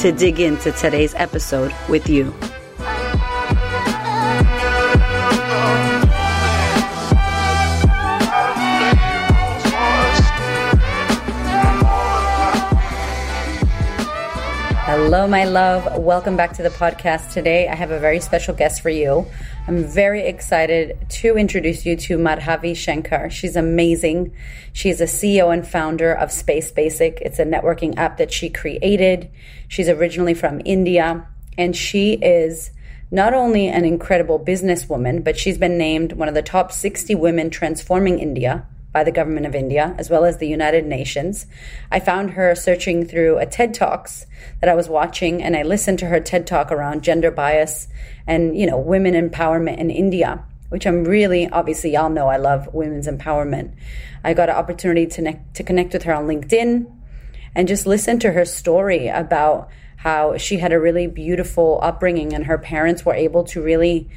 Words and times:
to 0.00 0.10
dig 0.10 0.40
into 0.40 0.72
today's 0.72 1.14
episode 1.16 1.74
with 1.86 2.08
you. 2.08 2.32
Hello, 15.02 15.26
my 15.26 15.44
love. 15.44 16.00
Welcome 16.04 16.36
back 16.36 16.52
to 16.52 16.62
the 16.62 16.68
podcast. 16.68 17.32
Today, 17.32 17.66
I 17.66 17.74
have 17.74 17.90
a 17.90 17.98
very 17.98 18.20
special 18.20 18.54
guest 18.54 18.82
for 18.82 18.90
you. 18.90 19.26
I'm 19.66 19.82
very 19.82 20.20
excited 20.26 21.04
to 21.08 21.36
introduce 21.36 21.86
you 21.86 21.96
to 21.96 22.18
Madhavi 22.18 22.76
Shankar. 22.76 23.30
She's 23.30 23.56
amazing. 23.56 24.32
She's 24.74 25.00
a 25.00 25.04
CEO 25.04 25.52
and 25.52 25.66
founder 25.66 26.12
of 26.12 26.30
Space 26.30 26.70
Basic. 26.70 27.18
It's 27.22 27.38
a 27.38 27.44
networking 27.44 27.96
app 27.96 28.18
that 28.18 28.30
she 28.30 28.50
created. 28.50 29.30
She's 29.68 29.88
originally 29.88 30.34
from 30.34 30.60
India, 30.66 31.26
and 31.56 31.74
she 31.74 32.12
is 32.12 32.70
not 33.10 33.32
only 33.32 33.68
an 33.68 33.86
incredible 33.86 34.38
businesswoman, 34.38 35.24
but 35.24 35.36
she's 35.36 35.56
been 35.56 35.78
named 35.78 36.12
one 36.12 36.28
of 36.28 36.34
the 36.34 36.42
top 36.42 36.70
60 36.70 37.14
women 37.14 37.48
transforming 37.48 38.18
India 38.20 38.66
by 38.92 39.04
the 39.04 39.12
government 39.12 39.46
of 39.46 39.54
India, 39.54 39.94
as 39.98 40.10
well 40.10 40.24
as 40.24 40.38
the 40.38 40.48
United 40.48 40.84
Nations. 40.84 41.46
I 41.90 42.00
found 42.00 42.32
her 42.32 42.54
searching 42.54 43.06
through 43.06 43.38
a 43.38 43.46
TED 43.46 43.74
Talks 43.74 44.26
that 44.60 44.68
I 44.68 44.74
was 44.74 44.88
watching, 44.88 45.42
and 45.42 45.56
I 45.56 45.62
listened 45.62 45.98
to 46.00 46.06
her 46.06 46.20
TED 46.20 46.46
Talk 46.46 46.72
around 46.72 47.02
gender 47.02 47.30
bias 47.30 47.88
and, 48.26 48.56
you 48.56 48.66
know, 48.66 48.78
women 48.78 49.14
empowerment 49.14 49.78
in 49.78 49.90
India, 49.90 50.44
which 50.70 50.86
I'm 50.86 51.04
really, 51.04 51.48
obviously, 51.48 51.92
y'all 51.92 52.10
know 52.10 52.28
I 52.28 52.36
love 52.36 52.68
women's 52.72 53.06
empowerment. 53.06 53.74
I 54.24 54.34
got 54.34 54.48
an 54.48 54.56
opportunity 54.56 55.06
to, 55.06 55.22
ne- 55.22 55.42
to 55.54 55.62
connect 55.62 55.92
with 55.92 56.02
her 56.04 56.14
on 56.14 56.26
LinkedIn 56.26 56.90
and 57.54 57.68
just 57.68 57.86
listen 57.86 58.18
to 58.20 58.32
her 58.32 58.44
story 58.44 59.08
about 59.08 59.68
how 59.96 60.36
she 60.36 60.58
had 60.58 60.72
a 60.72 60.80
really 60.80 61.06
beautiful 61.06 61.78
upbringing 61.82 62.32
and 62.32 62.46
her 62.46 62.56
parents 62.56 63.04
were 63.04 63.14
able 63.14 63.44
to 63.44 63.60
really 63.60 64.08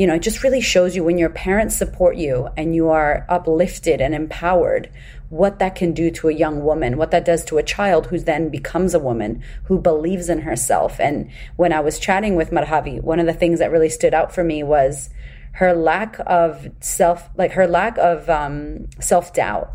you 0.00 0.06
know, 0.06 0.14
it 0.14 0.22
just 0.22 0.42
really 0.42 0.62
shows 0.62 0.96
you 0.96 1.04
when 1.04 1.18
your 1.18 1.28
parents 1.28 1.76
support 1.76 2.16
you 2.16 2.48
and 2.56 2.74
you 2.74 2.88
are 2.88 3.26
uplifted 3.28 4.00
and 4.00 4.14
empowered, 4.14 4.90
what 5.28 5.58
that 5.58 5.74
can 5.74 5.92
do 5.92 6.10
to 6.10 6.30
a 6.30 6.32
young 6.32 6.64
woman, 6.64 6.96
what 6.96 7.10
that 7.10 7.26
does 7.26 7.44
to 7.44 7.58
a 7.58 7.62
child 7.62 8.06
who 8.06 8.18
then 8.18 8.48
becomes 8.48 8.94
a 8.94 8.98
woman 8.98 9.42
who 9.64 9.78
believes 9.78 10.30
in 10.30 10.40
herself. 10.40 10.98
And 11.00 11.30
when 11.56 11.74
I 11.74 11.80
was 11.80 11.98
chatting 11.98 12.34
with 12.34 12.50
Madhavi, 12.50 13.02
one 13.02 13.20
of 13.20 13.26
the 13.26 13.34
things 13.34 13.58
that 13.58 13.70
really 13.70 13.90
stood 13.90 14.14
out 14.14 14.34
for 14.34 14.42
me 14.42 14.62
was 14.62 15.10
her 15.52 15.74
lack 15.74 16.16
of 16.26 16.70
self, 16.80 17.28
like 17.36 17.52
her 17.52 17.66
lack 17.66 17.98
of 17.98 18.30
um, 18.30 18.88
self 19.00 19.34
doubt. 19.34 19.70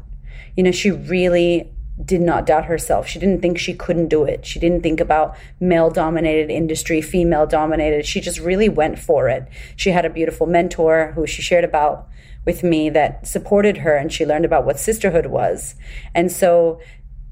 You 0.57 0.63
know, 0.63 0.71
she 0.71 0.89
really 0.89 1.71
did 2.03 2.21
not 2.21 2.45
doubt 2.45 2.65
herself. 2.65 3.07
She 3.07 3.19
didn't 3.19 3.41
think 3.41 3.57
she 3.57 3.73
couldn't 3.73 4.09
do 4.09 4.25
it. 4.25 4.45
She 4.45 4.59
didn't 4.59 4.81
think 4.81 4.99
about 4.99 5.37
male 5.59 5.89
dominated 5.89 6.51
industry, 6.51 7.01
female 7.01 7.45
dominated. 7.45 8.05
She 8.05 8.19
just 8.19 8.39
really 8.39 8.67
went 8.67 8.99
for 8.99 9.29
it. 9.29 9.47
She 9.75 9.91
had 9.91 10.05
a 10.05 10.09
beautiful 10.09 10.45
mentor 10.45 11.13
who 11.15 11.25
she 11.25 11.41
shared 11.41 11.63
about 11.63 12.07
with 12.45 12.63
me 12.63 12.89
that 12.89 13.25
supported 13.25 13.77
her 13.77 13.95
and 13.95 14.11
she 14.11 14.25
learned 14.25 14.45
about 14.45 14.65
what 14.65 14.79
sisterhood 14.79 15.27
was. 15.27 15.75
And 16.13 16.31
so 16.31 16.79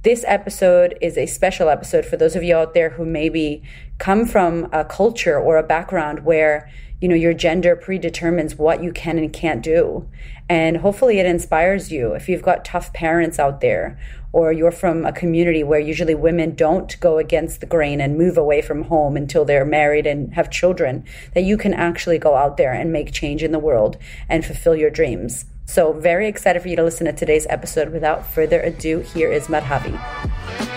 this 0.03 0.25
episode 0.27 0.97
is 1.01 1.17
a 1.17 1.25
special 1.25 1.69
episode 1.69 2.05
for 2.05 2.17
those 2.17 2.35
of 2.35 2.43
you 2.43 2.55
out 2.55 2.73
there 2.73 2.91
who 2.91 3.05
maybe 3.05 3.63
come 3.99 4.25
from 4.25 4.67
a 4.71 4.83
culture 4.83 5.39
or 5.39 5.57
a 5.57 5.63
background 5.63 6.25
where 6.25 6.69
you 7.03 7.09
know 7.09 7.15
your 7.15 7.33
gender 7.33 7.75
predetermines 7.75 8.55
what 8.55 8.81
you 8.81 8.93
can 8.93 9.17
and 9.17 9.33
can't 9.33 9.61
do. 9.61 10.07
And 10.47 10.77
hopefully 10.77 11.19
it 11.19 11.25
inspires 11.25 11.91
you. 11.91 12.13
If 12.13 12.29
you've 12.29 12.41
got 12.41 12.63
tough 12.63 12.93
parents 12.93 13.39
out 13.39 13.59
there 13.59 13.99
or 14.31 14.53
you're 14.53 14.71
from 14.71 15.05
a 15.05 15.11
community 15.11 15.63
where 15.63 15.81
usually 15.81 16.15
women 16.15 16.55
don't 16.55 16.97
go 17.01 17.17
against 17.17 17.59
the 17.59 17.65
grain 17.65 17.99
and 17.99 18.17
move 18.17 18.37
away 18.37 18.61
from 18.61 18.83
home 18.83 19.17
until 19.17 19.43
they're 19.43 19.65
married 19.65 20.07
and 20.07 20.33
have 20.35 20.49
children 20.49 21.03
that 21.33 21.43
you 21.43 21.57
can 21.57 21.73
actually 21.73 22.19
go 22.19 22.35
out 22.35 22.55
there 22.55 22.71
and 22.71 22.93
make 22.93 23.11
change 23.11 23.43
in 23.43 23.51
the 23.51 23.59
world 23.59 23.97
and 24.29 24.45
fulfill 24.45 24.73
your 24.73 24.89
dreams. 24.89 25.43
So 25.65 25.91
very 25.91 26.29
excited 26.29 26.61
for 26.61 26.69
you 26.69 26.77
to 26.77 26.85
listen 26.85 27.05
to 27.07 27.11
today's 27.11 27.45
episode. 27.49 27.91
Without 27.91 28.25
further 28.25 28.61
ado 28.61 28.99
here 28.99 29.29
is 29.29 29.47
madhavi 29.47 30.71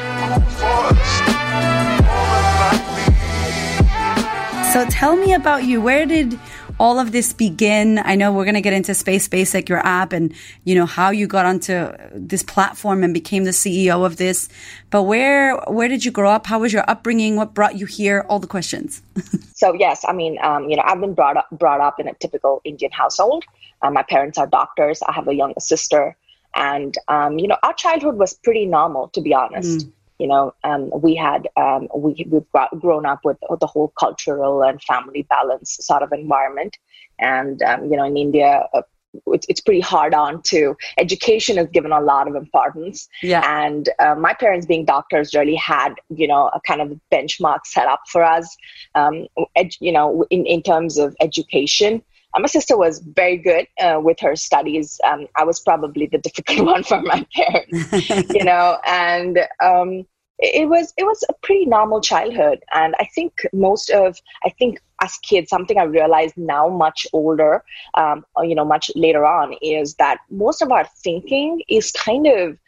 So 4.77 4.85
tell 4.91 5.17
me 5.17 5.33
about 5.33 5.65
you. 5.65 5.81
Where 5.81 6.05
did 6.05 6.39
all 6.79 6.99
of 7.01 7.11
this 7.11 7.33
begin? 7.33 7.99
I 7.99 8.15
know 8.15 8.31
we're 8.31 8.45
going 8.45 8.57
to 8.57 8.61
get 8.61 8.75
into 8.75 8.93
Space 8.93 9.27
Basic, 9.27 9.71
your 9.71 9.79
app, 9.79 10.13
and 10.13 10.35
you 10.65 10.75
know 10.75 10.85
how 10.85 11.09
you 11.09 11.27
got 11.27 11.47
onto 11.47 11.93
this 12.13 12.43
platform 12.43 13.03
and 13.03 13.15
became 13.15 13.45
the 13.45 13.53
CEO 13.53 14.05
of 14.05 14.19
this. 14.19 14.51
But 14.91 15.05
where 15.05 15.57
where 15.69 15.89
did 15.89 16.05
you 16.05 16.11
grow 16.11 16.31
up? 16.31 16.45
How 16.45 16.59
was 16.59 16.75
your 16.75 16.85
upbringing? 16.91 17.37
What 17.37 17.55
brought 17.55 17.79
you 17.79 17.87
here? 17.87 18.27
All 18.29 18.39
the 18.39 18.47
questions. 18.47 19.01
so 19.55 19.73
yes, 19.73 20.05
I 20.07 20.13
mean, 20.13 20.37
um, 20.43 20.69
you 20.69 20.77
know, 20.77 20.83
I've 20.85 21.01
been 21.01 21.15
brought 21.15 21.39
up 21.39 21.49
brought 21.53 21.81
up 21.81 21.99
in 21.99 22.07
a 22.07 22.13
typical 22.13 22.61
Indian 22.63 22.93
household. 22.93 23.47
Uh, 23.81 23.91
my 23.91 24.03
parents 24.03 24.37
are 24.37 24.47
doctors. 24.47 25.01
I 25.09 25.13
have 25.13 25.27
a 25.27 25.35
younger 25.35 25.61
sister, 25.61 26.19
and 26.55 26.95
um, 27.09 27.39
you 27.39 27.49
know, 27.49 27.57
our 27.63 27.73
childhood 27.73 28.19
was 28.19 28.35
pretty 28.35 28.67
normal, 28.67 29.09
to 29.15 29.23
be 29.23 29.33
honest. 29.33 29.87
Mm 29.87 29.93
you 30.19 30.27
know 30.27 30.55
um, 30.65 30.91
we 31.03 31.15
had 31.15 31.49
um, 31.57 31.89
we, 31.95 32.27
we've 32.29 32.81
grown 32.81 33.07
up 33.07 33.21
with 33.25 33.39
the 33.61 33.67
whole 33.67 33.93
cultural 33.99 34.63
and 34.63 34.83
family 34.83 35.27
balance 35.29 35.79
sort 35.81 36.03
of 36.03 36.13
environment. 36.13 36.77
And 37.19 37.63
um, 37.63 37.91
you 37.91 37.97
know 37.97 38.05
in 38.05 38.17
india 38.17 38.69
uh, 38.75 38.83
it's, 39.29 39.47
it's 39.49 39.61
pretty 39.61 39.81
hard 39.81 40.15
on 40.15 40.43
to 40.43 40.77
education 40.99 41.59
is 41.59 41.69
given 41.73 41.93
a 41.93 42.01
lot 42.01 42.29
of 42.29 42.35
importance. 42.35 43.09
Yeah. 43.23 43.43
And 43.65 43.89
uh, 43.99 44.15
my 44.15 44.35
parents 44.35 44.67
being 44.67 44.85
doctors 44.85 45.35
really 45.35 45.55
had 45.55 45.95
you 46.09 46.27
know 46.27 46.51
a 46.55 46.61
kind 46.61 46.81
of 46.81 46.99
benchmark 47.13 47.61
set 47.65 47.87
up 47.87 48.03
for 48.09 48.23
us 48.23 48.57
um, 48.95 49.27
ed- 49.55 49.77
you 49.81 49.93
know 49.93 50.27
in, 50.31 50.45
in 50.47 50.63
terms 50.63 50.99
of 50.99 51.17
education 51.21 52.03
my 52.39 52.47
sister 52.47 52.77
was 52.77 53.01
very 53.01 53.37
good 53.37 53.67
uh, 53.81 54.01
with 54.03 54.19
her 54.21 54.37
studies. 54.37 55.01
Um, 55.07 55.27
I 55.37 55.45
was 55.45 55.61
probably 55.61 56.07
the 56.07 56.19
difficult 56.27 56.67
one 56.67 56.83
for 56.83 57.01
my 57.03 57.27
parents, 57.35 58.31
you 58.35 58.45
know, 58.45 58.79
and 58.87 59.39
um, 59.63 60.07
it 60.39 60.69
was 60.69 60.93
it 60.99 61.05
was 61.05 61.25
a 61.29 61.33
pretty 61.43 61.67
normal 61.67 62.01
childhood. 62.01 62.63
And 62.73 62.95
I 63.01 63.09
think 63.15 63.33
most 63.53 63.91
of 63.91 64.19
I 64.45 64.51
think 64.51 64.81
as 65.03 65.17
kids, 65.19 65.51
something 65.51 65.79
I 65.79 65.85
realized 65.85 66.37
now, 66.37 66.69
much 66.69 67.07
older, 67.13 67.63
um, 67.95 68.25
or, 68.35 68.45
you 68.45 68.55
know, 68.55 68.65
much 68.65 68.91
later 68.95 69.27
on, 69.27 69.55
is 69.61 69.95
that 69.97 70.19
most 70.31 70.63
of 70.63 70.71
our 70.71 70.87
thinking 71.03 71.63
is 71.69 71.93
kind 71.93 72.27
of 72.27 72.59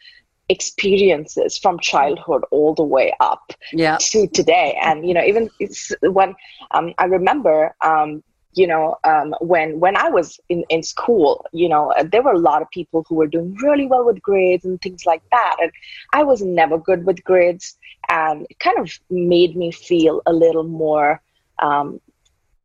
experiences 0.49 1.57
from 1.57 1.79
childhood 1.79 2.43
all 2.51 2.73
the 2.73 2.83
way 2.83 3.13
up 3.19 3.53
yeah. 3.71 3.97
to 3.97 4.27
today 4.27 4.75
and 4.81 5.07
you 5.07 5.13
know 5.13 5.23
even 5.23 5.47
it's 5.59 5.91
when 6.01 6.33
um, 6.71 6.91
i 6.97 7.05
remember 7.05 7.75
um, 7.81 8.23
you 8.53 8.65
know 8.65 8.97
um, 9.03 9.33
when 9.41 9.79
when 9.79 9.95
i 9.95 10.09
was 10.09 10.39
in, 10.49 10.63
in 10.69 10.81
school 10.81 11.45
you 11.51 11.69
know 11.69 11.93
there 12.11 12.21
were 12.21 12.33
a 12.33 12.39
lot 12.39 12.61
of 12.61 12.69
people 12.71 13.05
who 13.07 13.15
were 13.15 13.27
doing 13.27 13.55
really 13.55 13.85
well 13.85 14.05
with 14.05 14.21
grades 14.21 14.65
and 14.65 14.81
things 14.81 15.05
like 15.05 15.21
that 15.31 15.55
and 15.61 15.71
i 16.13 16.23
was 16.23 16.41
never 16.41 16.77
good 16.77 17.05
with 17.05 17.23
grades 17.23 17.77
and 18.09 18.47
it 18.49 18.59
kind 18.59 18.79
of 18.79 18.91
made 19.09 19.55
me 19.55 19.71
feel 19.71 20.21
a 20.25 20.33
little 20.33 20.63
more 20.63 21.21
um, 21.59 21.99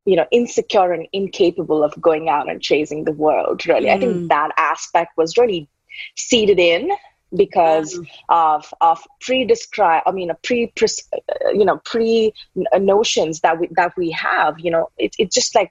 you 0.05 0.17
know 0.17 0.26
insecure 0.31 0.93
and 0.93 1.06
incapable 1.12 1.82
of 1.82 1.99
going 2.00 2.29
out 2.29 2.50
and 2.50 2.62
chasing 2.62 3.05
the 3.05 3.12
world 3.12 3.67
really 3.67 3.87
mm. 3.87 3.94
i 3.94 3.99
think 3.99 4.17
mm. 4.17 4.29
that 4.29 4.50
aspect 4.56 5.17
was 5.17 5.37
really 5.37 5.69
seeded 6.17 6.58
in 6.58 6.91
because 7.37 7.99
mm. 7.99 8.06
of 8.29 8.73
of 8.81 9.03
pre-describe 9.20 10.03
i 10.06 10.12
mean 10.12 10.31
a 10.31 10.35
pre 10.43 10.73
you 11.53 11.64
know 11.64 11.79
pre 11.85 12.32
notions 12.79 13.41
that 13.41 13.58
we 13.58 13.69
that 13.73 13.97
we 13.97 14.11
have 14.11 14.58
you 14.58 14.70
know 14.70 14.91
it, 14.99 15.14
it's 15.19 15.35
just 15.35 15.55
like 15.55 15.70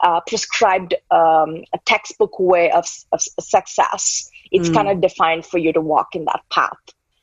uh, 0.00 0.20
prescribed 0.26 0.94
um, 1.10 1.64
a 1.72 1.78
textbook 1.84 2.38
way 2.38 2.70
of, 2.70 2.86
of 3.12 3.20
success 3.40 4.28
it's 4.50 4.68
mm. 4.68 4.74
kind 4.74 4.88
of 4.88 5.00
defined 5.00 5.44
for 5.44 5.58
you 5.58 5.72
to 5.72 5.80
walk 5.80 6.14
in 6.14 6.24
that 6.24 6.40
path 6.50 6.76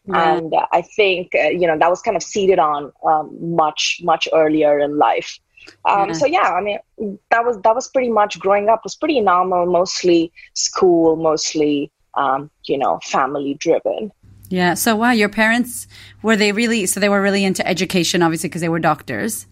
and 0.08 0.54
uh, 0.54 0.66
i 0.72 0.82
think 0.82 1.30
uh, 1.36 1.50
you 1.50 1.68
know 1.68 1.78
that 1.78 1.90
was 1.90 2.02
kind 2.02 2.18
of 2.18 2.24
seeded 2.24 2.60
on 2.60 2.92
um, 3.06 3.56
much 3.56 4.02
much 4.04 4.28
earlier 4.34 4.80
in 4.80 4.98
life 4.98 5.40
um, 5.86 6.08
yeah. 6.08 6.14
so 6.14 6.26
yeah 6.26 6.54
i 6.54 6.62
mean 6.62 6.80
that 7.30 7.46
was 7.46 7.58
that 7.64 7.76
was 7.76 7.88
pretty 7.90 8.10
much 8.10 8.40
growing 8.40 8.68
up 8.68 8.82
was 8.84 8.96
pretty 8.96 9.22
normal 9.22 9.68
mostly 9.68 10.32
school 10.54 11.16
mostly 11.16 11.92
um, 12.16 12.50
you 12.66 12.78
know, 12.78 13.00
family 13.04 13.56
driven. 13.56 14.12
Yeah. 14.50 14.74
So, 14.74 14.96
wow, 14.96 15.12
your 15.12 15.30
parents 15.30 15.88
were 16.22 16.36
they 16.36 16.52
really? 16.52 16.86
So 16.86 17.00
they 17.00 17.10
were 17.10 17.22
really 17.22 17.46
into 17.46 17.66
education, 17.66 18.22
obviously, 18.22 18.50
because 18.50 18.62
they 18.62 18.70
were 18.70 18.80
doctors. 18.80 19.48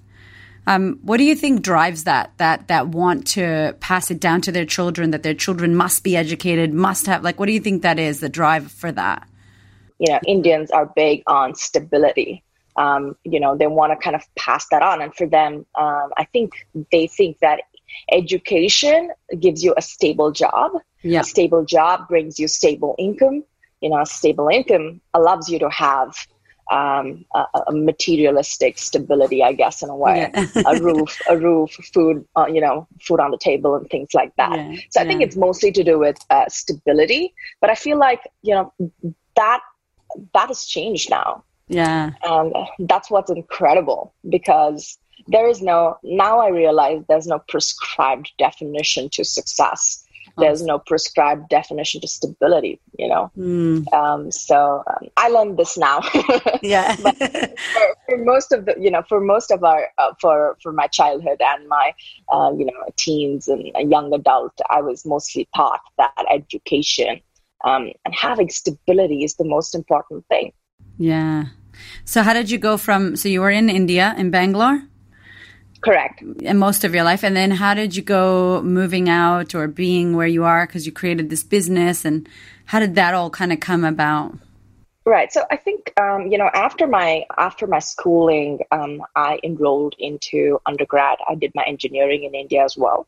Um, 0.68 1.00
what 1.02 1.18
do 1.18 1.24
you 1.24 1.36
think 1.36 1.62
drives 1.62 2.04
that? 2.04 2.32
That 2.38 2.68
that 2.68 2.90
want 2.90 3.28
to 3.28 3.76
pass 3.80 4.12
it 4.12 4.20
down 4.20 4.42
to 4.42 4.52
their 4.52 4.66
children? 4.66 5.12
That 5.12 5.24
their 5.24 5.34
children 5.34 5.76
must 5.76 6.04
be 6.04 6.16
educated, 6.16 6.74
must 6.74 7.06
have 7.08 7.24
like. 7.24 7.40
What 7.40 7.48
do 7.48 7.54
you 7.54 7.60
think 7.60 7.82
that 7.82 8.00
is? 8.00 8.20
The 8.20 8.30
drive 8.30 8.72
for 8.72 8.92
that? 8.92 9.28
You 10.00 10.14
know, 10.14 10.20
Indians 10.28 10.72
are 10.72 10.86
big 10.86 11.24
on 11.28 11.56
stability. 11.56 12.44
Um, 12.76 13.16
you 13.24 13.40
know, 13.40 13.58
they 13.58 13.68
want 13.68 13.92
to 13.92 13.98
kind 13.98 14.16
of 14.16 14.24
pass 14.36 14.68
that 14.70 14.82
on, 14.82 15.02
and 15.02 15.14
for 15.14 15.28
them, 15.28 15.66
um, 15.76 16.10
I 16.18 16.26
think 16.32 16.54
they 16.92 17.08
think 17.08 17.40
that 17.40 17.62
education 18.12 19.12
gives 19.40 19.64
you 19.64 19.74
a 19.76 19.82
stable 19.82 20.32
job. 20.32 20.72
Yeah. 21.02 21.22
A 21.22 21.24
stable 21.24 21.66
job 21.66 22.08
brings 22.08 22.40
you 22.40 22.48
stable 22.48 22.96
income. 22.98 23.44
You 23.82 23.90
know, 23.90 24.02
a 24.02 24.06
stable 24.06 24.50
income 24.50 25.02
allows 25.14 25.50
you 25.50 25.60
to 25.60 25.70
have 25.70 26.16
um, 26.70 27.26
a, 27.34 27.46
a, 27.68 27.74
materialistic 27.74 28.78
stability, 28.78 29.44
I 29.44 29.54
guess, 29.54 29.82
in 29.82 29.90
a 29.90 29.96
way. 29.96 30.30
Yeah. 30.34 30.64
a 30.68 30.82
roof, 30.82 31.20
a 31.30 31.38
roof, 31.38 31.72
food, 31.94 32.26
uh, 32.38 32.46
you 32.48 32.62
know, 32.62 32.88
food 33.02 33.20
on 33.20 33.32
the 33.32 33.38
table, 33.38 33.76
and 33.76 33.90
things 33.90 34.14
like 34.14 34.36
that. 34.38 34.56
Yeah. 34.56 34.76
So 34.90 35.02
I 35.02 35.06
think 35.06 35.22
it's 35.22 35.36
mostly 35.36 35.72
to 35.72 35.84
do 35.84 35.98
with 36.00 36.18
uh, 36.30 36.46
stability. 36.48 37.34
But 37.62 37.70
I 37.70 37.76
feel 37.76 37.98
like 37.98 38.22
you 38.42 38.54
know 38.54 38.74
that 39.36 39.62
that 40.34 40.48
has 40.48 40.66
changed 40.66 41.10
now. 41.10 41.44
Yeah, 41.68 42.12
and 42.24 42.54
that's 42.80 43.12
what's 43.12 43.32
incredible 43.32 44.14
because 44.28 44.98
there 45.28 45.48
is 45.48 45.62
no 45.62 45.98
now. 46.04 46.40
I 46.40 46.50
realize 46.50 47.04
there's 47.08 47.28
no 47.28 47.40
prescribed 47.48 48.32
definition 48.38 49.10
to 49.10 49.24
success 49.24 50.06
there's 50.40 50.64
no 50.64 50.80
prescribed 50.80 51.50
definition 51.50 52.02
to 52.02 52.08
stability 52.08 52.80
you 52.98 53.08
know? 53.08 53.32
Mm. 53.38 53.92
um, 53.94 54.32
so 54.32 54.84
um, 54.88 55.08
i 55.18 55.30
learned 55.30 55.58
this 55.58 55.78
now. 55.78 56.02
Yeah. 56.62 56.96
For, 56.96 57.12
for, 57.14 58.18
most 58.18 58.52
of 58.52 58.66
the 58.66 58.76
you 58.78 58.92
know 58.92 59.04
for 59.08 59.22
most 59.22 59.52
of 59.52 59.64
our 59.64 59.88
uh, 59.98 60.14
for 60.20 60.58
for 60.62 60.72
my 60.72 60.88
childhood 60.88 61.42
and 61.42 61.68
my 61.68 61.94
uh, 62.32 62.52
you 62.58 62.66
know 62.66 62.74
teens 62.98 63.48
and 63.48 63.72
young 63.90 64.14
adult 64.14 64.54
i 64.70 64.82
was 64.82 65.06
mostly 65.06 65.48
taught 65.56 65.82
that 65.98 66.26
education 66.30 67.22
um, 67.64 67.92
and 68.06 68.14
having 68.16 68.50
stability 68.50 69.24
is 69.24 69.36
the 69.36 69.46
most 69.46 69.76
important 69.76 70.26
thing. 70.28 70.54
Yeah. 70.98 71.46
So 72.06 72.24
how 72.24 72.34
did 72.34 72.50
you 72.50 72.58
go 72.58 72.78
from 72.78 73.16
so 73.16 73.30
you 73.30 73.42
were 73.42 73.50
in 73.50 73.70
india 73.70 74.14
in 74.18 74.32
bangalore 74.32 74.82
Correct. 75.82 76.22
And 76.44 76.60
most 76.60 76.84
of 76.84 76.94
your 76.94 77.04
life. 77.04 77.24
And 77.24 77.36
then 77.36 77.52
how 77.52 77.74
did 77.74 77.96
you 77.96 78.02
go 78.02 78.62
moving 78.62 79.08
out 79.10 79.56
or 79.56 79.68
being 79.68 80.16
where 80.16 80.28
you 80.28 80.44
are 80.44 80.68
because 80.68 80.86
you 80.86 80.92
created 80.92 81.30
this 81.30 81.44
business? 81.44 82.04
And 82.04 82.28
how 82.66 82.80
did 82.80 82.96
that 82.96 83.14
all 83.14 83.30
kind 83.30 83.54
of 83.54 83.60
come 83.60 83.86
about? 83.86 84.38
Right. 85.06 85.32
So 85.32 85.44
I 85.50 85.56
think 85.56 85.92
um, 86.00 86.28
you 86.28 86.38
know 86.38 86.52
after 86.54 86.86
my 86.86 87.26
after 87.38 87.66
my 87.66 87.80
schooling, 87.80 88.60
um, 88.72 89.02
I 89.16 89.40
enrolled 89.44 89.96
into 89.98 90.60
undergrad. 90.68 91.18
I 91.28 91.34
did 91.34 91.52
my 91.56 91.64
engineering 91.64 92.26
in 92.26 92.36
India 92.36 92.64
as 92.64 92.78
well, 92.78 93.08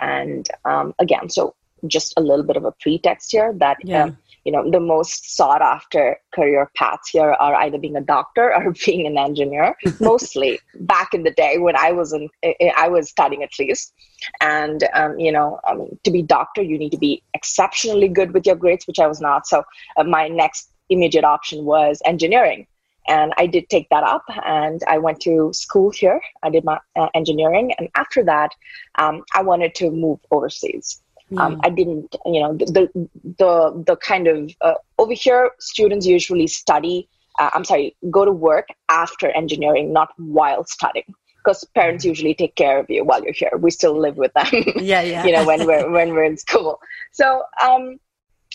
and 0.00 0.48
um, 0.64 0.94
again, 0.98 1.28
so 1.28 1.54
just 1.86 2.14
a 2.16 2.22
little 2.22 2.44
bit 2.44 2.56
of 2.56 2.64
a 2.64 2.72
pretext 2.80 3.32
here 3.32 3.52
that 3.58 3.76
yeah. 3.84 4.10
You 4.44 4.52
know 4.52 4.68
the 4.68 4.80
most 4.80 5.36
sought 5.36 5.62
after 5.62 6.18
career 6.34 6.70
paths 6.76 7.10
here 7.10 7.32
are 7.32 7.54
either 7.56 7.78
being 7.78 7.96
a 7.96 8.00
doctor 8.00 8.54
or 8.54 8.72
being 8.86 9.06
an 9.06 9.16
engineer 9.16 9.76
mostly 10.00 10.58
back 10.80 11.14
in 11.14 11.22
the 11.22 11.30
day 11.30 11.58
when 11.58 11.76
i 11.76 11.92
was 11.92 12.12
in 12.12 12.28
i 12.76 12.88
was 12.88 13.08
studying 13.08 13.42
at 13.42 13.58
least. 13.58 13.92
And 14.40 14.84
um, 14.94 15.18
you 15.18 15.32
know 15.32 15.60
um, 15.68 15.88
to 16.04 16.10
be 16.10 16.22
doctor 16.22 16.62
you 16.62 16.78
need 16.78 16.90
to 16.90 16.98
be 16.98 17.22
exceptionally 17.34 18.08
good 18.08 18.32
with 18.32 18.46
your 18.46 18.56
grades 18.56 18.86
which 18.86 18.98
i 18.98 19.06
was 19.06 19.20
not. 19.20 19.46
So 19.46 19.64
uh, 19.96 20.04
my 20.04 20.28
next 20.28 20.70
immediate 20.90 21.24
option 21.24 21.64
was 21.64 22.02
engineering. 22.04 22.66
And 23.08 23.32
i 23.36 23.46
did 23.46 23.68
take 23.68 23.88
that 23.90 24.04
up 24.04 24.24
and 24.44 24.80
i 24.88 24.98
went 24.98 25.20
to 25.20 25.52
school 25.52 25.90
here. 25.90 26.20
I 26.42 26.50
did 26.50 26.64
my 26.64 26.78
uh, 26.96 27.08
engineering. 27.14 27.72
And 27.78 27.88
after 27.94 28.24
that 28.24 28.50
um, 28.96 29.24
i 29.34 29.42
wanted 29.42 29.74
to 29.76 29.90
move 29.90 30.20
overseas 30.30 31.01
um, 31.38 31.60
I 31.64 31.70
didn't, 31.70 32.14
you 32.26 32.40
know, 32.40 32.54
the 32.54 32.88
the 33.38 33.84
the 33.86 33.96
kind 33.96 34.26
of 34.28 34.50
uh, 34.60 34.74
over 34.98 35.12
here, 35.14 35.50
students 35.58 36.06
usually 36.06 36.46
study. 36.46 37.08
Uh, 37.38 37.50
I'm 37.54 37.64
sorry, 37.64 37.96
go 38.10 38.24
to 38.24 38.32
work 38.32 38.68
after 38.88 39.30
engineering, 39.30 39.92
not 39.92 40.10
while 40.18 40.64
studying, 40.64 41.14
because 41.38 41.64
parents 41.74 42.04
usually 42.04 42.34
take 42.34 42.54
care 42.54 42.78
of 42.78 42.90
you 42.90 43.04
while 43.04 43.22
you're 43.22 43.32
here. 43.32 43.52
We 43.58 43.70
still 43.70 43.98
live 43.98 44.16
with 44.16 44.32
them. 44.34 44.46
Yeah, 44.76 45.02
yeah. 45.02 45.24
you 45.26 45.32
know, 45.32 45.46
when 45.46 45.66
we're 45.68 45.90
when 45.90 46.10
we're 46.10 46.24
in 46.24 46.36
school. 46.36 46.80
So 47.12 47.42
um, 47.62 47.98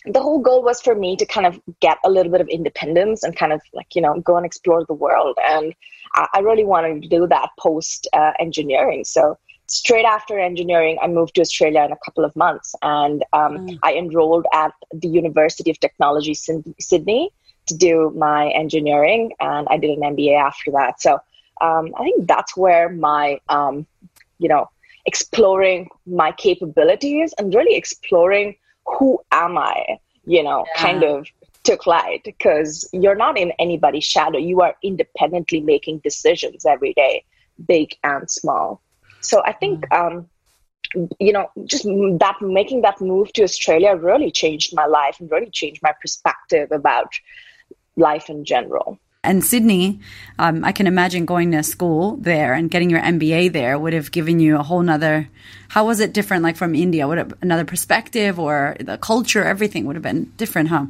the 0.05 0.21
whole 0.21 0.39
goal 0.39 0.63
was 0.63 0.81
for 0.81 0.95
me 0.95 1.15
to 1.15 1.25
kind 1.25 1.47
of 1.47 1.59
get 1.79 1.97
a 2.05 2.09
little 2.09 2.31
bit 2.31 2.41
of 2.41 2.47
independence 2.47 3.23
and 3.23 3.35
kind 3.35 3.53
of 3.53 3.61
like 3.73 3.95
you 3.95 4.01
know 4.01 4.19
go 4.21 4.37
and 4.37 4.45
explore 4.45 4.85
the 4.85 4.93
world. 4.93 5.37
And 5.45 5.73
I, 6.15 6.27
I 6.35 6.39
really 6.39 6.65
wanted 6.65 7.01
to 7.01 7.09
do 7.09 7.27
that 7.27 7.49
post 7.59 8.07
uh, 8.13 8.33
engineering. 8.39 9.03
So 9.03 9.37
straight 9.67 10.05
after 10.05 10.39
engineering, 10.39 10.97
I 11.01 11.07
moved 11.07 11.35
to 11.35 11.41
Australia 11.41 11.83
in 11.83 11.91
a 11.91 11.97
couple 12.05 12.23
of 12.23 12.35
months 12.35 12.73
and 12.81 13.23
um, 13.33 13.57
mm. 13.57 13.79
I 13.83 13.93
enrolled 13.93 14.45
at 14.53 14.73
the 14.93 15.07
University 15.07 15.69
of 15.69 15.79
Technology 15.79 16.33
Sydney 16.33 17.31
to 17.67 17.75
do 17.75 18.11
my 18.15 18.49
engineering 18.49 19.33
and 19.39 19.67
I 19.69 19.77
did 19.77 19.91
an 19.91 20.15
MBA 20.15 20.39
after 20.39 20.71
that. 20.71 21.01
So 21.01 21.19
um, 21.61 21.93
I 21.97 22.03
think 22.03 22.27
that's 22.27 22.55
where 22.55 22.89
my, 22.89 23.39
um, 23.49 23.85
you 24.39 24.47
know, 24.47 24.69
exploring 25.05 25.89
my 26.05 26.31
capabilities 26.31 27.33
and 27.37 27.53
really 27.53 27.75
exploring 27.75 28.55
who 28.85 29.19
am 29.31 29.57
I, 29.57 29.97
you 30.25 30.43
know, 30.43 30.65
yeah. 30.75 30.81
kind 30.81 31.03
of 31.03 31.27
took 31.63 31.85
light 31.85 32.21
because 32.23 32.87
you're 32.93 33.15
not 33.15 33.37
in 33.37 33.51
anybody's 33.59 34.05
shadow. 34.05 34.37
You 34.37 34.61
are 34.61 34.75
independently 34.81 35.59
making 35.59 35.99
decisions 35.99 36.65
every 36.65 36.93
day, 36.93 37.25
big 37.65 37.95
and 38.03 38.29
small. 38.29 38.81
So 39.21 39.41
I 39.45 39.53
think, 39.53 39.85
mm. 39.89 39.97
um, 39.97 40.29
you 41.19 41.33
know, 41.33 41.49
just 41.65 41.83
that 41.83 42.35
making 42.41 42.81
that 42.81 43.01
move 43.01 43.33
to 43.33 43.43
Australia 43.43 43.95
really 43.95 44.31
changed 44.31 44.73
my 44.73 44.85
life 44.85 45.19
and 45.19 45.29
really 45.29 45.49
changed 45.49 45.81
my 45.83 45.93
perspective 46.01 46.71
about 46.71 47.11
life 47.95 48.29
in 48.29 48.45
general. 48.45 48.99
And 49.23 49.43
Sydney, 49.43 49.99
um, 50.39 50.63
I 50.63 50.71
can 50.71 50.87
imagine 50.87 51.25
going 51.25 51.51
to 51.51 51.61
school 51.61 52.15
there 52.17 52.53
and 52.53 52.71
getting 52.71 52.89
your 52.89 53.01
MBA 53.01 53.51
there 53.51 53.77
would 53.77 53.91
have 53.91 54.11
given 54.11 54.39
you 54.39 54.57
a 54.57 54.63
whole 54.63 54.81
nother. 54.81 55.27
How 55.67 55.85
was 55.85 55.99
it 55.99 56.13
different, 56.13 56.43
like 56.43 56.55
from 56.55 56.73
India? 56.73 57.07
Would 57.07 57.17
it, 57.17 57.31
another 57.41 57.65
perspective 57.65 58.39
or 58.39 58.77
the 58.79 58.97
culture, 58.97 59.43
everything 59.43 59.85
would 59.85 59.97
have 59.97 60.03
been 60.03 60.31
different, 60.37 60.69
huh? 60.69 60.85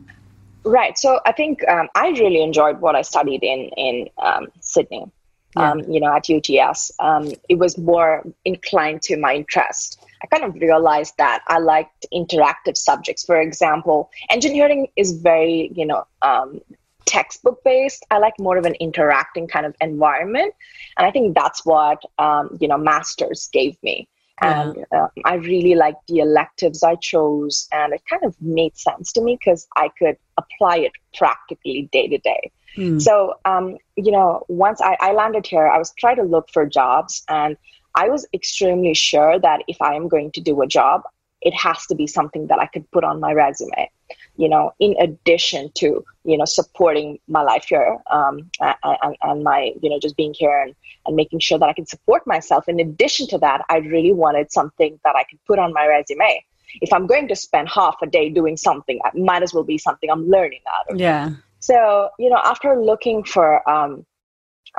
Right. 0.64 0.98
So 1.00 1.20
I 1.26 1.32
think 1.32 1.68
um, 1.68 1.88
I 1.96 2.10
really 2.10 2.44
enjoyed 2.44 2.80
what 2.80 2.96
I 2.96 3.02
studied 3.02 3.42
in 3.42 3.70
in 3.78 4.10
um, 4.18 4.48
Sydney 4.60 5.06
yeah. 5.56 5.72
um, 5.72 5.80
you 5.90 6.00
know, 6.00 6.14
at 6.14 6.30
UTS. 6.30 6.92
Um, 7.00 7.32
it 7.50 7.56
was 7.56 7.78
more 7.78 8.24
inclined 8.46 9.02
to 9.04 9.18
my 9.18 9.36
interest. 9.36 10.04
I 10.24 10.28
kind 10.28 10.44
of 10.44 10.60
realized 10.62 11.14
that 11.18 11.44
I 11.48 11.60
liked 11.60 12.06
interactive 12.14 12.76
subjects. 12.76 13.26
For 13.26 13.40
example, 13.40 14.10
engineering 14.30 14.88
is 14.96 15.12
very, 15.14 15.72
you 15.76 15.86
know, 15.86 16.06
um, 16.22 16.62
textbook 17.06 17.64
based. 17.64 18.06
I 18.12 18.18
like 18.18 18.34
more 18.40 18.58
of 18.58 18.66
an 18.66 18.76
interacting 18.76 19.48
kind 19.48 19.66
of 19.66 19.76
environment, 19.82 20.54
and 20.98 21.08
I 21.08 21.12
think 21.12 21.36
that's 21.36 21.66
what 21.66 22.02
um, 22.20 22.58
you 22.60 22.68
know, 22.68 22.78
masters 22.78 23.50
gave 23.52 23.82
me. 23.82 24.10
And 24.40 24.86
uh, 24.92 25.08
I 25.26 25.36
really 25.36 25.74
liked 25.74 26.06
the 26.08 26.20
electives 26.20 26.84
I 26.84 26.96
chose, 26.96 27.68
and 27.72 27.94
it 27.94 28.04
kind 28.08 28.24
of 28.24 28.36
made 28.40 28.78
sense 28.78 29.12
to 29.14 29.22
me 29.22 29.36
because 29.36 29.68
I 29.76 29.90
could 29.98 30.18
apply 30.38 30.78
it 30.78 30.92
practically 31.16 31.90
day 31.92 32.08
to 32.08 32.20
day. 32.20 32.52
Mm. 32.76 33.02
So, 33.02 33.36
um, 33.46 33.78
you 33.96 34.12
know, 34.12 34.44
once 34.48 34.82
I, 34.82 34.98
I 35.00 35.14
landed 35.14 35.46
here, 35.46 35.68
I 35.68 35.78
was 35.78 35.94
trying 35.98 36.18
to 36.18 36.24
look 36.24 36.50
for 36.52 36.66
jobs, 36.66 37.24
and 37.28 37.58
I 37.96 38.10
was 38.10 38.28
extremely 38.34 38.94
sure 38.94 39.40
that 39.40 39.64
if 39.68 39.82
I 39.82 39.96
am 39.96 40.08
going 40.08 40.32
to 40.34 40.42
do 40.42 40.62
a 40.62 40.68
job, 40.68 41.04
it 41.42 41.54
has 41.54 41.86
to 41.88 41.96
be 41.96 42.08
something 42.08 42.48
that 42.48 42.60
I 42.60 42.66
could 42.68 42.90
put 42.92 43.04
on 43.04 43.20
my 43.20 43.34
resume. 43.34 43.90
You 44.38 44.50
know, 44.50 44.74
in 44.80 44.96
addition 45.00 45.72
to 45.76 46.06
you 46.24 46.38
know 46.38 46.46
supporting 46.46 47.20
my 47.28 47.42
life 47.42 47.66
here 47.68 47.98
um, 48.12 48.50
and, 48.62 49.16
and 49.22 49.44
my 49.44 49.74
you 49.82 49.90
know 49.90 50.00
just 50.00 50.16
being 50.16 50.34
here 50.34 50.62
and, 50.62 50.76
and 51.06 51.16
making 51.16 51.40
sure 51.40 51.58
that 51.58 51.68
I 51.68 51.74
can 51.74 51.88
support 51.88 52.28
myself. 52.28 52.70
In 52.70 52.80
addition 52.80 53.28
to 53.30 53.38
that, 53.40 53.66
I 53.70 53.78
really 53.78 54.14
wanted 54.14 54.52
something 54.52 55.00
that 55.04 55.16
I 55.16 55.24
could 55.24 55.44
put 55.46 55.58
on 55.58 55.74
my 55.74 55.88
resume 55.88 56.44
if 56.82 56.92
I'm 56.94 57.08
going 57.08 57.28
to 57.30 57.36
spend 57.36 57.70
half 57.70 57.96
a 58.02 58.08
day 58.08 58.30
doing 58.30 58.58
something, 58.58 59.00
it 59.04 59.20
might 59.20 59.44
as 59.44 59.54
well 59.54 59.64
be 59.64 59.78
something 59.78 60.10
I'm 60.10 60.28
learning 60.28 60.60
out 60.78 60.94
of. 60.94 61.00
Yeah. 61.00 61.32
So, 61.68 62.10
you 62.18 62.30
know, 62.30 62.40
after 62.46 62.82
looking 62.82 63.26
for, 63.26 63.70
um, 63.70 64.06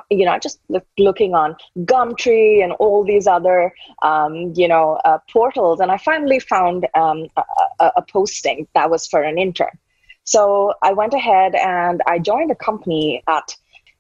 you 0.08 0.24
know, 0.24 0.38
just 0.38 0.58
look, 0.70 0.86
looking 0.96 1.34
on 1.34 1.54
Gumtree 1.80 2.64
and 2.64 2.72
all 2.72 3.04
these 3.04 3.26
other, 3.26 3.74
um, 4.02 4.54
you 4.56 4.68
know, 4.68 4.98
uh, 5.04 5.18
portals, 5.30 5.80
and 5.80 5.90
I 5.92 5.98
finally 5.98 6.40
found 6.40 6.86
um, 6.94 7.26
a, 7.36 7.90
a, 7.96 8.02
posting 8.10 8.66
that 8.74 8.88
was 8.88 9.06
for 9.06 9.22
an 9.22 9.36
intern. 9.36 9.76
So 10.24 10.72
I 10.82 10.94
went 10.94 11.12
ahead 11.12 11.54
and 11.54 12.00
I 12.06 12.18
joined 12.20 12.50
a 12.50 12.54
company 12.54 13.22
at. 13.28 13.54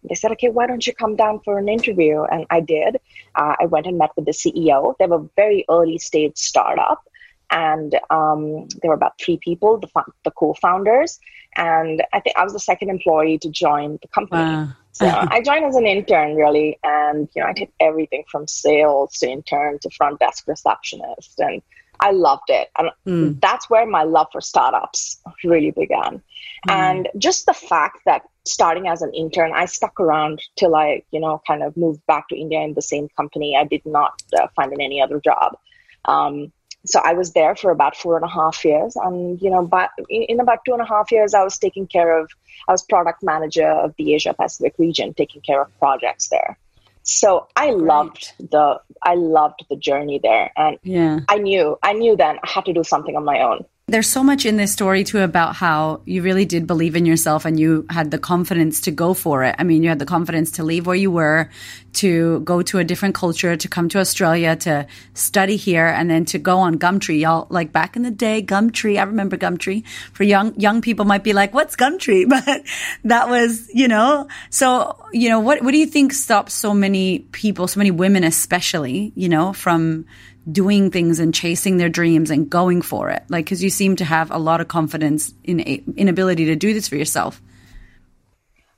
They 0.08 0.14
said, 0.14 0.32
"Okay, 0.32 0.48
why 0.48 0.66
don't 0.66 0.86
you 0.86 0.94
come 0.94 1.14
down 1.14 1.40
for 1.44 1.58
an 1.58 1.68
interview?" 1.68 2.22
And 2.22 2.46
I 2.48 2.60
did. 2.60 2.96
Uh, 3.34 3.54
I 3.60 3.66
went 3.66 3.86
and 3.86 3.98
met 3.98 4.12
with 4.16 4.24
the 4.24 4.32
CEO. 4.32 4.94
They 4.98 5.06
were 5.06 5.24
very 5.36 5.66
early 5.68 5.98
stage 5.98 6.38
startup, 6.38 7.02
and 7.50 7.94
um, 8.10 8.68
there 8.82 8.90
were 8.90 8.94
about 8.94 9.18
three 9.20 9.38
people, 9.42 9.78
the, 9.78 9.88
the 10.24 10.30
co-founders, 10.30 11.18
and 11.56 12.02
I 12.12 12.20
think 12.20 12.36
I 12.36 12.44
was 12.44 12.52
the 12.52 12.60
second 12.60 12.90
employee 12.90 13.38
to 13.38 13.48
join 13.48 13.98
the 14.02 14.08
company. 14.08 14.42
Wow. 14.42 14.68
So 14.92 15.06
I 15.30 15.40
joined 15.40 15.64
as 15.64 15.76
an 15.76 15.86
intern, 15.86 16.36
really, 16.36 16.78
and 16.82 17.28
you 17.34 17.42
know 17.42 17.48
I 17.48 17.52
did 17.52 17.68
everything 17.80 18.24
from 18.30 18.46
sales 18.46 19.18
to 19.18 19.30
intern 19.30 19.78
to 19.80 19.90
front 19.90 20.18
desk 20.20 20.44
receptionist, 20.46 21.38
and 21.38 21.62
I 22.00 22.10
loved 22.12 22.48
it. 22.48 22.68
And 22.78 22.90
mm. 23.06 23.40
that's 23.40 23.68
where 23.70 23.86
my 23.86 24.02
love 24.02 24.28
for 24.32 24.40
startups 24.40 25.20
really 25.44 25.70
began. 25.70 26.22
Mm. 26.68 26.72
And 26.72 27.08
just 27.18 27.46
the 27.46 27.54
fact 27.54 28.00
that 28.06 28.22
starting 28.44 28.88
as 28.88 29.02
an 29.02 29.12
intern, 29.14 29.52
I 29.54 29.66
stuck 29.66 29.98
around 30.00 30.42
till 30.56 30.74
I, 30.74 31.02
you 31.10 31.20
know, 31.20 31.42
kind 31.46 31.62
of 31.62 31.76
moved 31.76 32.04
back 32.06 32.28
to 32.28 32.36
India 32.36 32.60
in 32.60 32.74
the 32.74 32.82
same 32.82 33.08
company. 33.16 33.56
I 33.56 33.64
did 33.64 33.84
not 33.84 34.22
uh, 34.38 34.48
find 34.54 34.72
any 34.72 35.02
other 35.02 35.20
job. 35.20 35.56
Um, 36.04 36.52
so 36.88 37.00
I 37.04 37.12
was 37.12 37.32
there 37.32 37.54
for 37.54 37.70
about 37.70 37.96
four 37.96 38.16
and 38.16 38.24
a 38.24 38.28
half 38.28 38.64
years. 38.64 38.96
And, 38.96 39.40
you 39.42 39.50
know, 39.50 39.64
but 39.64 39.90
in, 40.08 40.22
in 40.22 40.40
about 40.40 40.64
two 40.64 40.72
and 40.72 40.80
a 40.80 40.86
half 40.86 41.12
years, 41.12 41.34
I 41.34 41.44
was 41.44 41.58
taking 41.58 41.86
care 41.86 42.18
of, 42.18 42.30
I 42.66 42.72
was 42.72 42.82
product 42.82 43.22
manager 43.22 43.68
of 43.68 43.94
the 43.98 44.14
Asia 44.14 44.34
Pacific 44.34 44.74
region, 44.78 45.12
taking 45.14 45.42
care 45.42 45.60
of 45.60 45.78
projects 45.78 46.28
there. 46.28 46.58
So 47.02 47.48
I 47.56 47.70
Great. 47.70 47.82
loved 47.82 48.32
the 48.38 48.80
I 49.02 49.14
loved 49.14 49.64
the 49.70 49.76
journey 49.76 50.20
there, 50.22 50.52
and 50.54 50.78
yeah, 50.82 51.20
I 51.26 51.38
knew 51.38 51.78
I 51.82 51.94
knew 51.94 52.16
then 52.16 52.38
I 52.44 52.50
had 52.50 52.66
to 52.66 52.74
do 52.74 52.84
something 52.84 53.16
on 53.16 53.24
my 53.24 53.40
own. 53.40 53.64
There's 53.90 54.06
so 54.06 54.22
much 54.22 54.44
in 54.44 54.58
this 54.58 54.70
story 54.70 55.02
too 55.02 55.20
about 55.20 55.56
how 55.56 56.02
you 56.04 56.20
really 56.20 56.44
did 56.44 56.66
believe 56.66 56.94
in 56.94 57.06
yourself 57.06 57.46
and 57.46 57.58
you 57.58 57.86
had 57.88 58.10
the 58.10 58.18
confidence 58.18 58.82
to 58.82 58.90
go 58.90 59.14
for 59.14 59.44
it. 59.44 59.54
I 59.58 59.64
mean, 59.64 59.82
you 59.82 59.88
had 59.88 59.98
the 59.98 60.04
confidence 60.04 60.50
to 60.52 60.62
leave 60.62 60.86
where 60.86 60.94
you 60.94 61.10
were, 61.10 61.48
to 61.94 62.40
go 62.40 62.60
to 62.60 62.78
a 62.78 62.84
different 62.84 63.14
culture, 63.14 63.56
to 63.56 63.66
come 63.66 63.88
to 63.88 63.98
Australia, 63.98 64.56
to 64.56 64.86
study 65.14 65.56
here, 65.56 65.86
and 65.86 66.10
then 66.10 66.26
to 66.26 66.38
go 66.38 66.58
on 66.58 66.78
Gumtree. 66.78 67.20
Y'all, 67.20 67.46
like 67.48 67.72
back 67.72 67.96
in 67.96 68.02
the 68.02 68.10
day, 68.10 68.42
Gumtree, 68.42 68.98
I 68.98 69.04
remember 69.04 69.38
Gumtree. 69.38 69.86
For 70.12 70.22
young, 70.22 70.54
young 70.60 70.82
people 70.82 71.06
might 71.06 71.24
be 71.24 71.32
like, 71.32 71.54
what's 71.54 71.74
Gumtree? 71.74 72.28
But 72.38 72.62
that 73.04 73.28
was, 73.28 73.70
you 73.72 73.88
know, 73.88 74.28
so, 74.50 75.02
you 75.12 75.30
know, 75.30 75.40
what, 75.40 75.62
what 75.62 75.72
do 75.72 75.78
you 75.78 75.86
think 75.86 76.12
stops 76.12 76.52
so 76.52 76.74
many 76.74 77.20
people, 77.32 77.66
so 77.66 77.78
many 77.78 77.90
women 77.90 78.22
especially, 78.22 79.12
you 79.16 79.30
know, 79.30 79.52
from 79.52 80.04
doing 80.50 80.90
things 80.90 81.18
and 81.18 81.34
chasing 81.34 81.76
their 81.76 81.88
dreams 81.88 82.30
and 82.30 82.48
going 82.48 82.82
for 82.82 83.10
it? 83.10 83.22
Like, 83.28 83.44
because 83.44 83.62
you 83.62 83.70
seem 83.70 83.96
to 83.96 84.04
have 84.04 84.30
a 84.30 84.38
lot 84.38 84.60
of 84.60 84.68
confidence 84.68 85.32
in 85.44 85.60
inability 85.60 86.46
to 86.46 86.56
do 86.56 86.72
this 86.72 86.88
for 86.88 86.96
yourself. 86.96 87.40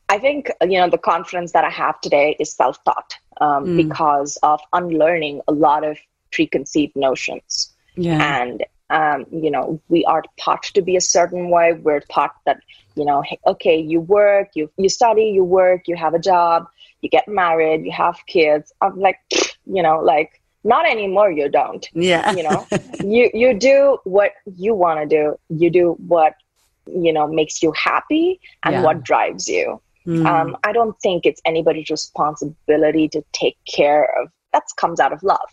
I 0.09 0.19
think 0.19 0.51
you 0.63 0.79
know 0.79 0.91
the 0.91 0.99
confidence 0.99 1.53
that 1.53 1.65
I 1.65 1.71
have 1.71 2.01
today 2.01 2.37
is 2.41 2.53
self-taught 2.53 3.15
um, 3.41 3.65
mm. 3.65 3.89
because 3.89 4.37
of 4.43 4.61
unlearning 4.73 5.41
a 5.47 5.53
lot 5.53 5.85
of 5.85 5.99
preconceived 6.33 6.97
notions. 6.97 7.73
Yeah. 7.95 8.43
And 8.43 8.65
um, 8.91 9.27
you 9.31 9.53
know, 9.53 9.81
we 9.89 10.05
are 10.07 10.25
taught 10.37 10.65
to 10.65 10.83
be 10.83 10.97
a 10.97 11.01
certain 11.01 11.49
way. 11.49 11.75
We're 11.75 12.01
taught 12.01 12.35
that 12.45 12.61
you 12.97 13.05
know, 13.05 13.23
okay, 13.47 13.79
you 13.81 14.01
work, 14.01 14.49
you 14.55 14.69
you 14.77 14.89
study, 14.89 15.27
you 15.27 15.45
work, 15.45 15.83
you 15.87 15.95
have 15.95 16.15
a 16.15 16.19
job, 16.19 16.67
you 17.03 17.09
get 17.09 17.29
married, 17.29 17.85
you 17.85 17.93
have 17.93 18.19
kids. 18.27 18.73
I'm 18.81 18.99
like, 18.99 19.21
you 19.67 19.83
know, 19.83 20.01
like 20.01 20.40
not 20.65 20.89
anymore 20.89 21.31
you 21.31 21.49
don't. 21.49 21.89
Yeah. 21.95 22.33
You 22.33 22.43
know? 22.45 22.67
You 23.03 23.31
you 23.33 23.55
do 23.55 23.99
what 24.05 24.33
you 24.57 24.75
want 24.75 25.01
to 25.01 25.07
do. 25.07 25.35
You 25.49 25.71
do 25.71 25.97
what 26.07 26.35
you 26.87 27.13
know 27.13 27.27
makes 27.27 27.63
you 27.63 27.73
happy 27.73 28.41
and 28.63 28.75
yeah. 28.75 28.83
what 28.83 29.03
drives 29.03 29.49
you. 29.49 29.81
Mm. 30.07 30.25
um, 30.25 30.57
i 30.65 30.73
don't 30.73 30.99
think 31.03 31.27
it's 31.27 31.43
anybody's 31.45 31.91
responsibility 31.91 33.07
to 33.11 33.23
take 33.33 33.59
care 33.71 34.09
of 34.19 34.29
that 34.51 34.63
comes 34.77 34.99
out 34.99 35.13
of 35.13 35.23
love 35.23 35.51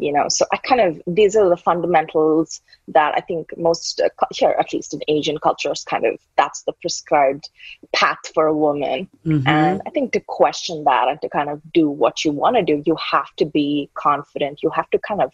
you 0.00 0.12
know 0.12 0.26
so 0.28 0.44
i 0.52 0.56
kind 0.56 0.80
of 0.80 1.00
these 1.06 1.36
are 1.36 1.48
the 1.48 1.56
fundamentals 1.56 2.60
that 2.88 3.12
i 3.16 3.20
think 3.20 3.50
most 3.56 4.00
uh, 4.00 4.26
here 4.32 4.56
at 4.58 4.72
least 4.72 4.94
in 4.94 5.00
asian 5.08 5.38
cultures 5.38 5.84
kind 5.84 6.04
of 6.06 6.18
that's 6.36 6.62
the 6.62 6.72
prescribed 6.80 7.50
path 7.92 8.18
for 8.34 8.46
a 8.46 8.56
woman. 8.56 9.08
Mm-hmm. 9.26 9.46
and 9.46 9.82
i 9.86 9.90
think 9.90 10.12
to 10.12 10.20
question 10.20 10.84
that 10.84 11.08
and 11.08 11.20
to 11.20 11.28
kind 11.28 11.48
of 11.48 11.60
do 11.72 11.88
what 11.88 12.24
you 12.24 12.32
want 12.32 12.56
to 12.56 12.62
do 12.62 12.82
you 12.86 12.96
have 13.10 13.34
to 13.36 13.44
be 13.44 13.90
confident. 13.94 14.62
You 14.62 14.70
have 14.70 14.90
to 14.90 14.98
kind 14.98 15.20
of 15.20 15.32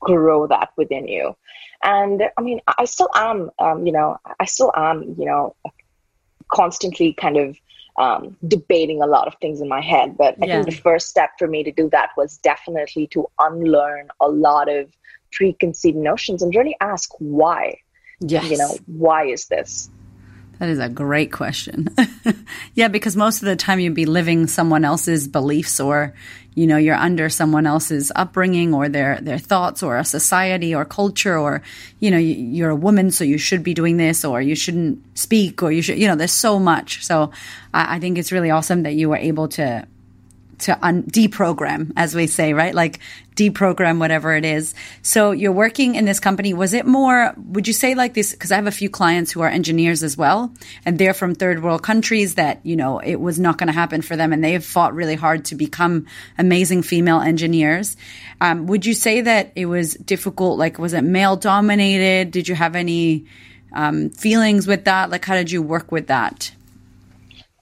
grow 0.00 0.46
that 0.46 0.70
within 0.76 1.08
you. 1.08 1.36
And 1.82 2.22
i 2.36 2.40
mean 2.40 2.60
i 2.78 2.84
still 2.84 3.10
am 3.14 3.50
um, 3.58 3.86
you 3.86 3.92
know 3.92 4.18
i 4.40 4.46
still 4.46 4.72
am 4.74 5.14
you 5.18 5.26
know 5.26 5.54
constantly 6.48 7.12
kind 7.12 7.36
of 7.36 7.56
um, 7.98 8.36
debating 8.46 9.02
a 9.02 9.06
lot 9.06 9.26
of 9.26 9.34
things 9.40 9.60
in 9.60 9.68
my 9.68 9.80
head. 9.80 10.16
But 10.16 10.36
I 10.42 10.46
yeah. 10.46 10.62
think 10.62 10.76
the 10.76 10.82
first 10.82 11.08
step 11.08 11.30
for 11.38 11.48
me 11.48 11.62
to 11.64 11.72
do 11.72 11.88
that 11.90 12.10
was 12.16 12.38
definitely 12.38 13.06
to 13.08 13.26
unlearn 13.38 14.08
a 14.20 14.28
lot 14.28 14.68
of 14.68 14.90
preconceived 15.32 15.96
notions 15.96 16.42
and 16.42 16.54
really 16.54 16.76
ask 16.80 17.10
why. 17.18 17.78
Yes. 18.20 18.50
You 18.50 18.58
know, 18.58 18.76
why 18.86 19.26
is 19.26 19.46
this? 19.46 19.90
That 20.58 20.68
is 20.70 20.78
a 20.78 20.88
great 20.88 21.32
question. 21.32 21.88
yeah, 22.74 22.88
because 22.88 23.14
most 23.16 23.42
of 23.42 23.46
the 23.46 23.56
time 23.56 23.78
you'd 23.78 23.94
be 23.94 24.06
living 24.06 24.46
someone 24.46 24.84
else's 24.84 25.28
beliefs 25.28 25.80
or, 25.80 26.14
you 26.54 26.66
know, 26.66 26.78
you're 26.78 26.94
under 26.94 27.28
someone 27.28 27.66
else's 27.66 28.10
upbringing 28.16 28.72
or 28.72 28.88
their, 28.88 29.20
their 29.20 29.38
thoughts 29.38 29.82
or 29.82 29.98
a 29.98 30.04
society 30.04 30.74
or 30.74 30.86
culture 30.86 31.36
or, 31.36 31.62
you 32.00 32.10
know, 32.10 32.16
you're 32.16 32.70
a 32.70 32.76
woman, 32.76 33.10
so 33.10 33.22
you 33.22 33.36
should 33.36 33.62
be 33.62 33.74
doing 33.74 33.98
this 33.98 34.24
or 34.24 34.40
you 34.40 34.54
shouldn't 34.54 35.02
speak 35.18 35.62
or 35.62 35.70
you 35.70 35.82
should, 35.82 35.98
you 35.98 36.08
know, 36.08 36.16
there's 36.16 36.32
so 36.32 36.58
much. 36.58 37.04
So 37.04 37.32
I, 37.74 37.96
I 37.96 37.98
think 37.98 38.16
it's 38.16 38.32
really 38.32 38.50
awesome 38.50 38.84
that 38.84 38.94
you 38.94 39.10
were 39.10 39.16
able 39.16 39.48
to 39.48 39.86
to 40.58 40.78
un- 40.84 41.02
deprogram, 41.04 41.92
as 41.96 42.14
we 42.14 42.26
say, 42.26 42.52
right? 42.52 42.74
Like 42.74 43.00
deprogram 43.36 43.98
whatever 43.98 44.34
it 44.34 44.44
is. 44.44 44.74
So 45.02 45.32
you're 45.32 45.52
working 45.52 45.94
in 45.94 46.06
this 46.06 46.18
company. 46.18 46.54
Was 46.54 46.72
it 46.72 46.86
more, 46.86 47.34
would 47.36 47.68
you 47.68 47.74
say 47.74 47.94
like 47.94 48.14
this? 48.14 48.34
Cause 48.34 48.50
I 48.50 48.56
have 48.56 48.66
a 48.66 48.70
few 48.70 48.88
clients 48.88 49.30
who 49.30 49.42
are 49.42 49.48
engineers 49.48 50.02
as 50.02 50.16
well, 50.16 50.50
and 50.86 50.98
they're 50.98 51.12
from 51.12 51.34
third 51.34 51.62
world 51.62 51.82
countries 51.82 52.36
that, 52.36 52.64
you 52.64 52.76
know, 52.76 52.98
it 52.98 53.16
was 53.16 53.38
not 53.38 53.58
going 53.58 53.66
to 53.66 53.72
happen 53.72 54.00
for 54.00 54.16
them. 54.16 54.32
And 54.32 54.42
they've 54.42 54.64
fought 54.64 54.94
really 54.94 55.16
hard 55.16 55.44
to 55.46 55.54
become 55.54 56.06
amazing 56.38 56.82
female 56.82 57.20
engineers. 57.20 57.96
Um, 58.40 58.66
would 58.66 58.86
you 58.86 58.94
say 58.94 59.20
that 59.20 59.52
it 59.54 59.66
was 59.66 59.94
difficult? 59.94 60.58
Like, 60.58 60.78
was 60.78 60.94
it 60.94 61.02
male 61.02 61.36
dominated? 61.36 62.30
Did 62.30 62.48
you 62.48 62.54
have 62.54 62.74
any, 62.74 63.26
um, 63.72 64.08
feelings 64.10 64.66
with 64.66 64.86
that? 64.86 65.10
Like, 65.10 65.24
how 65.24 65.34
did 65.34 65.50
you 65.50 65.60
work 65.60 65.92
with 65.92 66.06
that? 66.06 66.52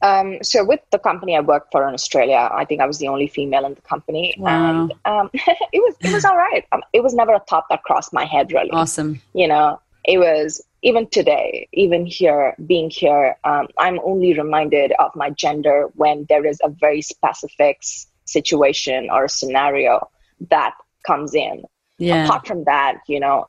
Um, 0.04 0.38
so 0.42 0.62
with 0.62 0.80
the 0.92 0.98
company 0.98 1.34
I 1.34 1.40
worked 1.40 1.72
for 1.72 1.88
in 1.88 1.94
Australia, 1.94 2.50
I 2.52 2.66
think 2.66 2.82
I 2.82 2.86
was 2.86 2.98
the 2.98 3.08
only 3.08 3.26
female 3.26 3.64
in 3.64 3.72
the 3.74 3.80
company, 3.80 4.34
wow. 4.38 4.50
and 4.50 4.92
um, 5.06 5.30
it 5.72 5.80
was 5.86 5.94
it 6.00 6.12
was 6.12 6.24
all 6.26 6.36
right. 6.36 6.64
Um, 6.72 6.82
it 6.92 7.02
was 7.02 7.14
never 7.14 7.32
a 7.32 7.40
thought 7.48 7.64
that 7.70 7.82
crossed 7.84 8.12
my 8.12 8.26
head 8.26 8.52
really. 8.52 8.70
Awesome. 8.70 9.22
You 9.32 9.48
know, 9.48 9.80
it 10.04 10.18
was 10.18 10.62
even 10.82 11.08
today, 11.08 11.66
even 11.72 12.04
here, 12.04 12.54
being 12.66 12.90
here, 12.90 13.36
um, 13.44 13.68
I'm 13.78 13.98
only 14.04 14.34
reminded 14.34 14.92
of 14.98 15.10
my 15.16 15.30
gender 15.30 15.88
when 15.94 16.26
there 16.28 16.44
is 16.44 16.60
a 16.62 16.68
very 16.68 17.00
specific 17.00 17.82
situation 18.26 19.08
or 19.10 19.24
a 19.24 19.28
scenario 19.30 20.10
that 20.50 20.74
comes 21.06 21.34
in. 21.34 21.64
Yeah. 21.96 22.24
Apart 22.24 22.46
from 22.46 22.64
that, 22.64 22.98
you 23.08 23.20
know, 23.20 23.46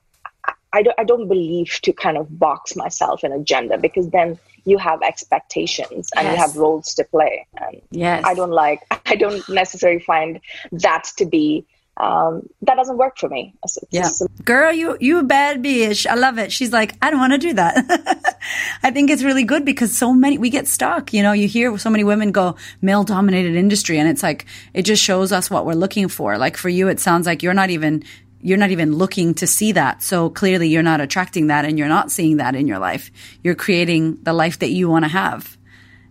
I 0.75 0.81
don't, 0.83 0.99
I 0.99 1.05
don't 1.05 1.27
believe 1.29 1.79
to 1.83 1.93
kind 1.93 2.17
of 2.17 2.37
box 2.37 2.75
myself 2.75 3.23
in 3.23 3.31
a 3.31 3.39
gender 3.39 3.77
because 3.77 4.09
then 4.09 4.37
you 4.65 4.77
have 4.77 5.01
expectations 5.01 6.09
and 6.15 6.25
yes. 6.25 6.33
you 6.33 6.41
have 6.41 6.55
roles 6.57 6.93
to 6.95 7.05
play. 7.05 7.47
And 7.55 7.81
yes. 7.91 8.23
I 8.25 8.33
don't 8.33 8.51
like, 8.51 8.81
I 9.05 9.15
don't 9.15 9.47
necessarily 9.47 10.01
find 10.01 10.41
that 10.73 11.05
to 11.17 11.25
be 11.25 11.65
um, 11.97 12.49
that 12.63 12.75
doesn't 12.75 12.97
work 12.97 13.17
for 13.17 13.29
me. 13.29 13.53
It's, 13.63 13.77
yeah, 13.89 14.09
girl, 14.43 14.73
you 14.73 14.97
you 14.99 15.23
bad 15.23 15.63
bitch. 15.63 16.05
I 16.05 16.15
love 16.15 16.37
it. 16.37 16.51
She's 16.51 16.73
like, 16.73 16.93
I 17.01 17.09
don't 17.09 17.21
want 17.21 17.31
to 17.31 17.37
do 17.37 17.53
that. 17.53 18.35
I 18.83 18.91
think 18.91 19.09
it's 19.09 19.23
really 19.23 19.45
good 19.45 19.63
because 19.63 19.97
so 19.97 20.13
many 20.13 20.37
we 20.37 20.49
get 20.49 20.67
stuck. 20.67 21.13
You 21.13 21.23
know, 21.23 21.31
you 21.31 21.47
hear 21.47 21.77
so 21.77 21.89
many 21.89 22.03
women 22.03 22.33
go 22.33 22.57
male 22.81 23.05
dominated 23.05 23.55
industry, 23.55 23.97
and 23.97 24.09
it's 24.09 24.23
like 24.23 24.45
it 24.73 24.81
just 24.81 25.01
shows 25.01 25.31
us 25.31 25.49
what 25.49 25.65
we're 25.65 25.73
looking 25.73 26.09
for. 26.09 26.37
Like 26.37 26.57
for 26.57 26.67
you, 26.67 26.89
it 26.89 26.99
sounds 26.99 27.25
like 27.25 27.41
you're 27.41 27.53
not 27.53 27.69
even 27.69 28.03
you're 28.41 28.57
not 28.57 28.71
even 28.71 28.93
looking 28.95 29.33
to 29.35 29.47
see 29.47 29.71
that. 29.71 30.03
So 30.03 30.29
clearly 30.29 30.67
you're 30.67 30.83
not 30.83 31.01
attracting 31.01 31.47
that 31.47 31.65
and 31.65 31.77
you're 31.77 31.87
not 31.87 32.11
seeing 32.11 32.37
that 32.37 32.55
in 32.55 32.67
your 32.67 32.79
life. 32.79 33.11
You're 33.43 33.55
creating 33.55 34.19
the 34.23 34.33
life 34.33 34.59
that 34.59 34.69
you 34.69 34.89
want 34.89 35.05
to 35.05 35.09
have. 35.09 35.57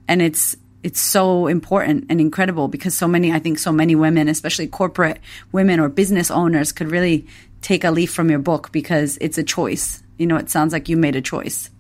And 0.09 0.21
it's, 0.21 0.57
it's 0.83 1.01
so 1.01 1.47
important 1.47 2.07
and 2.11 2.21
incredible 2.21 2.69
because 2.69 2.95
so 2.95 3.09
many, 3.09 3.33
I 3.33 3.39
think 3.39 3.59
so 3.59 3.73
many 3.73 3.95
women, 3.95 4.29
especially 4.29 4.67
corporate 4.67 5.21
women 5.53 5.81
or 5.81 5.89
business 5.89 6.31
owners 6.31 6.73
could 6.73 6.91
really 6.91 7.27
take 7.63 7.85
a 7.85 7.91
leaf 7.91 8.13
from 8.13 8.29
your 8.31 8.41
book 8.41 8.73
because 8.73 9.17
it's 9.21 9.39
a 9.39 9.45
choice. 9.45 10.03
You 10.19 10.27
know, 10.27 10.37
it 10.37 10.51
sounds 10.51 10.73
like 10.73 10.89
you 10.89 10.97
made 10.97 11.17
a 11.17 11.23
choice. 11.23 11.71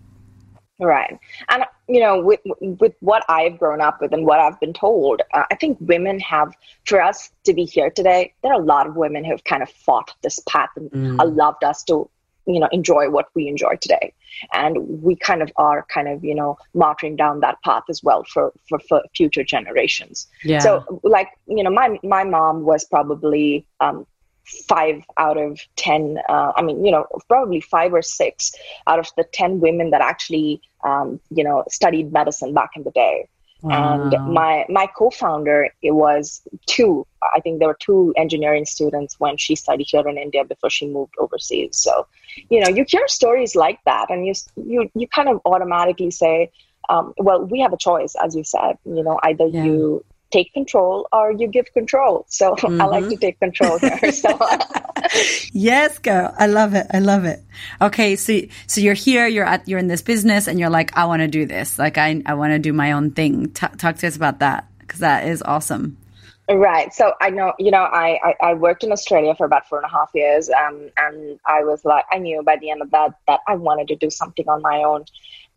Right. 0.80 1.18
And, 1.48 1.64
you 1.88 2.00
know, 2.00 2.20
with, 2.20 2.40
with 2.60 2.94
what 3.00 3.24
I've 3.28 3.58
grown 3.58 3.80
up 3.80 4.00
with 4.00 4.12
and 4.12 4.24
what 4.24 4.40
I've 4.40 4.58
been 4.60 4.72
told, 4.72 5.22
uh, 5.32 5.44
I 5.50 5.54
think 5.56 5.78
women 5.80 6.18
have, 6.20 6.54
for 6.86 7.02
us 7.02 7.30
to 7.44 7.52
be 7.52 7.64
here 7.64 7.90
today, 7.90 8.32
there 8.42 8.52
are 8.52 8.60
a 8.60 8.64
lot 8.64 8.86
of 8.86 8.96
women 8.96 9.24
who 9.24 9.32
have 9.32 9.44
kind 9.44 9.62
of 9.62 9.70
fought 9.70 10.14
this 10.22 10.38
path 10.48 10.70
and 10.76 10.90
mm. 10.90 11.20
allowed 11.20 11.62
us 11.62 11.82
to, 11.84 12.08
you 12.46 12.60
know, 12.60 12.68
enjoy 12.72 13.10
what 13.10 13.28
we 13.34 13.48
enjoy 13.48 13.76
today. 13.76 14.12
And 14.52 15.02
we 15.02 15.14
kind 15.14 15.42
of 15.42 15.52
are 15.56 15.86
kind 15.92 16.08
of, 16.08 16.24
you 16.24 16.34
know, 16.34 16.58
marching 16.74 17.16
down 17.16 17.40
that 17.40 17.62
path 17.62 17.84
as 17.88 18.02
well 18.02 18.24
for, 18.24 18.52
for, 18.68 18.78
for 18.88 19.02
future 19.14 19.44
generations. 19.44 20.26
Yeah. 20.42 20.58
So 20.60 21.00
like, 21.02 21.28
you 21.46 21.62
know, 21.62 21.70
my, 21.70 21.98
my 22.02 22.24
mom 22.24 22.62
was 22.62 22.84
probably, 22.84 23.66
um, 23.80 24.06
five 24.68 25.02
out 25.16 25.36
of 25.36 25.60
10, 25.76 26.18
uh, 26.28 26.52
I 26.56 26.62
mean, 26.62 26.84
you 26.84 26.92
know, 26.92 27.06
probably 27.28 27.60
five 27.60 27.92
or 27.94 28.02
six 28.02 28.52
out 28.86 28.98
of 28.98 29.08
the 29.16 29.24
10 29.24 29.60
women 29.60 29.90
that 29.90 30.00
actually, 30.00 30.60
um, 30.84 31.20
you 31.30 31.44
know, 31.44 31.64
studied 31.68 32.12
medicine 32.12 32.52
back 32.54 32.70
in 32.76 32.84
the 32.84 32.90
day. 32.90 33.28
Wow. 33.64 34.10
And 34.10 34.34
my 34.34 34.66
my 34.68 34.86
co-founder, 34.94 35.70
it 35.80 35.92
was 35.92 36.42
two. 36.66 37.06
I 37.34 37.40
think 37.40 37.60
there 37.60 37.68
were 37.68 37.78
two 37.80 38.12
engineering 38.14 38.66
students 38.66 39.18
when 39.18 39.38
she 39.38 39.56
studied 39.56 39.86
here 39.88 40.06
in 40.06 40.18
India 40.18 40.44
before 40.44 40.68
she 40.68 40.86
moved 40.86 41.14
overseas. 41.18 41.78
So, 41.78 42.06
you 42.50 42.60
know, 42.60 42.68
you 42.68 42.84
hear 42.86 43.08
stories 43.08 43.56
like 43.56 43.78
that, 43.86 44.10
and 44.10 44.26
you 44.26 44.34
you 44.56 44.90
you 44.94 45.08
kind 45.08 45.30
of 45.30 45.40
automatically 45.46 46.10
say, 46.10 46.50
um, 46.90 47.14
well, 47.16 47.42
we 47.42 47.60
have 47.60 47.72
a 47.72 47.78
choice, 47.78 48.14
as 48.22 48.36
you 48.36 48.44
said. 48.44 48.76
You 48.84 49.02
know, 49.02 49.18
either 49.22 49.46
yeah. 49.46 49.64
you 49.64 50.04
take 50.34 50.52
control 50.52 51.06
or 51.12 51.30
you 51.30 51.46
give 51.46 51.72
control. 51.72 52.26
So 52.28 52.54
mm-hmm. 52.56 52.80
I 52.82 52.84
like 52.86 53.08
to 53.08 53.16
take 53.16 53.38
control 53.38 53.78
here. 53.78 53.98
So. 54.14 54.38
yes, 55.52 55.98
girl. 55.98 56.34
I 56.38 56.46
love 56.46 56.74
it. 56.74 56.86
I 56.92 56.98
love 57.00 57.24
it. 57.24 57.40
Okay. 57.80 58.16
So, 58.16 58.40
so 58.66 58.80
you're 58.80 58.94
here, 58.94 59.26
you're 59.26 59.44
at, 59.44 59.68
you're 59.68 59.78
in 59.78 59.88
this 59.88 60.02
business 60.02 60.46
and 60.46 60.58
you're 60.58 60.70
like, 60.70 60.96
I 60.96 61.04
want 61.06 61.20
to 61.20 61.28
do 61.28 61.46
this. 61.46 61.78
Like, 61.78 61.98
I, 61.98 62.22
I 62.24 62.34
want 62.34 62.52
to 62.52 62.58
do 62.58 62.72
my 62.72 62.92
own 62.92 63.10
thing. 63.10 63.50
T- 63.50 63.66
talk 63.76 63.96
to 63.96 64.06
us 64.06 64.16
about 64.16 64.38
that 64.40 64.66
because 64.80 65.00
that 65.00 65.26
is 65.26 65.42
awesome. 65.42 65.98
Right. 66.48 66.92
So 66.92 67.12
I 67.20 67.30
know, 67.30 67.54
you 67.58 67.70
know, 67.70 67.82
I, 67.82 68.18
I, 68.22 68.50
I, 68.50 68.54
worked 68.54 68.84
in 68.84 68.92
Australia 68.92 69.34
for 69.34 69.46
about 69.46 69.66
four 69.66 69.78
and 69.78 69.86
a 69.86 69.90
half 69.90 70.10
years. 70.14 70.50
Um, 70.50 70.90
and 70.98 71.40
I 71.46 71.64
was 71.64 71.84
like, 71.84 72.04
I 72.10 72.18
knew 72.18 72.42
by 72.42 72.56
the 72.56 72.70
end 72.70 72.82
of 72.82 72.90
that, 72.90 73.14
that 73.26 73.40
I 73.48 73.56
wanted 73.56 73.88
to 73.88 73.96
do 73.96 74.10
something 74.10 74.46
on 74.46 74.60
my 74.60 74.82
own. 74.82 75.06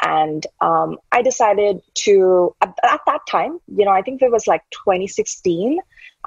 And 0.02 0.46
um, 0.62 0.98
I 1.12 1.22
decided 1.22 1.82
to, 2.06 2.56
at, 2.62 2.76
at, 2.84 3.02
that 3.08 3.22
time, 3.28 3.60
you 3.68 3.84
know, 3.84 3.92
I 3.92 4.04
think 4.04 4.22
it 4.22 4.32
was 4.32 4.46
like 4.46 4.62
2016, 4.86 5.80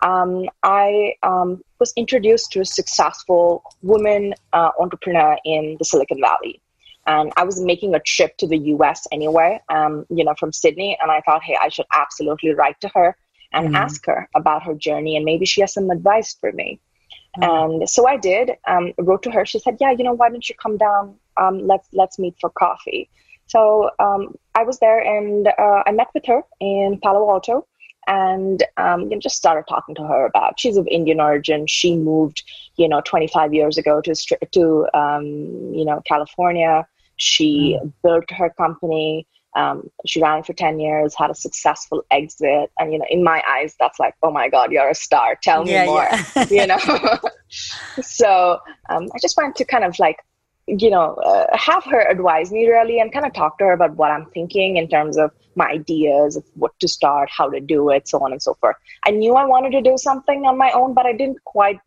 um, 0.02 0.46
I 0.62 1.14
um, 1.22 1.62
was 1.78 1.92
introduced 1.96 2.52
to 2.52 2.60
a 2.60 2.64
successful 2.64 3.62
woman 3.82 4.34
uh, 4.52 4.70
entrepreneur 4.78 5.36
in 5.44 5.76
the 5.78 5.84
Silicon 5.84 6.20
Valley. 6.20 6.60
And 7.06 7.32
I 7.36 7.44
was 7.44 7.60
making 7.60 7.94
a 7.94 8.00
trip 8.00 8.36
to 8.38 8.46
the 8.46 8.58
US 8.74 9.06
anyway, 9.10 9.60
um, 9.68 10.06
you 10.10 10.24
know, 10.24 10.34
from 10.38 10.52
Sydney. 10.52 10.96
And 11.00 11.10
I 11.10 11.20
thought, 11.20 11.42
hey, 11.42 11.56
I 11.60 11.68
should 11.68 11.86
absolutely 11.92 12.54
write 12.54 12.80
to 12.80 12.88
her 12.94 13.16
and 13.52 13.70
mm 13.70 13.76
ask 13.76 14.06
her 14.06 14.28
about 14.36 14.62
her 14.62 14.74
journey. 14.74 15.16
And 15.16 15.24
maybe 15.24 15.44
she 15.44 15.60
has 15.60 15.74
some 15.74 15.90
advice 15.90 16.36
for 16.40 16.52
me. 16.52 16.80
mm 17.36 17.42
And 17.42 17.88
so 17.88 18.06
I 18.06 18.16
did. 18.16 18.52
Um, 18.66 18.92
wrote 18.98 19.22
to 19.24 19.30
her. 19.30 19.44
She 19.44 19.58
said, 19.58 19.78
"Yeah, 19.80 19.92
you 19.92 20.04
know, 20.04 20.12
why 20.12 20.28
don't 20.28 20.48
you 20.48 20.54
come 20.54 20.76
down? 20.76 21.16
Um, 21.36 21.66
let's 21.66 21.88
let's 21.92 22.18
meet 22.18 22.36
for 22.40 22.50
coffee." 22.50 23.08
So 23.50 23.90
um, 23.98 24.36
I 24.54 24.62
was 24.62 24.78
there 24.78 25.00
and 25.00 25.48
uh, 25.48 25.82
I 25.84 25.90
met 25.90 26.06
with 26.14 26.24
her 26.26 26.42
in 26.60 27.00
Palo 27.02 27.28
Alto 27.28 27.66
and 28.06 28.62
um, 28.76 29.02
you 29.02 29.10
know, 29.10 29.18
just 29.18 29.36
started 29.36 29.64
talking 29.68 29.96
to 29.96 30.02
her 30.02 30.24
about 30.24 30.58
she's 30.60 30.76
of 30.76 30.86
Indian 30.86 31.20
origin. 31.20 31.66
She 31.66 31.96
moved, 31.96 32.44
you 32.76 32.88
know, 32.88 33.00
25 33.00 33.52
years 33.52 33.76
ago 33.76 34.00
to 34.02 34.14
to 34.52 34.86
um, 34.94 35.24
you 35.74 35.84
know 35.84 36.00
California. 36.06 36.86
She 37.16 37.78
mm. 37.82 37.92
built 38.04 38.30
her 38.30 38.50
company. 38.50 39.26
Um, 39.56 39.90
she 40.06 40.22
ran 40.22 40.44
for 40.44 40.52
10 40.52 40.78
years, 40.78 41.12
had 41.18 41.28
a 41.28 41.34
successful 41.34 42.04
exit. 42.12 42.70
And, 42.78 42.92
you 42.92 43.00
know, 43.00 43.04
in 43.10 43.24
my 43.24 43.42
eyes, 43.48 43.74
that's 43.80 43.98
like, 43.98 44.14
oh 44.22 44.30
my 44.30 44.48
God, 44.48 44.70
you're 44.70 44.88
a 44.88 44.94
star. 44.94 45.36
Tell 45.42 45.64
me 45.64 45.72
yeah, 45.72 45.86
more, 45.86 46.08
yeah. 46.36 46.46
you 46.48 46.66
know? 46.68 47.18
so 48.00 48.60
um, 48.88 49.08
I 49.12 49.18
just 49.20 49.36
wanted 49.36 49.56
to 49.56 49.64
kind 49.64 49.82
of 49.82 49.98
like 49.98 50.18
you 50.66 50.90
know, 50.90 51.14
uh, 51.14 51.46
have 51.56 51.84
her 51.84 52.00
advise 52.08 52.52
me 52.52 52.66
really 52.68 53.00
and 53.00 53.12
kind 53.12 53.26
of 53.26 53.32
talk 53.32 53.58
to 53.58 53.64
her 53.64 53.72
about 53.72 53.96
what 53.96 54.10
I'm 54.10 54.26
thinking 54.26 54.76
in 54.76 54.88
terms 54.88 55.16
of 55.18 55.30
my 55.56 55.66
ideas 55.66 56.36
of 56.36 56.44
what 56.54 56.78
to 56.80 56.88
start, 56.88 57.28
how 57.36 57.48
to 57.50 57.60
do 57.60 57.90
it, 57.90 58.08
so 58.08 58.18
on 58.18 58.32
and 58.32 58.42
so 58.42 58.54
forth. 58.54 58.76
I 59.04 59.10
knew 59.10 59.34
I 59.34 59.44
wanted 59.44 59.72
to 59.72 59.82
do 59.82 59.96
something 59.98 60.44
on 60.46 60.56
my 60.56 60.70
own, 60.72 60.94
but 60.94 61.06
I 61.06 61.12
didn't 61.12 61.42
quite, 61.44 61.78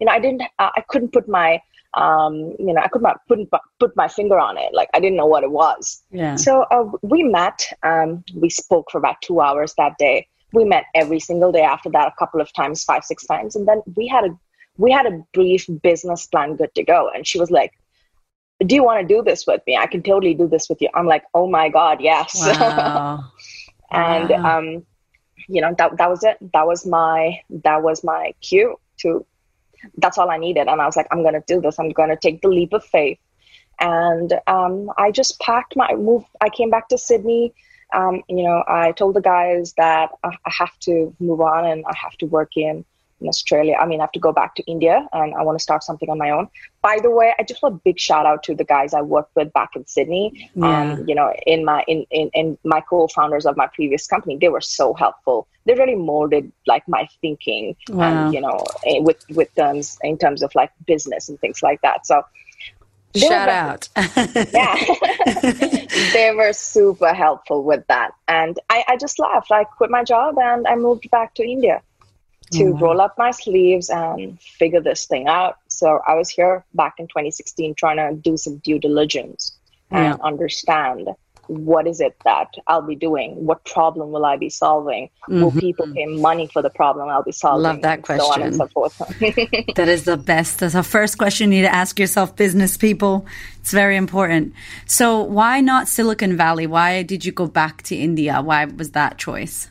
you 0.00 0.06
know, 0.06 0.12
I 0.12 0.18
didn't, 0.18 0.42
uh, 0.58 0.70
I 0.76 0.82
couldn't 0.88 1.12
put 1.12 1.28
my, 1.28 1.60
um, 1.94 2.54
you 2.58 2.72
know, 2.72 2.80
I 2.82 2.88
could 2.88 3.02
not 3.02 3.20
put, 3.28 3.38
put 3.78 3.96
my 3.96 4.08
finger 4.08 4.38
on 4.38 4.58
it. 4.58 4.72
Like 4.72 4.88
I 4.94 5.00
didn't 5.00 5.16
know 5.16 5.26
what 5.26 5.44
it 5.44 5.50
was. 5.50 6.02
Yeah. 6.10 6.36
So 6.36 6.62
uh, 6.70 6.90
we 7.02 7.22
met, 7.22 7.64
um, 7.84 8.24
we 8.34 8.50
spoke 8.50 8.90
for 8.90 8.98
about 8.98 9.22
two 9.22 9.40
hours 9.40 9.74
that 9.78 9.96
day. 9.98 10.26
We 10.52 10.64
met 10.64 10.84
every 10.94 11.20
single 11.20 11.52
day 11.52 11.62
after 11.62 11.90
that, 11.90 12.08
a 12.08 12.14
couple 12.18 12.40
of 12.40 12.52
times, 12.52 12.82
five, 12.84 13.04
six 13.04 13.24
times. 13.24 13.56
And 13.56 13.68
then 13.68 13.82
we 13.96 14.08
had 14.08 14.24
a, 14.24 14.30
we 14.78 14.90
had 14.90 15.06
a 15.06 15.22
brief 15.32 15.66
business 15.82 16.26
plan 16.26 16.56
good 16.56 16.74
to 16.74 16.82
go. 16.82 17.10
And 17.14 17.26
she 17.26 17.38
was 17.38 17.50
like, 17.50 17.72
do 18.64 18.74
you 18.74 18.84
want 18.84 19.06
to 19.06 19.14
do 19.14 19.22
this 19.22 19.46
with 19.46 19.62
me? 19.66 19.76
I 19.76 19.86
can 19.86 20.02
totally 20.02 20.34
do 20.34 20.48
this 20.48 20.68
with 20.68 20.80
you. 20.80 20.88
I'm 20.94 21.06
like, 21.06 21.24
oh 21.34 21.48
my 21.48 21.68
God, 21.68 22.00
yes. 22.00 22.34
Wow. 22.38 23.32
and, 23.90 24.30
wow. 24.30 24.58
um, 24.58 24.86
you 25.48 25.60
know, 25.60 25.74
that, 25.78 25.96
that 25.98 26.10
was 26.10 26.22
it. 26.24 26.36
That 26.52 26.66
was 26.66 26.86
my, 26.86 27.40
that 27.50 27.82
was 27.82 28.04
my 28.04 28.34
cue 28.40 28.78
to, 28.98 29.26
that's 29.98 30.18
all 30.18 30.30
I 30.30 30.38
needed. 30.38 30.68
And 30.68 30.80
I 30.80 30.86
was 30.86 30.96
like, 30.96 31.08
I'm 31.10 31.22
going 31.22 31.34
to 31.34 31.42
do 31.46 31.60
this. 31.60 31.78
I'm 31.78 31.90
going 31.90 32.10
to 32.10 32.16
take 32.16 32.40
the 32.42 32.48
leap 32.48 32.72
of 32.72 32.84
faith. 32.84 33.18
And, 33.80 34.32
um, 34.46 34.90
I 34.96 35.10
just 35.10 35.40
packed 35.40 35.74
my 35.76 35.94
move. 35.94 36.24
I 36.40 36.48
came 36.48 36.70
back 36.70 36.88
to 36.88 36.98
Sydney. 36.98 37.54
Um, 37.92 38.22
you 38.28 38.44
know, 38.44 38.62
I 38.68 38.92
told 38.92 39.14
the 39.14 39.20
guys 39.20 39.74
that 39.76 40.10
I, 40.22 40.28
I 40.28 40.52
have 40.56 40.78
to 40.80 41.14
move 41.20 41.40
on 41.40 41.66
and 41.66 41.84
I 41.86 41.94
have 41.96 42.16
to 42.18 42.26
work 42.26 42.56
in 42.56 42.84
in 43.22 43.28
Australia. 43.28 43.76
I 43.80 43.86
mean, 43.86 44.00
I 44.00 44.04
have 44.04 44.12
to 44.12 44.20
go 44.20 44.32
back 44.32 44.54
to 44.56 44.62
India 44.64 45.08
and 45.12 45.34
I 45.34 45.42
want 45.42 45.58
to 45.58 45.62
start 45.62 45.82
something 45.82 46.10
on 46.10 46.18
my 46.18 46.30
own. 46.30 46.48
By 46.82 46.98
the 47.00 47.10
way, 47.10 47.32
I 47.38 47.42
just 47.44 47.62
want 47.62 47.76
a 47.76 47.78
big 47.78 47.98
shout 47.98 48.26
out 48.26 48.42
to 48.44 48.54
the 48.54 48.64
guys 48.64 48.92
I 48.92 49.00
worked 49.00 49.34
with 49.36 49.52
back 49.52 49.70
in 49.76 49.86
Sydney. 49.86 50.50
Yeah. 50.54 50.92
Um, 50.92 51.08
you 51.08 51.14
know, 51.14 51.32
in 51.46 51.64
my 51.64 51.84
in, 51.86 52.04
in 52.10 52.30
in 52.34 52.58
my 52.64 52.80
co-founders 52.80 53.46
of 53.46 53.56
my 53.56 53.68
previous 53.68 54.06
company, 54.06 54.36
they 54.36 54.48
were 54.48 54.60
so 54.60 54.92
helpful. 54.94 55.46
They 55.64 55.74
really 55.74 55.94
molded 55.94 56.52
like 56.66 56.86
my 56.88 57.08
thinking 57.20 57.76
wow. 57.88 58.26
and 58.26 58.34
you 58.34 58.40
know 58.40 58.64
eh, 58.84 58.98
with 59.00 59.24
with 59.30 59.54
terms 59.54 59.98
in 60.02 60.18
terms 60.18 60.42
of 60.42 60.54
like 60.54 60.70
business 60.86 61.28
and 61.28 61.38
things 61.40 61.62
like 61.62 61.80
that. 61.82 62.06
So 62.06 62.24
Shout 63.14 63.48
out. 63.48 63.88
yeah. 63.96 64.74
they 66.14 66.32
were 66.34 66.52
super 66.54 67.12
helpful 67.12 67.62
with 67.62 67.86
that. 67.88 68.12
And 68.26 68.58
I, 68.70 68.84
I 68.88 68.96
just 68.96 69.18
left. 69.18 69.52
I 69.52 69.64
quit 69.64 69.90
my 69.90 70.02
job 70.02 70.38
and 70.38 70.66
I 70.66 70.76
moved 70.76 71.10
back 71.10 71.34
to 71.34 71.42
India 71.42 71.82
to 72.52 72.64
mm-hmm. 72.64 72.82
roll 72.82 73.00
up 73.00 73.16
my 73.18 73.30
sleeves 73.30 73.90
and 73.90 74.40
figure 74.40 74.80
this 74.80 75.06
thing 75.06 75.26
out. 75.26 75.58
So 75.68 76.00
I 76.06 76.14
was 76.14 76.28
here 76.28 76.64
back 76.74 76.94
in 76.98 77.06
2016 77.06 77.74
trying 77.74 77.96
to 77.96 78.14
do 78.20 78.36
some 78.36 78.58
due 78.58 78.78
diligence 78.78 79.56
and 79.90 80.20
understand 80.22 81.08
what 81.48 81.86
is 81.86 82.00
it 82.00 82.16
that 82.24 82.54
I'll 82.66 82.82
be 82.82 82.94
doing? 82.94 83.44
What 83.44 83.64
problem 83.64 84.10
will 84.10 84.24
I 84.24 84.36
be 84.36 84.48
solving? 84.48 85.10
Mm-hmm. 85.28 85.42
Will 85.42 85.52
people 85.52 85.92
pay 85.92 86.06
money 86.06 86.46
for 86.46 86.62
the 86.62 86.70
problem 86.70 87.08
I'll 87.08 87.22
be 87.22 87.32
solving? 87.32 87.64
Love 87.64 87.82
that 87.82 88.02
question. 88.02 88.54
So 88.54 88.68
so 88.88 89.04
that 89.74 89.88
is 89.88 90.04
the 90.04 90.16
best. 90.16 90.60
That's 90.60 90.74
the 90.74 90.82
first 90.82 91.18
question 91.18 91.52
you 91.52 91.60
need 91.60 91.66
to 91.66 91.74
ask 91.74 91.98
yourself, 91.98 92.36
business 92.36 92.76
people. 92.76 93.26
It's 93.60 93.72
very 93.72 93.96
important. 93.96 94.54
So, 94.86 95.22
why 95.22 95.60
not 95.60 95.88
Silicon 95.88 96.36
Valley? 96.36 96.66
Why 96.66 97.02
did 97.02 97.24
you 97.24 97.32
go 97.32 97.46
back 97.46 97.82
to 97.84 97.96
India? 97.96 98.40
Why 98.40 98.64
was 98.64 98.92
that 98.92 99.18
choice? 99.18 99.68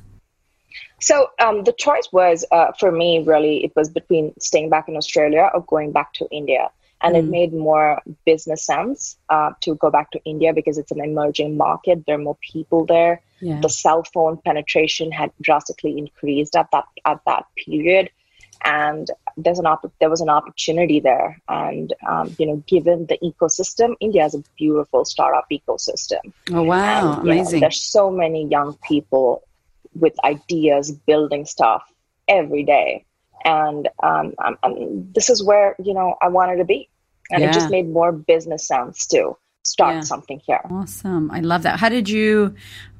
So 1.01 1.31
um, 1.39 1.63
the 1.63 1.73
choice 1.73 2.07
was 2.11 2.45
uh, 2.51 2.71
for 2.79 2.91
me 2.91 3.23
really 3.23 3.63
it 3.63 3.73
was 3.75 3.89
between 3.89 4.33
staying 4.39 4.69
back 4.69 4.87
in 4.87 4.95
Australia 4.95 5.49
or 5.53 5.63
going 5.63 5.91
back 5.91 6.13
to 6.13 6.27
India, 6.31 6.69
and 7.01 7.15
mm. 7.15 7.19
it 7.19 7.25
made 7.25 7.53
more 7.53 8.01
business 8.25 8.63
sense 8.65 9.17
uh, 9.29 9.51
to 9.61 9.75
go 9.75 9.89
back 9.89 10.11
to 10.11 10.19
India 10.25 10.53
because 10.53 10.77
it's 10.77 10.91
an 10.91 11.01
emerging 11.01 11.57
market. 11.57 12.05
There 12.05 12.15
are 12.15 12.23
more 12.23 12.37
people 12.53 12.85
there. 12.85 13.21
Yeah. 13.39 13.59
The 13.59 13.69
cell 13.69 14.03
phone 14.13 14.37
penetration 14.45 15.11
had 15.11 15.31
drastically 15.41 15.97
increased 15.97 16.55
at 16.55 16.69
that 16.71 16.85
at 17.03 17.19
that 17.25 17.45
period, 17.65 18.11
and 18.63 19.09
there's 19.37 19.57
an 19.57 19.65
op- 19.65 19.91
there 19.99 20.09
was 20.11 20.21
an 20.21 20.29
opportunity 20.29 20.99
there. 20.99 21.41
And 21.49 21.91
um, 22.07 22.35
you 22.37 22.45
know, 22.45 22.57
given 22.67 23.07
the 23.07 23.17
ecosystem, 23.23 23.95
India 23.99 24.21
has 24.21 24.35
a 24.35 24.43
beautiful 24.55 25.05
startup 25.05 25.47
ecosystem. 25.51 26.31
Oh 26.51 26.61
wow, 26.61 27.13
and, 27.13 27.23
amazing! 27.23 27.59
Know, 27.59 27.61
there's 27.61 27.81
so 27.81 28.11
many 28.11 28.47
young 28.47 28.77
people 28.87 29.41
with 29.93 30.13
ideas, 30.23 30.91
building 30.91 31.45
stuff 31.45 31.83
every 32.27 32.63
day. 32.63 33.05
And 33.43 33.89
um, 34.03 34.33
I'm, 34.39 34.57
I'm, 34.63 35.11
this 35.13 35.29
is 35.29 35.43
where, 35.43 35.75
you 35.83 35.93
know, 35.93 36.15
I 36.21 36.27
wanted 36.27 36.57
to 36.57 36.65
be. 36.65 36.89
And 37.31 37.41
yeah. 37.41 37.49
it 37.49 37.53
just 37.53 37.69
made 37.69 37.89
more 37.89 38.11
business 38.11 38.67
sense 38.67 39.07
to 39.07 39.37
start 39.63 39.95
yeah. 39.95 40.01
something 40.01 40.39
here. 40.45 40.61
Awesome. 40.69 41.31
I 41.31 41.39
love 41.39 41.63
that. 41.63 41.79
How 41.79 41.89
did 41.89 42.09
you, 42.09 42.55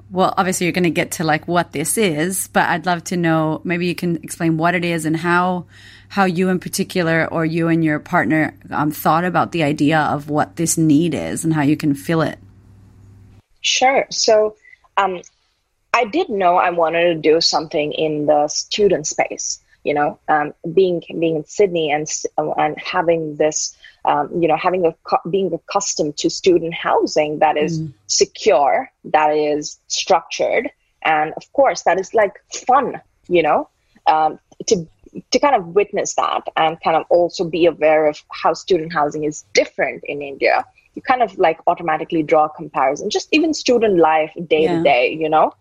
well, 0.10 0.34
obviously 0.38 0.66
you're 0.66 0.74
going 0.74 0.84
to 0.84 0.90
get 0.90 1.12
to 1.12 1.24
like 1.24 1.48
what 1.48 1.74
this 1.74 1.98
is, 1.98 2.48
but 2.48 2.68
I'd 2.70 2.86
love 2.86 3.04
to 3.06 3.18
know, 3.18 3.62
maybe 3.64 3.88
you 3.88 3.96
can 3.96 4.18
explain 4.18 4.58
what 4.58 4.74
it 4.74 4.86
is 4.86 5.06
and 5.06 5.18
how, 5.18 5.66
how 6.10 6.26
you 6.26 6.50
in 6.50 6.60
particular 6.60 7.28
or 7.32 7.46
you 7.46 7.68
and 7.68 7.84
your 7.84 8.00
partner 8.00 8.58
um, 8.72 8.92
thought 8.92 9.26
about 9.26 9.52
the 9.52 9.64
idea 9.64 10.00
of 10.00 10.30
what 10.30 10.56
this 10.56 10.78
need 10.78 11.14
is 11.14 11.44
and 11.44 11.54
how 11.54 11.62
you 11.62 11.78
can 11.78 11.94
fill 11.94 12.22
it. 12.22 12.40
Sure. 13.62 14.08
So, 14.10 14.56
um, 14.98 15.22
I 15.94 16.06
did 16.06 16.30
know 16.30 16.56
I 16.56 16.70
wanted 16.70 17.14
to 17.14 17.16
do 17.16 17.42
something 17.42 17.92
in 17.92 18.26
the 18.26 18.48
student 18.48 19.08
space. 19.08 19.60
You 19.84 19.96
know, 19.96 20.20
um, 20.28 20.54
being 20.74 21.02
being 21.20 21.38
in 21.38 21.46
Sydney 21.46 21.92
and 21.92 22.08
and 22.38 22.78
having 22.80 23.36
this, 23.38 23.76
um, 24.06 24.30
you 24.40 24.48
know, 24.48 24.56
having 24.56 24.86
a 24.86 24.96
being 25.30 25.52
accustomed 25.52 26.18
to 26.18 26.30
student 26.30 26.76
housing 26.76 27.40
that 27.40 27.58
is 27.58 27.82
mm. 27.82 27.92
secure, 28.06 28.92
that 29.06 29.36
is 29.36 29.80
structured, 29.88 30.70
and 31.02 31.34
of 31.34 31.52
course 31.54 31.82
that 31.84 32.00
is 32.00 32.14
like 32.14 32.40
fun. 32.68 33.02
You 33.28 33.42
know, 33.42 33.70
um, 34.06 34.40
to 34.68 34.88
to 35.32 35.40
kind 35.40 35.56
of 35.56 35.68
witness 35.70 36.14
that 36.14 36.44
and 36.56 36.80
kind 36.82 36.96
of 36.96 37.06
also 37.10 37.44
be 37.44 37.66
aware 37.66 38.06
of 38.06 38.22
how 38.32 38.54
student 38.54 38.94
housing 38.94 39.24
is 39.24 39.46
different 39.54 40.04
in 40.04 40.22
India. 40.22 40.64
You 40.94 41.02
kind 41.02 41.24
of 41.24 41.36
like 41.40 41.60
automatically 41.66 42.22
draw 42.22 42.46
a 42.46 42.50
comparison, 42.50 43.10
just 43.10 43.30
even 43.32 43.54
student 43.56 43.98
life 43.98 44.32
day 44.48 44.68
to 44.68 44.84
day. 44.84 45.12
You 45.12 45.30
know, 45.30 45.54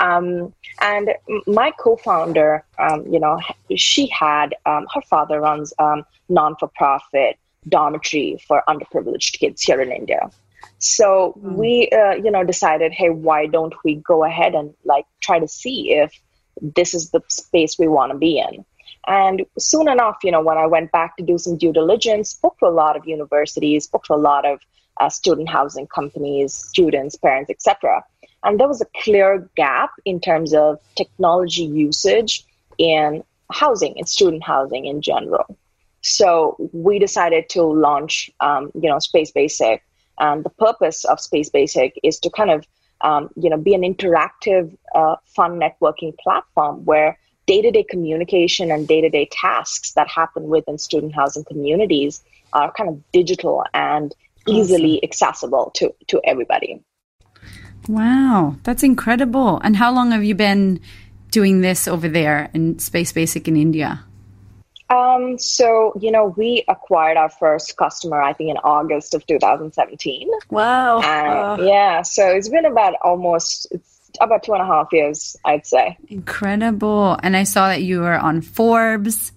Um, 0.00 0.52
and 0.80 1.10
my 1.46 1.72
co-founder, 1.78 2.64
um, 2.78 3.06
you 3.06 3.20
know, 3.20 3.40
she 3.76 4.06
had 4.08 4.54
um, 4.66 4.86
her 4.94 5.02
father 5.02 5.40
runs 5.40 5.72
um, 5.78 6.04
non-for-profit 6.28 7.38
dormitory 7.68 8.42
for 8.46 8.62
underprivileged 8.68 9.38
kids 9.38 9.62
here 9.62 9.80
in 9.80 9.90
India. 9.92 10.30
So 10.78 11.34
mm. 11.38 11.54
we, 11.54 11.88
uh, 11.90 12.14
you 12.14 12.30
know, 12.30 12.44
decided, 12.44 12.92
hey, 12.92 13.10
why 13.10 13.46
don't 13.46 13.74
we 13.84 13.96
go 13.96 14.24
ahead 14.24 14.54
and 14.54 14.74
like 14.84 15.06
try 15.20 15.38
to 15.38 15.48
see 15.48 15.92
if 15.92 16.20
this 16.60 16.94
is 16.94 17.10
the 17.10 17.22
space 17.28 17.78
we 17.78 17.88
want 17.88 18.12
to 18.12 18.18
be 18.18 18.38
in. 18.38 18.64
And 19.06 19.44
soon 19.58 19.88
enough, 19.88 20.18
you 20.22 20.30
know, 20.30 20.40
when 20.40 20.56
I 20.56 20.66
went 20.66 20.92
back 20.92 21.16
to 21.16 21.22
do 21.22 21.36
some 21.36 21.56
due 21.56 21.72
diligence, 21.72 22.30
spoke 22.30 22.58
to 22.58 22.66
a 22.66 22.68
lot 22.68 22.96
of 22.96 23.06
universities, 23.06 23.84
spoke 23.84 24.04
to 24.04 24.14
a 24.14 24.16
lot 24.16 24.46
of 24.46 24.60
uh, 25.00 25.08
student 25.08 25.48
housing 25.48 25.86
companies, 25.86 26.54
students, 26.54 27.16
parents, 27.16 27.50
etc. 27.50 28.04
And 28.44 28.60
there 28.60 28.68
was 28.68 28.80
a 28.80 28.86
clear 29.02 29.48
gap 29.56 29.90
in 30.04 30.20
terms 30.20 30.54
of 30.54 30.78
technology 30.96 31.64
usage 31.64 32.44
in 32.78 33.24
housing 33.50 33.94
and 33.98 34.08
student 34.08 34.44
housing 34.44 34.84
in 34.84 35.00
general. 35.00 35.56
So 36.02 36.56
we 36.72 36.98
decided 36.98 37.48
to 37.50 37.62
launch, 37.62 38.30
um, 38.40 38.70
you 38.74 38.88
know, 38.90 38.98
Space 38.98 39.30
Basic. 39.30 39.82
And 40.18 40.44
the 40.44 40.50
purpose 40.50 41.04
of 41.04 41.18
Space 41.18 41.48
Basic 41.48 41.98
is 42.02 42.20
to 42.20 42.30
kind 42.30 42.50
of, 42.50 42.66
um, 43.00 43.30
you 43.36 43.48
know, 43.48 43.56
be 43.56 43.74
an 43.74 43.82
interactive, 43.82 44.76
uh, 44.94 45.16
fun 45.24 45.58
networking 45.58 46.16
platform 46.18 46.84
where 46.84 47.18
day-to-day 47.46 47.84
communication 47.84 48.70
and 48.70 48.86
day-to-day 48.86 49.28
tasks 49.32 49.92
that 49.92 50.08
happen 50.08 50.44
within 50.48 50.78
student 50.78 51.14
housing 51.14 51.44
communities 51.44 52.22
are 52.52 52.70
kind 52.72 52.88
of 52.88 53.12
digital 53.12 53.64
and 53.74 54.14
easily 54.46 55.02
accessible 55.02 55.70
to 55.74 55.94
to 56.06 56.20
everybody. 56.24 56.82
Wow, 57.88 58.56
that's 58.62 58.82
incredible. 58.82 59.60
And 59.62 59.76
how 59.76 59.92
long 59.92 60.12
have 60.12 60.24
you 60.24 60.34
been 60.34 60.80
doing 61.30 61.60
this 61.60 61.88
over 61.88 62.08
there 62.08 62.50
in 62.54 62.78
Space 62.78 63.12
Basic 63.12 63.48
in 63.48 63.56
India? 63.56 64.04
Um, 64.90 65.38
so, 65.38 65.92
you 66.00 66.10
know, 66.10 66.34
we 66.36 66.64
acquired 66.68 67.16
our 67.16 67.30
first 67.30 67.76
customer, 67.76 68.22
I 68.22 68.32
think, 68.32 68.50
in 68.50 68.56
August 68.58 69.14
of 69.14 69.26
2017. 69.26 70.28
Wow. 70.50 71.00
And, 71.00 71.60
oh. 71.60 71.64
Yeah. 71.66 72.02
So 72.02 72.28
it's 72.28 72.48
been 72.48 72.66
about 72.66 72.94
almost, 73.02 73.66
it's 73.70 74.10
about 74.20 74.42
two 74.42 74.52
and 74.52 74.62
a 74.62 74.66
half 74.66 74.88
years, 74.92 75.36
I'd 75.44 75.66
say. 75.66 75.96
Incredible. 76.08 77.18
And 77.22 77.36
I 77.36 77.44
saw 77.44 77.68
that 77.68 77.82
you 77.82 78.00
were 78.00 78.14
on 78.14 78.42
Forbes 78.42 79.32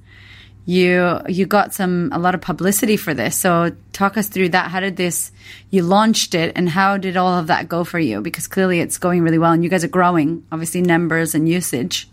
you 0.67 1.21
you 1.29 1.45
got 1.45 1.73
some 1.73 2.09
a 2.11 2.19
lot 2.19 2.35
of 2.35 2.41
publicity 2.41 2.97
for 2.97 3.13
this. 3.13 3.37
So 3.37 3.71
talk 3.93 4.17
us 4.17 4.27
through 4.27 4.49
that. 4.49 4.69
How 4.69 4.81
did 4.81 4.97
this 4.97 5.31
you 5.69 5.81
launched 5.81 6.35
it 6.35 6.51
and 6.57 6.67
how 6.67 6.97
did 6.97 7.15
all 7.15 7.39
of 7.39 7.47
that 7.47 7.69
go 7.69 7.85
for 7.85 7.99
you? 7.99 8.19
Because 8.19 8.47
clearly 8.47 8.81
it's 8.81 8.97
going 8.97 9.23
really 9.23 9.37
well 9.37 9.53
and 9.53 9.63
you 9.63 9.69
guys 9.69 9.85
are 9.85 9.87
growing, 9.87 10.45
obviously 10.51 10.81
numbers 10.81 11.33
and 11.33 11.47
usage. 11.47 12.09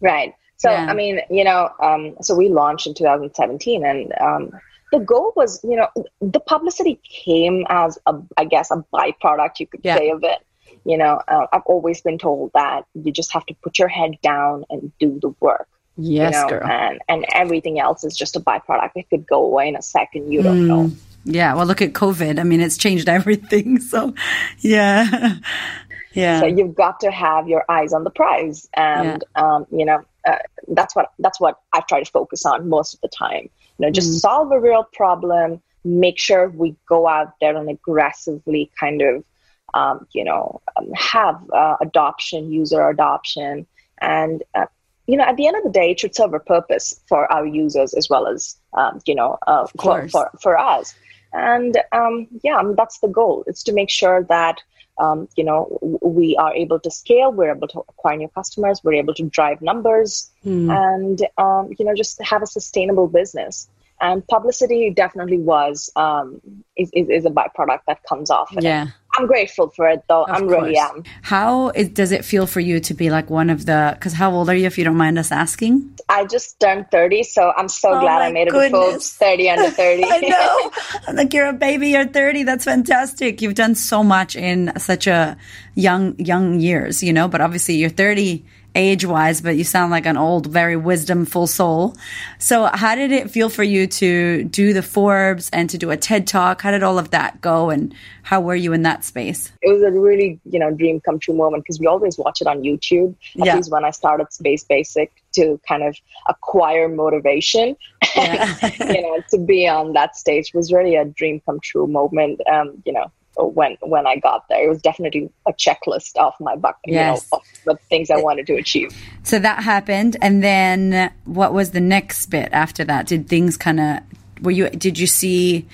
Right. 0.00 0.32
So 0.56 0.70
yeah. 0.70 0.86
I 0.86 0.94
mean, 0.94 1.20
you 1.28 1.44
know, 1.44 1.68
um, 1.82 2.16
so 2.22 2.34
we 2.34 2.48
launched 2.48 2.86
in 2.86 2.94
2017 2.94 3.84
and 3.84 4.12
um, 4.18 4.58
the 4.90 5.00
goal 5.00 5.34
was, 5.36 5.62
you 5.62 5.76
know, 5.76 5.88
the 6.22 6.40
publicity 6.40 6.98
came 7.04 7.66
as 7.68 7.98
a, 8.06 8.14
I 8.38 8.46
guess, 8.46 8.70
a 8.70 8.82
byproduct 8.90 9.60
you 9.60 9.66
could 9.66 9.80
yeah. 9.84 9.98
say 9.98 10.08
of 10.08 10.24
it. 10.24 10.38
You 10.86 10.96
know, 10.96 11.20
uh, 11.28 11.46
I've 11.52 11.66
always 11.66 12.00
been 12.00 12.16
told 12.16 12.52
that 12.54 12.86
you 12.94 13.12
just 13.12 13.34
have 13.34 13.44
to 13.46 13.54
put 13.62 13.78
your 13.78 13.88
head 13.88 14.12
down 14.22 14.64
and 14.70 14.90
do 14.98 15.18
the 15.20 15.34
work 15.40 15.68
Yes, 15.96 16.34
you 16.34 16.40
know, 16.40 16.48
girl. 16.48 16.66
And, 16.68 17.00
and 17.08 17.26
everything 17.34 17.78
else 17.78 18.04
is 18.04 18.16
just 18.16 18.36
a 18.36 18.40
byproduct. 18.40 18.92
It 18.96 19.10
could 19.10 19.26
go 19.26 19.44
away 19.44 19.68
in 19.68 19.76
a 19.76 19.82
second. 19.82 20.32
You 20.32 20.42
don't 20.42 20.62
mm. 20.62 20.66
know. 20.66 20.90
Yeah. 21.24 21.54
Well, 21.54 21.66
look 21.66 21.82
at 21.82 21.92
COVID. 21.92 22.38
I 22.38 22.44
mean, 22.44 22.60
it's 22.60 22.76
changed 22.76 23.08
everything. 23.18 23.80
So, 23.80 24.14
yeah. 24.60 25.36
yeah. 26.12 26.40
So 26.40 26.46
you've 26.46 26.74
got 26.74 27.00
to 27.00 27.10
have 27.10 27.48
your 27.48 27.64
eyes 27.68 27.92
on 27.92 28.04
the 28.04 28.10
prize. 28.10 28.68
And, 28.74 29.24
yeah. 29.36 29.42
um, 29.42 29.66
you 29.70 29.84
know, 29.84 30.02
uh, 30.26 30.36
that's 30.68 30.94
what, 30.94 31.12
that's 31.18 31.40
what 31.40 31.60
I 31.72 31.80
try 31.80 32.02
to 32.02 32.10
focus 32.10 32.46
on 32.46 32.68
most 32.68 32.94
of 32.94 33.00
the 33.00 33.08
time. 33.08 33.48
You 33.78 33.86
know, 33.86 33.90
just 33.90 34.10
mm. 34.10 34.20
solve 34.20 34.52
a 34.52 34.60
real 34.60 34.84
problem, 34.92 35.62
make 35.84 36.18
sure 36.18 36.48
we 36.50 36.76
go 36.86 37.08
out 37.08 37.34
there 37.40 37.56
and 37.56 37.68
aggressively 37.68 38.70
kind 38.78 39.02
of, 39.02 39.24
um, 39.72 40.06
you 40.12 40.24
know, 40.24 40.60
um, 40.76 40.90
have 40.94 41.40
uh, 41.50 41.76
adoption, 41.80 42.52
user 42.52 42.88
adoption, 42.88 43.66
and 44.00 44.42
uh, 44.54 44.66
you 45.10 45.16
know, 45.16 45.24
at 45.24 45.36
the 45.36 45.46
end 45.46 45.56
of 45.56 45.64
the 45.64 45.70
day, 45.70 45.90
it 45.90 46.00
should 46.00 46.14
serve 46.14 46.34
a 46.34 46.40
purpose 46.40 47.00
for 47.08 47.30
our 47.32 47.46
users 47.46 47.94
as 47.94 48.08
well 48.08 48.26
as, 48.26 48.56
um, 48.74 49.00
you 49.06 49.14
know, 49.14 49.38
uh, 49.46 49.66
for, 49.80 50.08
for, 50.08 50.30
for 50.40 50.58
us. 50.58 50.94
And 51.32 51.76
um, 51.92 52.28
yeah, 52.42 52.56
I 52.56 52.62
mean, 52.62 52.76
that's 52.76 52.98
the 53.00 53.08
goal. 53.08 53.44
It's 53.46 53.62
to 53.64 53.72
make 53.72 53.90
sure 53.90 54.24
that, 54.24 54.60
um, 54.98 55.28
you 55.36 55.44
know, 55.44 55.78
we 56.02 56.36
are 56.36 56.54
able 56.54 56.78
to 56.80 56.90
scale, 56.90 57.32
we're 57.32 57.50
able 57.50 57.68
to 57.68 57.80
acquire 57.88 58.16
new 58.16 58.28
customers, 58.28 58.80
we're 58.84 58.94
able 58.94 59.14
to 59.14 59.24
drive 59.24 59.60
numbers, 59.62 60.30
mm. 60.44 60.70
and, 60.70 61.26
um, 61.38 61.74
you 61.78 61.84
know, 61.84 61.94
just 61.94 62.22
have 62.22 62.42
a 62.42 62.46
sustainable 62.46 63.08
business 63.08 63.68
and 64.00 64.26
publicity 64.28 64.90
definitely 64.90 65.38
was 65.38 65.90
um, 65.96 66.40
is, 66.76 66.90
is, 66.94 67.08
is, 67.08 67.24
a 67.26 67.30
byproduct 67.30 67.80
that 67.86 68.02
comes 68.04 68.30
off. 68.30 68.50
Yeah. 68.58 68.88
I'm 69.20 69.26
grateful 69.26 69.68
for 69.70 69.88
it 69.88 70.02
though. 70.08 70.24
Of 70.24 70.30
I'm 70.30 70.48
course. 70.48 70.62
really 70.62 70.76
am. 70.76 71.04
How 71.22 71.68
it, 71.68 71.94
does 71.94 72.12
it 72.12 72.24
feel 72.24 72.46
for 72.46 72.60
you 72.60 72.80
to 72.80 72.94
be 72.94 73.10
like 73.10 73.30
one 73.30 73.50
of 73.50 73.66
the? 73.66 73.92
Because 73.94 74.12
how 74.14 74.32
old 74.32 74.48
are 74.48 74.54
you, 74.54 74.66
if 74.66 74.78
you 74.78 74.84
don't 74.84 74.96
mind 74.96 75.18
us 75.18 75.30
asking? 75.30 75.98
I 76.08 76.24
just 76.24 76.58
turned 76.60 76.90
30, 76.90 77.22
so 77.24 77.52
I'm 77.56 77.68
so 77.68 77.90
oh 77.94 78.00
glad 78.00 78.22
I 78.22 78.32
made 78.32 78.48
goodness. 78.48 79.14
it 79.14 79.18
before 79.18 79.28
30 79.28 79.50
under 79.50 79.70
30. 79.70 80.04
I 80.04 80.18
know. 80.20 80.70
I'm 81.08 81.16
like 81.16 81.34
you're 81.34 81.46
a 81.46 81.52
baby. 81.52 81.90
You're 81.90 82.06
30. 82.06 82.44
That's 82.44 82.64
fantastic. 82.64 83.42
You've 83.42 83.54
done 83.54 83.74
so 83.74 84.02
much 84.02 84.36
in 84.36 84.72
such 84.78 85.06
a 85.06 85.36
young 85.74 86.18
young 86.18 86.60
years, 86.60 87.02
you 87.02 87.12
know. 87.12 87.28
But 87.28 87.40
obviously, 87.40 87.74
you're 87.74 87.90
30 87.90 88.44
age 88.74 89.04
wise, 89.04 89.40
but 89.40 89.56
you 89.56 89.64
sound 89.64 89.90
like 89.90 90.06
an 90.06 90.16
old, 90.16 90.46
very 90.46 90.76
wisdomful 90.76 91.48
soul. 91.48 91.96
So, 92.38 92.64
how 92.72 92.94
did 92.94 93.12
it 93.12 93.30
feel 93.30 93.48
for 93.48 93.62
you 93.62 93.86
to 93.86 94.44
do 94.44 94.72
the 94.72 94.82
Forbes 94.82 95.50
and 95.52 95.68
to 95.70 95.78
do 95.78 95.90
a 95.90 95.96
TED 95.96 96.26
talk? 96.26 96.62
How 96.62 96.70
did 96.70 96.82
all 96.82 96.98
of 96.98 97.10
that 97.10 97.40
go, 97.40 97.70
and 97.70 97.94
how 98.22 98.40
were 98.40 98.54
you 98.54 98.72
in 98.72 98.82
that 98.82 99.04
space? 99.04 99.52
It 99.62 99.72
was 99.72 99.82
a 99.82 99.90
really, 99.90 100.40
you 100.44 100.58
know, 100.58 100.70
dream 100.70 101.00
come 101.00 101.18
true 101.18 101.34
moment 101.34 101.64
because 101.64 101.80
we 101.80 101.86
always 101.86 102.18
watch 102.18 102.40
it 102.40 102.46
on 102.46 102.62
YouTube. 102.62 103.14
At 103.40 103.46
yeah. 103.46 103.56
least 103.56 103.70
when 103.70 103.84
I 103.84 103.90
started 103.90 104.32
Space 104.32 104.64
Basic 104.64 105.12
to 105.32 105.60
kind 105.68 105.82
of 105.82 105.96
acquire 106.28 106.88
motivation, 106.88 107.76
yeah. 108.16 108.70
you 108.80 109.02
know, 109.02 109.22
to 109.30 109.38
be 109.38 109.68
on 109.68 109.92
that 109.94 110.16
stage 110.16 110.52
was 110.54 110.72
really 110.72 110.96
a 110.96 111.04
dream 111.04 111.40
come 111.44 111.60
true 111.60 111.86
moment. 111.86 112.40
Um, 112.50 112.82
you 112.84 112.92
know, 112.92 113.10
when 113.46 113.76
when 113.80 114.06
I 114.06 114.16
got 114.16 114.48
there. 114.48 114.64
It 114.64 114.68
was 114.68 114.82
definitely 114.82 115.30
a 115.46 115.52
checklist 115.52 116.16
of 116.16 116.34
my 116.40 116.56
bucket, 116.56 116.92
yes. 116.92 117.26
you 117.32 117.38
know, 117.38 117.38
of 117.38 117.78
the 117.78 117.82
things 117.88 118.10
I 118.10 118.16
wanted 118.16 118.46
to 118.48 118.54
achieve. 118.54 118.96
So 119.22 119.38
that 119.38 119.62
happened, 119.62 120.16
and 120.20 120.42
then 120.42 121.12
what 121.24 121.52
was 121.52 121.70
the 121.70 121.80
next 121.80 122.26
bit 122.26 122.48
after 122.52 122.84
that? 122.84 123.06
Did 123.06 123.28
things 123.28 123.56
kind 123.56 123.80
of 123.80 124.00
were 124.42 124.50
you? 124.50 124.70
Did 124.70 124.98
you 124.98 125.06
see 125.06 125.66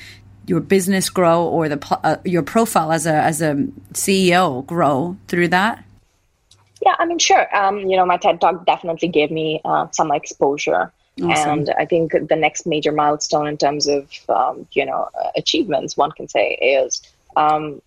your 0.46 0.61
business 0.61 1.11
grow 1.11 1.44
or 1.44 1.68
the 1.68 1.98
uh, 2.05 2.16
your 2.24 2.42
profile 2.42 2.92
as 2.92 3.07
a 3.07 3.14
as 3.14 3.42
a 3.42 3.55
CEO 3.92 4.64
grow 4.66 5.16
through 5.29 5.48
that? 5.48 5.85
Yeah, 6.85 6.94
I 6.98 7.07
mean, 7.07 7.18
sure. 7.18 7.55
Um, 7.57 7.81
you 7.81 7.96
know, 7.96 8.07
my 8.07 8.16
TED 8.16 8.40
talk 8.40 8.64
definitely 8.66 9.09
gave 9.09 9.31
me 9.31 9.61
uh, 9.64 9.88
some 9.90 10.12
exposure. 10.12 10.92
Awesome. 11.22 11.61
And 11.61 11.70
I 11.79 11.87
think 11.87 12.12
the 12.12 12.37
next 12.37 12.66
major 12.66 12.92
milestone 12.92 13.46
in 13.46 13.57
terms 13.57 13.88
of 13.88 14.09
um, 14.29 14.66
you 14.72 14.85
know 14.85 15.09
achievements, 15.35 15.96
one 15.96 16.12
can 16.12 16.29
say, 16.29 16.55
is 16.55 17.02
um, 17.37 17.83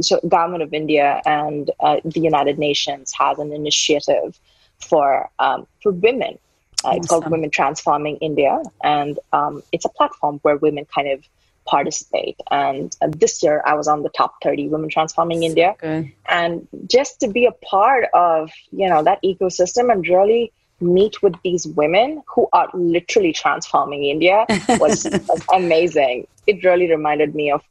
so 0.00 0.20
government 0.28 0.62
of 0.62 0.72
India 0.72 1.20
and 1.26 1.70
uh, 1.80 1.96
the 2.04 2.20
United 2.20 2.58
Nations 2.58 3.12
has 3.18 3.38
an 3.38 3.52
initiative 3.52 4.38
for 4.78 5.28
um, 5.38 5.66
for 5.82 5.92
women. 5.92 6.38
Uh, 6.84 6.88
awesome. 6.88 6.98
It's 6.98 7.08
called 7.08 7.30
Women 7.30 7.50
Transforming 7.50 8.16
India, 8.18 8.62
and 8.84 9.18
um, 9.32 9.62
it's 9.72 9.84
a 9.84 9.88
platform 9.88 10.38
where 10.42 10.56
women 10.56 10.86
kind 10.94 11.08
of 11.08 11.28
participate. 11.66 12.40
And 12.52 12.96
uh, 13.02 13.08
this 13.10 13.42
year, 13.42 13.62
I 13.66 13.74
was 13.74 13.88
on 13.88 14.04
the 14.04 14.10
top 14.10 14.36
30 14.44 14.68
Women 14.68 14.88
Transforming 14.88 15.42
India, 15.42 15.70
okay. 15.70 16.14
and 16.28 16.68
just 16.86 17.18
to 17.20 17.28
be 17.28 17.46
a 17.46 17.52
part 17.66 18.04
of 18.14 18.50
you 18.70 18.88
know 18.88 19.02
that 19.02 19.20
ecosystem 19.24 19.90
and 19.90 20.06
really 20.06 20.52
meet 20.80 21.20
with 21.20 21.34
these 21.42 21.66
women 21.66 22.22
who 22.32 22.48
are 22.52 22.70
literally 22.72 23.32
transforming 23.32 24.04
India 24.04 24.46
was, 24.78 25.08
was 25.28 25.44
amazing. 25.52 26.24
It 26.46 26.62
really 26.62 26.88
reminded 26.88 27.34
me 27.34 27.50
of 27.50 27.64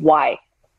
why 0.00 0.38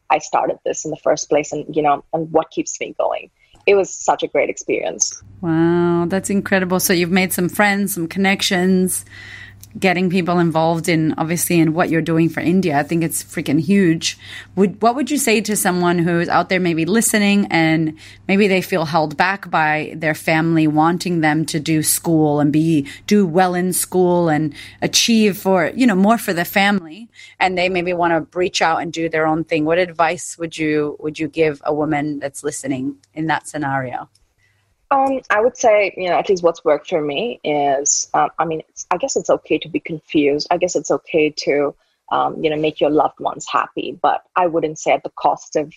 I 0.10 0.20
started 0.20 0.60
this 0.66 0.86
in 0.86 0.92
the 0.92 0.98
first 0.98 1.30
place 1.30 1.52
and, 1.52 1.66
you 1.76 1.82
know, 1.82 2.04
and 2.14 2.32
what 2.32 2.52
keeps 2.52 2.80
me 2.80 2.96
going. 3.00 3.30
It 3.66 3.76
was 3.76 3.90
such 3.90 4.24
a 4.24 4.28
great 4.28 4.50
experience. 4.50 5.22
Wow, 5.42 6.06
that's 6.08 6.30
incredible. 6.30 6.80
So 6.80 6.94
you've 6.94 7.12
made 7.12 7.34
some 7.34 7.50
friends, 7.50 7.94
some 7.94 8.08
connections, 8.08 9.06
getting 9.80 10.10
people 10.10 10.40
involved 10.40 10.90
in 10.90 11.14
obviously 11.18 11.60
in 11.60 11.74
what 11.74 11.90
you're 11.90 12.02
doing 12.02 12.30
for 12.30 12.42
India. 12.42 12.78
I 12.78 12.84
think 12.84 13.04
it's 13.04 13.24
freaking 13.24 13.60
huge. 13.60 14.18
Would 14.56 14.82
what 14.82 14.96
would 14.96 15.10
you 15.10 15.18
say 15.18 15.42
to 15.42 15.56
someone 15.56 16.00
who's 16.00 16.28
out 16.28 16.50
there 16.50 16.60
maybe 16.60 16.86
listening 16.86 17.48
and 17.50 17.98
maybe 18.28 18.48
they 18.48 18.62
feel 18.62 18.86
held 18.86 19.16
back 19.16 19.50
by 19.50 19.94
their 19.96 20.16
family 20.16 20.68
wanting 20.68 21.22
them 21.22 21.46
to 21.48 21.60
do 21.60 21.82
school 21.84 22.40
and 22.40 22.52
be 22.52 22.88
do 23.08 23.26
well 23.26 23.56
in 23.56 23.74
school 23.74 24.30
and 24.30 24.54
achieve 24.82 25.38
for, 25.38 25.72
you 25.76 25.88
know, 25.88 25.96
more 25.96 26.18
for 26.18 26.34
the 26.34 26.46
family 26.46 27.10
and 27.40 27.58
they 27.58 27.70
maybe 27.70 27.94
want 27.94 28.12
to 28.12 28.38
reach 28.38 28.62
out 28.62 28.82
and 28.82 28.92
do 28.92 29.10
their 29.10 29.26
own 29.26 29.44
thing. 29.44 29.66
What 29.66 29.78
advice 29.78 30.38
would 30.38 30.58
you 30.58 30.98
would 31.00 31.20
you 31.20 31.28
give 31.28 31.62
a 31.64 31.74
woman 31.74 32.20
that's 32.20 32.44
listening 32.44 32.98
in 33.14 33.28
that 33.28 33.48
scenario? 33.48 34.10
Um, 34.92 35.22
I 35.30 35.42
would 35.42 35.56
say, 35.56 35.94
you 35.98 36.10
know, 36.10 36.18
at 36.18 36.30
least 36.30 36.44
what's 36.44 36.66
worked 36.66 36.90
for 36.90 37.02
me 37.02 37.40
is, 37.44 38.10
um, 38.14 38.30
I 38.40 38.46
mean, 38.46 38.64
I 38.90 38.98
guess 38.98 39.16
it's 39.16 39.30
okay 39.30 39.60
to 39.60 39.70
be 39.70 39.80
confused. 39.80 40.48
I 40.50 40.58
guess 40.58 40.76
it's 40.76 40.90
okay 40.90 41.30
to, 41.44 41.76
um, 42.12 42.44
you 42.44 42.50
know, 42.50 42.56
make 42.56 42.82
your 42.82 42.90
loved 42.90 43.20
ones 43.20 43.46
happy, 43.48 43.98
but 44.02 44.24
I 44.36 44.48
wouldn't 44.48 44.80
say 44.80 44.92
at 44.92 45.04
the 45.04 45.12
cost 45.12 45.56
of 45.56 45.74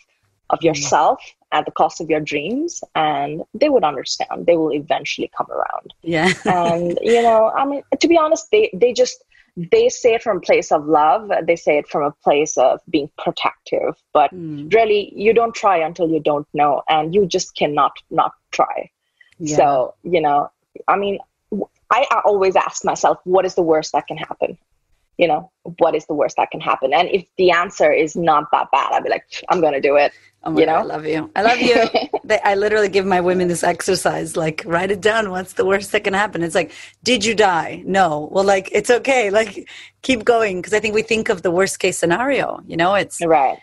of 0.51 0.59
mm-hmm. 0.59 0.69
yourself, 0.69 1.23
at 1.53 1.65
the 1.65 1.71
cost 1.71 2.01
of 2.01 2.11
your 2.11 2.21
dreams, 2.21 2.83
and 2.95 3.43
they 3.55 3.69
would 3.69 3.85
understand. 3.85 4.47
They 4.47 4.57
will 4.57 4.73
eventually 4.73 5.31
come 5.37 5.47
around. 5.51 5.95
Yeah. 6.03 6.33
and 6.45 6.99
you 7.03 7.23
know, 7.23 7.51
I 7.51 7.67
mean, 7.67 7.83
to 7.99 8.09
be 8.09 8.17
honest, 8.19 8.49
they 8.51 8.71
they 8.73 8.93
just 8.93 9.23
they 9.57 9.89
say 9.89 10.15
it 10.15 10.23
from 10.23 10.39
a 10.39 10.41
place 10.41 10.73
of 10.73 10.87
love 10.87 11.31
they 11.47 11.57
say 11.57 11.77
it 11.77 11.87
from 11.87 12.03
a 12.03 12.11
place 12.25 12.57
of 12.57 12.81
being 12.89 13.11
protective 13.19 13.95
but 14.15 14.33
mm. 14.33 14.73
really 14.73 15.13
you 15.15 15.35
don't 15.35 15.55
try 15.55 15.77
until 15.77 16.09
you 16.09 16.21
don't 16.21 16.47
know 16.55 16.83
and 16.89 17.15
you 17.15 17.27
just 17.27 17.55
cannot 17.55 17.93
not 18.11 18.33
try 18.51 18.91
yeah. 19.39 19.57
So, 19.57 19.95
you 20.03 20.21
know, 20.21 20.51
I 20.89 20.97
mean, 20.97 21.19
I, 21.91 22.07
I 22.11 22.23
always 22.25 22.57
ask 22.57 22.85
myself, 22.85 23.19
what 23.25 23.45
is 23.45 23.55
the 23.55 23.63
worst 23.63 23.93
that 23.93 24.07
can 24.07 24.17
happen? 24.17 24.57
You 25.19 25.29
know, 25.29 25.51
what 25.79 25.95
is 25.95 26.07
the 26.07 26.15
worst 26.15 26.37
that 26.39 26.51
can 26.51 26.61
happen? 26.61 26.95
And 26.95 27.09
if 27.09 27.27
the 27.37 27.51
answer 27.51 27.93
is 27.93 28.17
not 28.17 28.51
that 28.51 28.71
bad, 28.73 28.93
I'd 28.93 29.05
be 29.05 29.11
like, 29.11 29.25
I'm 29.51 29.61
going 29.61 29.75
to 29.75 29.81
do 29.81 29.97
it. 29.97 30.13
Oh 30.45 30.59
you 30.59 30.65
God, 30.65 30.73
know? 30.73 30.79
I 30.79 30.83
love 30.83 31.07
you. 31.07 31.31
I 31.37 31.43
love 31.43 31.61
you. 31.61 32.39
I 32.45 32.55
literally 32.55 32.89
give 32.89 33.05
my 33.05 33.21
women 33.21 33.47
this 33.47 33.63
exercise, 33.63 34.37
like 34.37 34.63
write 34.67 34.91
it 34.91 35.01
down. 35.01 35.31
What's 35.31 35.53
the 35.53 35.67
worst 35.67 35.93
that 35.93 36.03
can 36.03 36.15
happen? 36.15 36.43
It's 36.43 36.55
like, 36.55 36.73
did 37.05 37.25
you 37.25 37.35
die? 37.35 37.83
No. 37.85 38.29
Well, 38.33 38.43
like 38.43 38.71
it's 38.73 38.91
okay. 38.91 39.31
Like 39.31 39.69
keep 40.01 40.25
going 40.25 40.61
because 40.61 40.73
I 40.73 40.81
think 40.81 40.95
we 40.95 41.03
think 41.03 41.29
of 41.29 41.43
the 41.43 41.51
worst 41.51 41.79
case 41.79 41.99
scenario. 41.99 42.61
You 42.67 42.77
know, 42.77 42.95
it's 42.95 43.25
right 43.25 43.59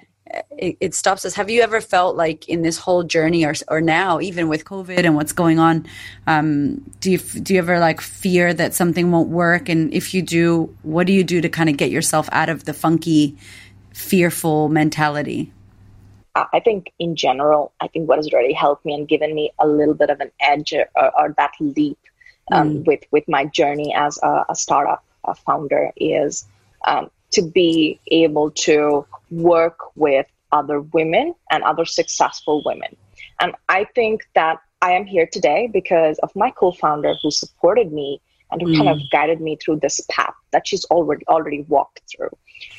it, 0.51 0.77
it, 0.79 0.93
stops 0.93 1.25
us. 1.25 1.33
Have 1.35 1.49
you 1.49 1.61
ever 1.61 1.81
felt 1.81 2.15
like 2.15 2.47
in 2.47 2.61
this 2.61 2.77
whole 2.77 3.03
journey, 3.03 3.45
or 3.45 3.53
or 3.67 3.81
now, 3.81 4.19
even 4.19 4.47
with 4.47 4.65
COVID 4.65 5.03
and 5.05 5.15
what's 5.15 5.31
going 5.31 5.59
on, 5.59 5.85
um, 6.27 6.77
do 6.99 7.11
you 7.11 7.17
do 7.17 7.53
you 7.53 7.59
ever 7.59 7.79
like 7.79 8.01
fear 8.01 8.53
that 8.53 8.73
something 8.73 9.11
won't 9.11 9.29
work? 9.29 9.69
And 9.69 9.93
if 9.93 10.13
you 10.13 10.21
do, 10.21 10.75
what 10.83 11.07
do 11.07 11.13
you 11.13 11.23
do 11.23 11.41
to 11.41 11.49
kind 11.49 11.69
of 11.69 11.77
get 11.77 11.91
yourself 11.91 12.29
out 12.31 12.49
of 12.49 12.65
the 12.65 12.73
funky, 12.73 13.37
fearful 13.93 14.69
mentality? 14.69 15.51
I 16.35 16.59
think 16.59 16.93
in 16.99 17.15
general, 17.15 17.73
I 17.81 17.87
think 17.87 18.07
what 18.07 18.17
has 18.17 18.31
really 18.31 18.53
helped 18.53 18.85
me 18.85 18.93
and 18.93 19.07
given 19.07 19.33
me 19.35 19.51
a 19.59 19.67
little 19.67 19.95
bit 19.95 20.09
of 20.09 20.21
an 20.21 20.31
edge 20.39 20.73
or, 20.73 20.87
or 20.95 21.33
that 21.37 21.51
leap 21.59 21.97
um, 22.51 22.75
mm. 22.75 22.85
with 22.85 23.01
with 23.11 23.27
my 23.27 23.45
journey 23.45 23.93
as 23.93 24.19
a, 24.23 24.45
a 24.49 24.55
startup 24.55 25.03
a 25.25 25.35
founder 25.35 25.91
is 25.97 26.45
um, 26.85 27.09
to 27.31 27.41
be 27.41 27.99
able 28.07 28.51
to 28.51 29.05
work 29.31 29.95
with 29.95 30.25
other 30.51 30.81
women 30.81 31.35
and 31.51 31.63
other 31.63 31.85
successful 31.85 32.63
women. 32.65 32.95
And 33.39 33.55
I 33.69 33.85
think 33.95 34.27
that 34.35 34.59
I 34.81 34.91
am 34.93 35.05
here 35.05 35.27
today 35.31 35.69
because 35.71 36.17
of 36.19 36.35
my 36.35 36.51
co-founder 36.51 37.15
who 37.21 37.31
supported 37.31 37.91
me 37.91 38.21
and 38.51 38.61
who 38.61 38.69
mm. 38.69 38.77
kind 38.77 38.89
of 38.89 38.99
guided 39.11 39.41
me 39.41 39.57
through 39.57 39.77
this 39.77 40.01
path 40.09 40.33
that 40.51 40.67
she's 40.67 40.85
already 40.85 41.25
already 41.27 41.61
walked 41.67 42.01
through. 42.09 42.35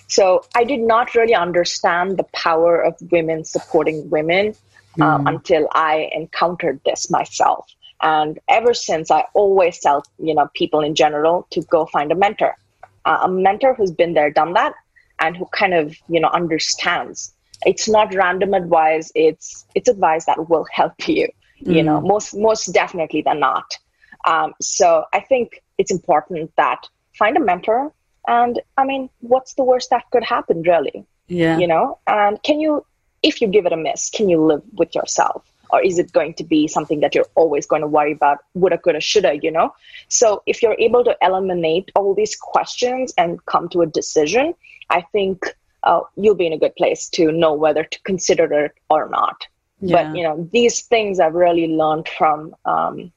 So 0.08 0.44
I 0.54 0.64
did 0.64 0.80
not 0.80 1.14
really 1.14 1.34
understand 1.34 2.16
the 2.16 2.24
power 2.34 2.80
of 2.80 2.96
women 3.10 3.44
supporting 3.44 4.10
women 4.10 4.54
um, 5.00 5.24
mm. 5.24 5.28
until 5.28 5.68
I 5.72 6.10
encountered 6.12 6.80
this 6.84 7.10
myself. 7.10 7.66
And 8.02 8.38
ever 8.48 8.72
since, 8.74 9.10
I 9.10 9.24
always 9.34 9.78
tell 9.78 10.04
you 10.18 10.34
know 10.34 10.48
people 10.54 10.80
in 10.80 10.94
general 10.94 11.46
to 11.50 11.62
go 11.62 11.86
find 11.86 12.10
a 12.10 12.14
mentor, 12.14 12.56
a 13.04 13.28
mentor 13.28 13.74
who's 13.74 13.90
been 13.90 14.14
there, 14.14 14.30
done 14.30 14.52
that, 14.54 14.74
and 15.20 15.36
who 15.36 15.46
kind 15.46 15.74
of 15.74 15.96
you 16.08 16.20
know 16.20 16.28
understands. 16.28 17.32
It's 17.66 17.88
not 17.88 18.14
random 18.14 18.54
advice. 18.54 19.12
It's 19.14 19.66
it's 19.74 19.88
advice 19.88 20.24
that 20.26 20.48
will 20.48 20.66
help 20.72 20.94
you 21.08 21.28
mm. 21.62 21.74
you 21.74 21.82
know 21.82 22.00
mm. 22.00 22.06
most 22.06 22.34
most 22.36 22.66
definitely 22.72 23.22
than 23.22 23.40
not. 23.40 23.78
Um, 24.26 24.52
so 24.60 25.04
i 25.14 25.20
think 25.20 25.62
it's 25.78 25.90
important 25.90 26.52
that 26.56 26.86
find 27.14 27.38
a 27.38 27.40
mentor 27.40 27.90
and 28.28 28.60
i 28.76 28.84
mean 28.84 29.08
what's 29.20 29.54
the 29.54 29.64
worst 29.64 29.88
that 29.90 30.04
could 30.10 30.24
happen 30.24 30.62
really? 30.62 31.06
Yeah. 31.28 31.58
You 31.58 31.66
know 31.66 31.98
and 32.06 32.42
can 32.42 32.60
you 32.60 32.84
if 33.22 33.40
you 33.40 33.48
give 33.48 33.64
it 33.64 33.72
a 33.72 33.78
miss 33.78 34.10
can 34.10 34.28
you 34.28 34.44
live 34.44 34.62
with 34.74 34.94
yourself 34.94 35.49
or 35.72 35.82
is 35.82 35.98
it 35.98 36.12
going 36.12 36.34
to 36.34 36.44
be 36.44 36.66
something 36.68 37.00
that 37.00 37.14
you're 37.14 37.30
always 37.34 37.66
going 37.66 37.82
to 37.82 37.88
worry 37.88 38.12
about 38.12 38.38
woulda 38.54 38.78
coulda 38.78 39.00
shoulda 39.00 39.38
you 39.42 39.50
know 39.50 39.72
so 40.08 40.42
if 40.46 40.62
you're 40.62 40.76
able 40.78 41.04
to 41.04 41.16
eliminate 41.22 41.90
all 41.94 42.14
these 42.14 42.36
questions 42.36 43.12
and 43.18 43.44
come 43.46 43.68
to 43.68 43.82
a 43.82 43.86
decision 43.86 44.54
i 44.90 45.00
think 45.12 45.54
uh, 45.82 46.00
you'll 46.16 46.34
be 46.34 46.46
in 46.46 46.52
a 46.52 46.58
good 46.58 46.76
place 46.76 47.08
to 47.08 47.32
know 47.32 47.54
whether 47.54 47.84
to 47.84 48.00
consider 48.02 48.52
it 48.64 48.72
or 48.90 49.08
not 49.08 49.46
yeah. 49.80 49.96
but 49.96 50.16
you 50.16 50.22
know 50.22 50.48
these 50.52 50.82
things 50.82 51.20
i've 51.20 51.34
really 51.34 51.68
learned 51.68 52.08
from 52.08 52.54
um, 52.64 53.12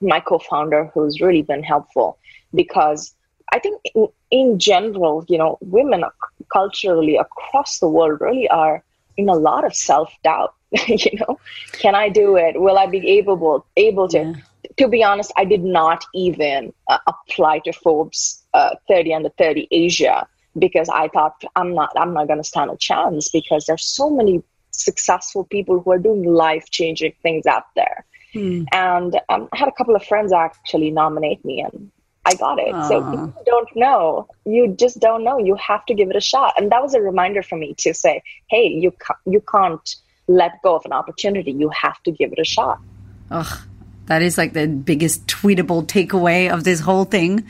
my 0.00 0.20
co-founder 0.20 0.90
who's 0.92 1.20
really 1.20 1.42
been 1.42 1.62
helpful 1.62 2.18
because 2.54 3.14
i 3.52 3.58
think 3.58 3.80
in, 3.94 4.08
in 4.30 4.58
general 4.58 5.24
you 5.28 5.38
know 5.38 5.58
women 5.60 6.04
culturally 6.52 7.16
across 7.16 7.78
the 7.78 7.88
world 7.88 8.20
really 8.20 8.48
are 8.48 8.82
in 9.16 9.28
a 9.28 9.34
lot 9.34 9.64
of 9.64 9.74
self-doubt 9.74 10.54
you 10.86 11.18
know 11.20 11.38
can 11.72 11.94
i 11.94 12.08
do 12.08 12.36
it 12.36 12.60
will 12.60 12.78
i 12.78 12.86
be 12.86 13.08
able 13.08 13.66
able 13.76 14.08
to 14.08 14.18
yeah. 14.18 14.34
to 14.76 14.88
be 14.88 15.02
honest 15.02 15.32
i 15.36 15.44
did 15.44 15.62
not 15.62 16.04
even 16.14 16.72
uh, 16.88 16.98
apply 17.06 17.58
to 17.60 17.72
forbes 17.72 18.42
uh, 18.54 18.74
30 18.88 19.14
under 19.14 19.28
30 19.30 19.68
asia 19.70 20.26
because 20.58 20.88
i 20.88 21.08
thought 21.08 21.42
i'm 21.54 21.74
not 21.74 21.90
i'm 21.96 22.12
not 22.12 22.26
going 22.26 22.38
to 22.38 22.44
stand 22.44 22.70
a 22.70 22.76
chance 22.76 23.30
because 23.30 23.66
there's 23.66 23.84
so 23.84 24.10
many 24.10 24.42
successful 24.70 25.44
people 25.44 25.80
who 25.80 25.90
are 25.92 25.98
doing 25.98 26.24
life 26.24 26.70
changing 26.70 27.12
things 27.22 27.46
out 27.46 27.64
there 27.76 28.04
hmm. 28.32 28.64
and 28.72 29.18
um, 29.28 29.48
i 29.52 29.56
had 29.56 29.68
a 29.68 29.72
couple 29.72 29.94
of 29.94 30.04
friends 30.04 30.32
actually 30.32 30.90
nominate 30.90 31.42
me 31.44 31.60
and 31.60 31.90
I 32.26 32.34
got 32.34 32.58
it. 32.58 32.74
Aww. 32.74 32.88
So 32.88 33.12
you 33.12 33.32
don't 33.46 33.68
know. 33.76 34.28
You 34.44 34.74
just 34.76 34.98
don't 34.98 35.22
know. 35.22 35.38
You 35.38 35.54
have 35.54 35.86
to 35.86 35.94
give 35.94 36.10
it 36.10 36.16
a 36.16 36.20
shot. 36.20 36.54
And 36.56 36.72
that 36.72 36.82
was 36.82 36.92
a 36.94 37.00
reminder 37.00 37.42
for 37.42 37.56
me 37.56 37.74
to 37.78 37.94
say, 37.94 38.22
hey, 38.50 38.66
you 38.66 38.90
ca- 38.90 39.18
you 39.26 39.40
can't 39.40 39.96
let 40.26 40.60
go 40.62 40.74
of 40.74 40.84
an 40.84 40.92
opportunity. 40.92 41.52
You 41.52 41.70
have 41.70 42.02
to 42.02 42.10
give 42.10 42.32
it 42.32 42.40
a 42.40 42.44
shot. 42.44 42.80
Ugh, 43.30 43.60
that 44.06 44.22
is 44.22 44.36
like 44.36 44.54
the 44.54 44.66
biggest 44.66 45.26
tweetable 45.28 45.86
takeaway 45.86 46.52
of 46.52 46.64
this 46.64 46.80
whole 46.80 47.04
thing 47.04 47.46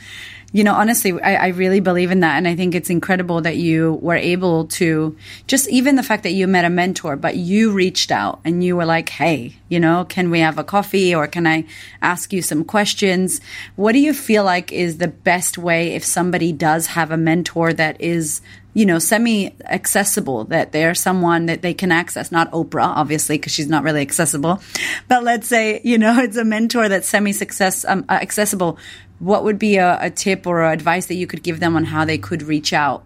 you 0.53 0.63
know, 0.63 0.73
honestly, 0.73 1.19
I, 1.21 1.35
I, 1.35 1.47
really 1.49 1.81
believe 1.81 2.09
in 2.09 2.21
that. 2.21 2.37
And 2.37 2.47
I 2.47 2.55
think 2.55 2.73
it's 2.73 2.89
incredible 2.89 3.41
that 3.41 3.57
you 3.57 3.99
were 4.01 4.15
able 4.15 4.65
to 4.67 5.15
just 5.45 5.67
even 5.69 5.95
the 5.95 6.03
fact 6.03 6.23
that 6.23 6.31
you 6.31 6.47
met 6.47 6.63
a 6.63 6.69
mentor, 6.69 7.17
but 7.17 7.35
you 7.35 7.71
reached 7.71 8.11
out 8.11 8.39
and 8.45 8.63
you 8.63 8.77
were 8.77 8.85
like, 8.85 9.09
Hey, 9.09 9.55
you 9.67 9.79
know, 9.79 10.05
can 10.05 10.29
we 10.29 10.39
have 10.39 10.57
a 10.57 10.63
coffee 10.63 11.13
or 11.13 11.27
can 11.27 11.45
I 11.45 11.65
ask 12.01 12.31
you 12.31 12.41
some 12.41 12.63
questions? 12.63 13.41
What 13.75 13.91
do 13.91 13.99
you 13.99 14.13
feel 14.13 14.45
like 14.45 14.71
is 14.71 14.99
the 14.99 15.09
best 15.09 15.57
way 15.57 15.93
if 15.95 16.05
somebody 16.05 16.53
does 16.53 16.87
have 16.87 17.11
a 17.11 17.17
mentor 17.17 17.73
that 17.73 17.99
is 17.99 18.41
you 18.77 18.85
know, 18.85 18.99
semi 18.99 19.55
accessible, 19.65 20.43
that 20.45 20.71
they're 20.71 20.93
someone 20.93 21.47
that 21.47 21.63
they 21.63 21.73
can 21.73 21.91
access, 21.91 22.31
not 22.31 22.51
Oprah, 22.51 22.85
obviously, 22.85 23.35
because 23.35 23.51
she's 23.51 23.67
not 23.67 23.83
really 23.83 24.01
accessible. 24.01 24.61
But 25.07 25.23
let's 25.23 25.47
say, 25.47 25.81
you 25.83 25.97
know, 25.97 26.19
it's 26.21 26.37
a 26.37 26.45
mentor 26.45 26.87
that's 26.87 27.09
semi 27.09 27.31
success, 27.31 27.85
um, 27.85 28.05
uh, 28.07 28.19
accessible 28.21 28.77
what 29.19 29.43
would 29.43 29.57
be 29.57 29.77
a, 29.77 29.97
a 30.01 30.09
tip 30.09 30.45
or 30.45 30.63
advice 30.63 31.07
that 31.07 31.15
you 31.15 31.27
could 31.27 31.43
give 31.43 31.59
them 31.59 31.75
on 31.75 31.85
how 31.85 32.05
they 32.05 32.17
could 32.17 32.43
reach 32.43 32.73
out? 32.73 33.03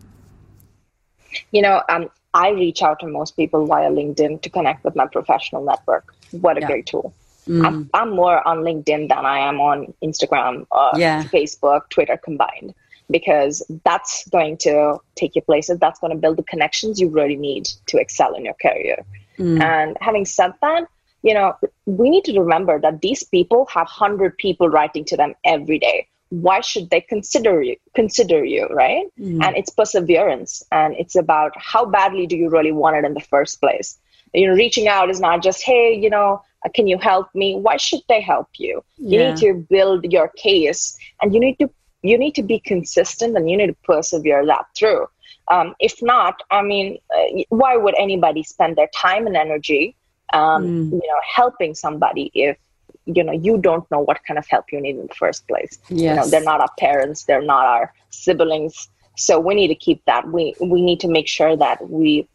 You 1.51 1.61
know, 1.61 1.81
um, 1.89 2.09
I 2.33 2.49
reach 2.49 2.81
out 2.81 2.99
to 2.99 3.07
most 3.07 3.35
people 3.35 3.65
via 3.65 3.89
LinkedIn 3.89 4.41
to 4.41 4.49
connect 4.49 4.83
with 4.83 4.95
my 4.95 5.07
professional 5.07 5.63
network. 5.63 6.13
What 6.31 6.57
a 6.57 6.61
yeah. 6.61 6.67
great 6.67 6.85
tool. 6.85 7.13
Mm. 7.47 7.65
I'm, 7.65 7.89
I'm, 7.93 8.15
more 8.15 8.45
on 8.47 8.59
LinkedIn 8.59 9.09
than 9.09 9.25
I 9.25 9.39
am 9.39 9.59
on 9.59 9.93
Instagram, 10.03 10.67
uh, 10.71 10.91
yeah. 10.95 11.23
Facebook, 11.23 11.89
Twitter 11.89 12.17
combined, 12.17 12.73
because 13.09 13.63
that's 13.83 14.27
going 14.29 14.57
to 14.57 14.99
take 15.15 15.35
you 15.35 15.41
places. 15.41 15.79
That's 15.79 15.99
going 15.99 16.11
to 16.11 16.17
build 16.17 16.37
the 16.37 16.43
connections 16.43 16.99
you 17.01 17.09
really 17.09 17.35
need 17.35 17.67
to 17.87 17.97
excel 17.97 18.35
in 18.35 18.45
your 18.45 18.53
career. 18.61 19.03
Mm. 19.39 19.61
And 19.61 19.97
having 20.01 20.25
said 20.25 20.53
that, 20.61 20.87
you 21.23 21.33
know, 21.33 21.55
we 21.85 22.09
need 22.09 22.25
to 22.25 22.39
remember 22.39 22.79
that 22.79 23.01
these 23.01 23.23
people 23.23 23.67
have 23.73 23.87
100 23.87 24.37
people 24.37 24.69
writing 24.69 25.05
to 25.05 25.17
them 25.17 25.33
every 25.45 25.79
day. 25.79 26.07
Why 26.29 26.61
should 26.61 26.89
they 26.89 27.01
consider 27.01 27.61
you? 27.61 27.75
Consider 27.93 28.43
you, 28.45 28.67
right? 28.67 29.05
Mm. 29.19 29.43
And 29.43 29.57
it's 29.57 29.69
perseverance, 29.69 30.63
and 30.71 30.95
it's 30.97 31.15
about 31.15 31.51
how 31.57 31.85
badly 31.85 32.25
do 32.25 32.37
you 32.37 32.49
really 32.49 32.71
want 32.71 32.95
it 32.95 33.05
in 33.05 33.13
the 33.13 33.21
first 33.21 33.59
place. 33.59 33.99
You 34.33 34.47
know, 34.47 34.53
reaching 34.53 34.87
out 34.87 35.09
is 35.09 35.19
not 35.19 35.43
just, 35.43 35.61
hey, 35.61 35.93
you 35.93 36.09
know, 36.09 36.41
uh, 36.65 36.69
can 36.73 36.87
you 36.87 36.97
help 36.97 37.27
me? 37.35 37.57
Why 37.57 37.75
should 37.75 37.99
they 38.07 38.21
help 38.21 38.47
you? 38.57 38.81
You 38.97 39.19
yeah. 39.19 39.33
need 39.33 39.41
to 39.41 39.65
build 39.69 40.05
your 40.05 40.29
case, 40.29 40.97
and 41.21 41.33
you 41.33 41.39
need 41.39 41.57
to 41.59 41.69
you 42.01 42.17
need 42.17 42.35
to 42.35 42.43
be 42.43 42.59
consistent 42.59 43.37
and 43.37 43.49
you 43.49 43.57
need 43.57 43.67
to 43.67 43.75
persevere 43.83 44.45
that 44.45 44.65
through 44.75 45.07
um, 45.49 45.75
if 45.79 46.01
not 46.01 46.41
i 46.51 46.61
mean 46.61 46.97
uh, 47.15 47.43
why 47.49 47.75
would 47.75 47.95
anybody 47.97 48.43
spend 48.43 48.75
their 48.75 48.89
time 48.95 49.27
and 49.27 49.37
energy 49.37 49.95
um, 50.33 50.65
mm. 50.65 50.91
you 50.91 51.07
know 51.07 51.21
helping 51.35 51.73
somebody 51.75 52.31
if 52.33 52.57
you 53.05 53.23
know 53.23 53.33
you 53.33 53.57
don't 53.57 53.89
know 53.91 53.99
what 53.99 54.19
kind 54.27 54.37
of 54.37 54.45
help 54.47 54.65
you 54.71 54.79
need 54.81 54.95
in 54.95 55.07
the 55.07 55.15
first 55.15 55.47
place. 55.47 55.79
Yes. 55.89 55.99
you 55.99 56.15
know 56.15 56.27
they're 56.27 56.43
not 56.43 56.61
our 56.61 56.73
parents 56.79 57.23
they're 57.23 57.41
not 57.41 57.65
our 57.65 57.93
siblings. 58.09 58.89
So 59.17 59.39
we 59.39 59.55
need 59.55 59.67
to 59.67 59.75
keep 59.75 60.03
that. 60.05 60.27
We 60.27 60.55
we 60.59 60.81
need 60.81 60.99
to 61.01 61.07
make 61.07 61.27
sure 61.27 61.55
that 61.57 61.89
we 61.89 62.27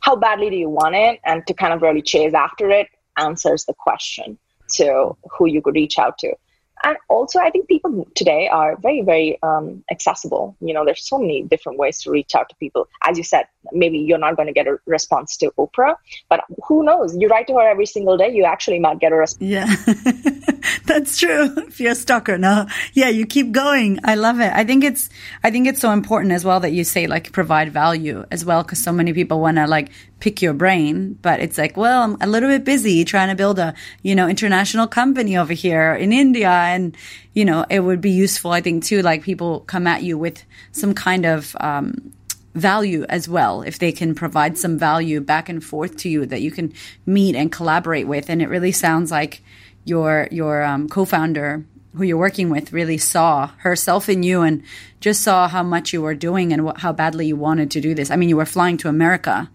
how 0.00 0.16
badly 0.16 0.50
do 0.50 0.56
you 0.56 0.68
want 0.68 0.94
it? 0.94 1.20
And 1.24 1.46
to 1.46 1.54
kind 1.54 1.72
of 1.72 1.80
really 1.80 2.02
chase 2.02 2.34
after 2.34 2.70
it 2.70 2.88
answers 3.16 3.64
the 3.64 3.72
question 3.72 4.36
to 4.76 5.16
who 5.30 5.46
you 5.46 5.62
could 5.62 5.74
reach 5.74 5.98
out 5.98 6.18
to 6.18 6.34
and 6.82 6.96
also 7.08 7.38
i 7.38 7.50
think 7.50 7.68
people 7.68 8.06
today 8.14 8.48
are 8.48 8.76
very 8.76 9.02
very 9.02 9.38
um, 9.42 9.84
accessible. 9.90 10.56
You 10.60 10.74
know 10.74 10.84
there's 10.84 11.06
so 11.06 11.18
many 11.18 11.42
different 11.42 11.78
ways 11.78 12.00
to 12.02 12.10
reach 12.10 12.34
out 12.34 12.48
to 12.48 12.56
people. 12.56 12.88
As 13.02 13.16
you 13.18 13.24
said 13.24 13.46
maybe 13.72 13.98
you're 13.98 14.18
not 14.18 14.36
going 14.36 14.46
to 14.46 14.52
get 14.52 14.66
a 14.66 14.78
response 14.86 15.36
to 15.38 15.50
oprah 15.58 15.96
but 16.28 16.44
who 16.66 16.84
knows? 16.84 17.16
You 17.16 17.28
write 17.28 17.46
to 17.48 17.54
her 17.54 17.68
every 17.68 17.86
single 17.86 18.16
day 18.16 18.30
you 18.34 18.44
actually 18.44 18.78
might 18.78 18.98
get 18.98 19.12
a 19.12 19.16
response 19.16 19.50
yeah 19.50 19.66
that's 20.86 21.18
true. 21.18 21.50
If 21.68 21.80
you're 21.80 21.92
a 21.92 21.94
stalker 21.94 22.36
no. 22.38 22.66
Yeah 22.92 23.08
you 23.08 23.26
keep 23.26 23.52
going. 23.52 24.00
I 24.04 24.16
love 24.16 24.40
it. 24.40 24.52
I 24.52 24.64
think 24.64 24.84
it's 24.84 25.08
i 25.42 25.50
think 25.50 25.66
it's 25.66 25.80
so 25.80 25.90
important 25.90 26.32
as 26.32 26.44
well 26.44 26.60
that 26.60 26.72
you 26.72 26.84
say 26.84 27.06
like 27.06 27.32
provide 27.32 27.72
value 27.72 28.24
as 28.30 28.44
well 28.44 28.62
because 28.62 28.82
so 28.82 28.92
many 28.92 29.12
people 29.12 29.40
want 29.40 29.56
to 29.56 29.66
like 29.66 29.90
pick 30.24 30.40
your 30.40 30.54
brain, 30.54 31.18
but 31.20 31.38
it's 31.40 31.58
like, 31.58 31.76
well, 31.76 32.02
I'm 32.02 32.16
a 32.22 32.26
little 32.26 32.48
bit 32.48 32.64
busy 32.64 33.04
trying 33.04 33.28
to 33.28 33.34
build 33.34 33.58
a, 33.58 33.74
you 34.02 34.14
know, 34.14 34.26
international 34.26 34.86
company 34.86 35.36
over 35.36 35.52
here 35.52 35.92
in 35.92 36.14
India. 36.14 36.48
And, 36.48 36.96
you 37.34 37.44
know, 37.44 37.66
it 37.68 37.80
would 37.80 38.00
be 38.00 38.10
useful, 38.10 38.50
I 38.50 38.62
think, 38.62 38.84
too, 38.84 39.02
like 39.02 39.22
people 39.22 39.60
come 39.60 39.86
at 39.86 40.02
you 40.02 40.16
with 40.16 40.42
some 40.72 40.94
kind 40.94 41.26
of, 41.26 41.54
um, 41.60 42.12
value 42.54 43.04
as 43.08 43.28
well 43.28 43.62
if 43.62 43.80
they 43.80 43.90
can 43.90 44.14
provide 44.14 44.56
some 44.56 44.78
value 44.78 45.20
back 45.20 45.48
and 45.48 45.62
forth 45.62 45.96
to 45.96 46.08
you 46.08 46.24
that 46.24 46.40
you 46.40 46.52
can 46.52 46.72
meet 47.04 47.34
and 47.34 47.50
collaborate 47.50 48.06
with 48.06 48.30
and 48.30 48.40
it 48.40 48.48
really 48.48 48.70
sounds 48.70 49.10
like 49.10 49.42
your 49.84 50.28
your 50.30 50.62
um, 50.62 50.88
co-founder 50.88 51.64
who 51.96 52.02
you're 52.02 52.18
working 52.18 52.50
with 52.50 52.72
really 52.72 52.98
saw 52.98 53.48
herself 53.58 54.08
in 54.08 54.22
you 54.22 54.42
and 54.42 54.62
just 55.00 55.22
saw 55.22 55.46
how 55.46 55.62
much 55.62 55.92
you 55.92 56.02
were 56.02 56.14
doing 56.14 56.52
and 56.52 56.68
wh- 56.68 56.80
how 56.80 56.92
badly 56.92 57.26
you 57.26 57.36
wanted 57.36 57.70
to 57.70 57.80
do 57.80 57.94
this. 57.94 58.10
I 58.10 58.16
mean, 58.16 58.28
you 58.28 58.36
were 58.36 58.46
flying 58.46 58.76
to 58.78 58.88
America 58.88 59.48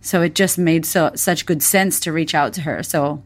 so 0.00 0.22
it 0.22 0.34
just 0.34 0.58
made 0.58 0.86
so 0.86 1.10
such 1.14 1.46
good 1.46 1.62
sense 1.62 2.00
to 2.00 2.12
reach 2.12 2.34
out 2.34 2.52
to 2.54 2.62
her. 2.62 2.82
So 2.82 3.22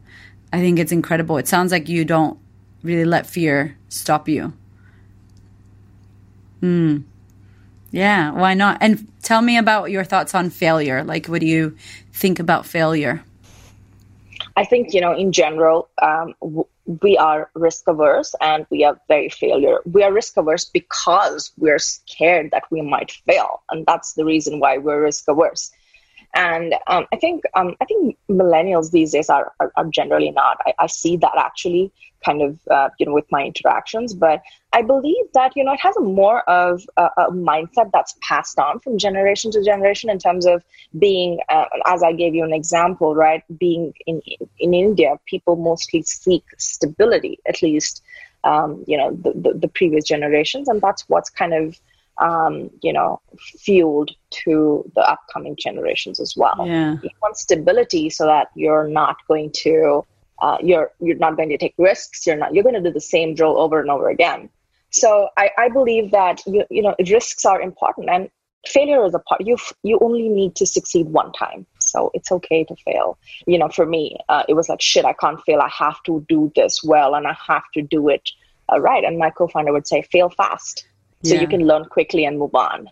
I 0.51 0.59
think 0.59 0.79
it's 0.79 0.91
incredible. 0.91 1.37
It 1.37 1.47
sounds 1.47 1.71
like 1.71 1.89
you 1.89 2.05
don't 2.05 2.39
really 2.81 3.05
let 3.05 3.25
fear 3.25 3.77
stop 3.89 4.27
you. 4.27 4.53
Hmm. 6.59 6.99
Yeah, 7.91 8.31
why 8.31 8.55
not? 8.55 8.79
And 8.81 9.07
tell 9.21 9.41
me 9.41 9.57
about 9.57 9.91
your 9.91 10.03
thoughts 10.03 10.33
on 10.33 10.49
failure. 10.49 11.03
Like, 11.03 11.27
what 11.27 11.41
do 11.41 11.45
you 11.45 11.77
think 12.11 12.39
about 12.39 12.65
failure? 12.65 13.23
I 14.55 14.65
think, 14.65 14.93
you 14.93 15.01
know, 15.01 15.13
in 15.15 15.31
general, 15.31 15.89
um, 16.01 16.35
w- 16.41 16.67
we 17.01 17.17
are 17.17 17.49
risk 17.55 17.87
averse 17.87 18.35
and 18.41 18.65
we 18.69 18.83
are 18.83 18.99
very 19.07 19.29
failure. 19.29 19.79
We 19.85 20.03
are 20.03 20.11
risk 20.13 20.37
averse 20.37 20.65
because 20.65 21.51
we're 21.57 21.79
scared 21.79 22.51
that 22.51 22.63
we 22.69 22.81
might 22.81 23.11
fail. 23.11 23.63
And 23.69 23.85
that's 23.85 24.13
the 24.13 24.25
reason 24.25 24.59
why 24.59 24.77
we're 24.77 25.01
risk 25.03 25.27
averse 25.27 25.71
and 26.33 26.73
um, 26.87 27.05
I 27.13 27.17
think 27.17 27.43
um, 27.55 27.75
I 27.81 27.85
think 27.85 28.17
millennials 28.29 28.91
these 28.91 29.11
days 29.11 29.29
are 29.29 29.51
are, 29.59 29.71
are 29.75 29.85
generally 29.85 30.31
not. 30.31 30.57
I, 30.65 30.73
I, 30.79 30.87
see 30.87 31.15
that 31.17 31.33
actually 31.37 31.91
kind 32.25 32.41
of 32.41 32.59
uh, 32.71 32.89
you 32.97 33.05
know 33.05 33.13
with 33.13 33.31
my 33.31 33.43
interactions, 33.43 34.13
but 34.13 34.41
I 34.71 34.81
believe 34.81 35.25
that 35.33 35.55
you 35.55 35.63
know 35.63 35.73
it 35.73 35.79
has 35.81 35.95
a 35.95 36.01
more 36.01 36.41
of 36.49 36.81
a, 36.97 37.09
a 37.17 37.31
mindset 37.31 37.91
that's 37.93 38.15
passed 38.21 38.57
on 38.57 38.79
from 38.79 38.97
generation 38.97 39.51
to 39.51 39.63
generation 39.63 40.09
in 40.09 40.17
terms 40.17 40.45
of 40.47 40.63
being, 40.97 41.39
uh, 41.49 41.65
as 41.85 42.01
I 42.01 42.13
gave 42.13 42.33
you 42.33 42.43
an 42.43 42.53
example, 42.53 43.13
right? 43.13 43.43
Being 43.59 43.93
in 44.07 44.21
in 44.57 44.73
India, 44.73 45.19
people 45.25 45.55
mostly 45.55 46.01
seek 46.01 46.43
stability, 46.57 47.39
at 47.47 47.61
least 47.61 48.01
um, 48.43 48.83
you 48.87 48.97
know 48.97 49.11
the, 49.11 49.33
the 49.33 49.53
the 49.59 49.67
previous 49.67 50.05
generations, 50.05 50.67
and 50.67 50.81
that's 50.81 51.07
what's 51.09 51.29
kind 51.29 51.53
of 51.53 51.79
um, 52.19 52.69
you 52.81 52.93
know, 52.93 53.21
fueled 53.37 54.11
to 54.29 54.89
the 54.95 55.01
upcoming 55.01 55.55
generations 55.55 56.19
as 56.19 56.35
well. 56.35 56.65
Yeah. 56.65 56.97
You 57.01 57.09
want 57.21 57.37
stability 57.37 58.09
so 58.09 58.25
that 58.25 58.47
you're 58.55 58.87
not 58.87 59.17
going 59.27 59.51
to 59.63 60.05
uh, 60.41 60.57
you're 60.61 60.91
you're 60.99 61.17
not 61.17 61.37
going 61.37 61.49
to 61.49 61.57
take 61.57 61.73
risks. 61.77 62.25
You're 62.27 62.35
not 62.35 62.53
you're 62.53 62.63
going 62.63 62.75
to 62.75 62.81
do 62.81 62.91
the 62.91 63.01
same 63.01 63.33
drill 63.33 63.57
over 63.57 63.79
and 63.79 63.89
over 63.89 64.09
again. 64.09 64.49
So 64.89 65.29
I, 65.37 65.49
I 65.57 65.69
believe 65.69 66.11
that 66.11 66.41
you 66.45 66.65
you 66.69 66.81
know 66.81 66.95
risks 67.09 67.45
are 67.45 67.61
important 67.61 68.09
and 68.09 68.29
failure 68.67 69.05
is 69.05 69.13
a 69.13 69.19
part. 69.19 69.41
You 69.41 69.57
you 69.83 69.99
only 70.01 70.29
need 70.29 70.55
to 70.55 70.65
succeed 70.65 71.07
one 71.07 71.31
time, 71.33 71.65
so 71.79 72.11
it's 72.13 72.31
okay 72.31 72.63
to 72.65 72.75
fail. 72.85 73.17
You 73.47 73.57
know, 73.57 73.69
for 73.69 73.85
me, 73.85 74.17
uh, 74.29 74.43
it 74.47 74.53
was 74.53 74.69
like 74.69 74.81
shit. 74.81 75.05
I 75.05 75.13
can't 75.13 75.41
fail. 75.45 75.59
I 75.59 75.69
have 75.69 76.01
to 76.03 76.25
do 76.29 76.51
this 76.55 76.83
well, 76.83 77.15
and 77.15 77.27
I 77.27 77.35
have 77.47 77.63
to 77.73 77.81
do 77.81 78.09
it 78.09 78.29
uh, 78.71 78.79
right. 78.79 79.03
And 79.03 79.17
my 79.17 79.29
co-founder 79.29 79.73
would 79.73 79.87
say, 79.87 80.01
fail 80.03 80.29
fast 80.29 80.87
so 81.23 81.35
yeah. 81.35 81.41
you 81.41 81.47
can 81.47 81.65
learn 81.65 81.85
quickly 81.85 82.25
and 82.25 82.39
move 82.39 82.53
on 82.55 82.89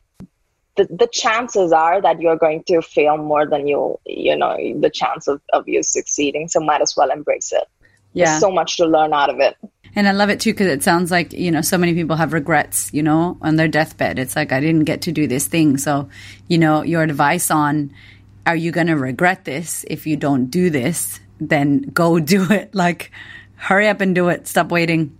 the, 0.77 0.87
the 0.89 1.07
chances 1.11 1.71
are 1.71 2.01
that 2.01 2.21
you're 2.21 2.37
going 2.37 2.63
to 2.65 2.81
fail 2.81 3.17
more 3.17 3.45
than 3.45 3.67
you'll 3.67 3.99
you 4.05 4.35
know 4.35 4.55
the 4.79 4.89
chance 4.89 5.27
of, 5.27 5.41
of 5.53 5.67
you 5.67 5.83
succeeding 5.83 6.47
so 6.47 6.59
might 6.59 6.81
as 6.81 6.95
well 6.95 7.11
embrace 7.11 7.51
it 7.51 7.67
yeah 8.13 8.25
There's 8.25 8.39
so 8.39 8.51
much 8.51 8.77
to 8.77 8.85
learn 8.85 9.13
out 9.13 9.29
of 9.29 9.39
it 9.39 9.57
and 9.95 10.07
I 10.07 10.11
love 10.13 10.29
it 10.29 10.39
too 10.39 10.53
because 10.53 10.67
it 10.67 10.83
sounds 10.83 11.11
like, 11.11 11.33
you 11.33 11.51
know, 11.51 11.59
so 11.59 11.77
many 11.77 11.93
people 11.93 12.15
have 12.15 12.31
regrets, 12.31 12.93
you 12.93 13.03
know, 13.03 13.37
on 13.41 13.57
their 13.57 13.67
deathbed. 13.67 14.19
It's 14.19 14.37
like, 14.37 14.53
I 14.53 14.61
didn't 14.61 14.85
get 14.85 15.01
to 15.01 15.11
do 15.11 15.27
this 15.27 15.47
thing. 15.47 15.77
So, 15.77 16.07
you 16.47 16.57
know, 16.57 16.81
your 16.81 17.03
advice 17.03 17.51
on, 17.51 17.91
are 18.45 18.55
you 18.55 18.71
going 18.71 18.87
to 18.87 18.95
regret 18.95 19.43
this 19.43 19.83
if 19.89 20.07
you 20.07 20.15
don't 20.15 20.45
do 20.45 20.69
this? 20.69 21.19
Then 21.41 21.81
go 21.81 22.19
do 22.21 22.49
it. 22.51 22.73
Like, 22.73 23.11
hurry 23.55 23.89
up 23.89 23.99
and 23.99 24.15
do 24.15 24.29
it. 24.29 24.47
Stop 24.47 24.71
waiting 24.71 25.17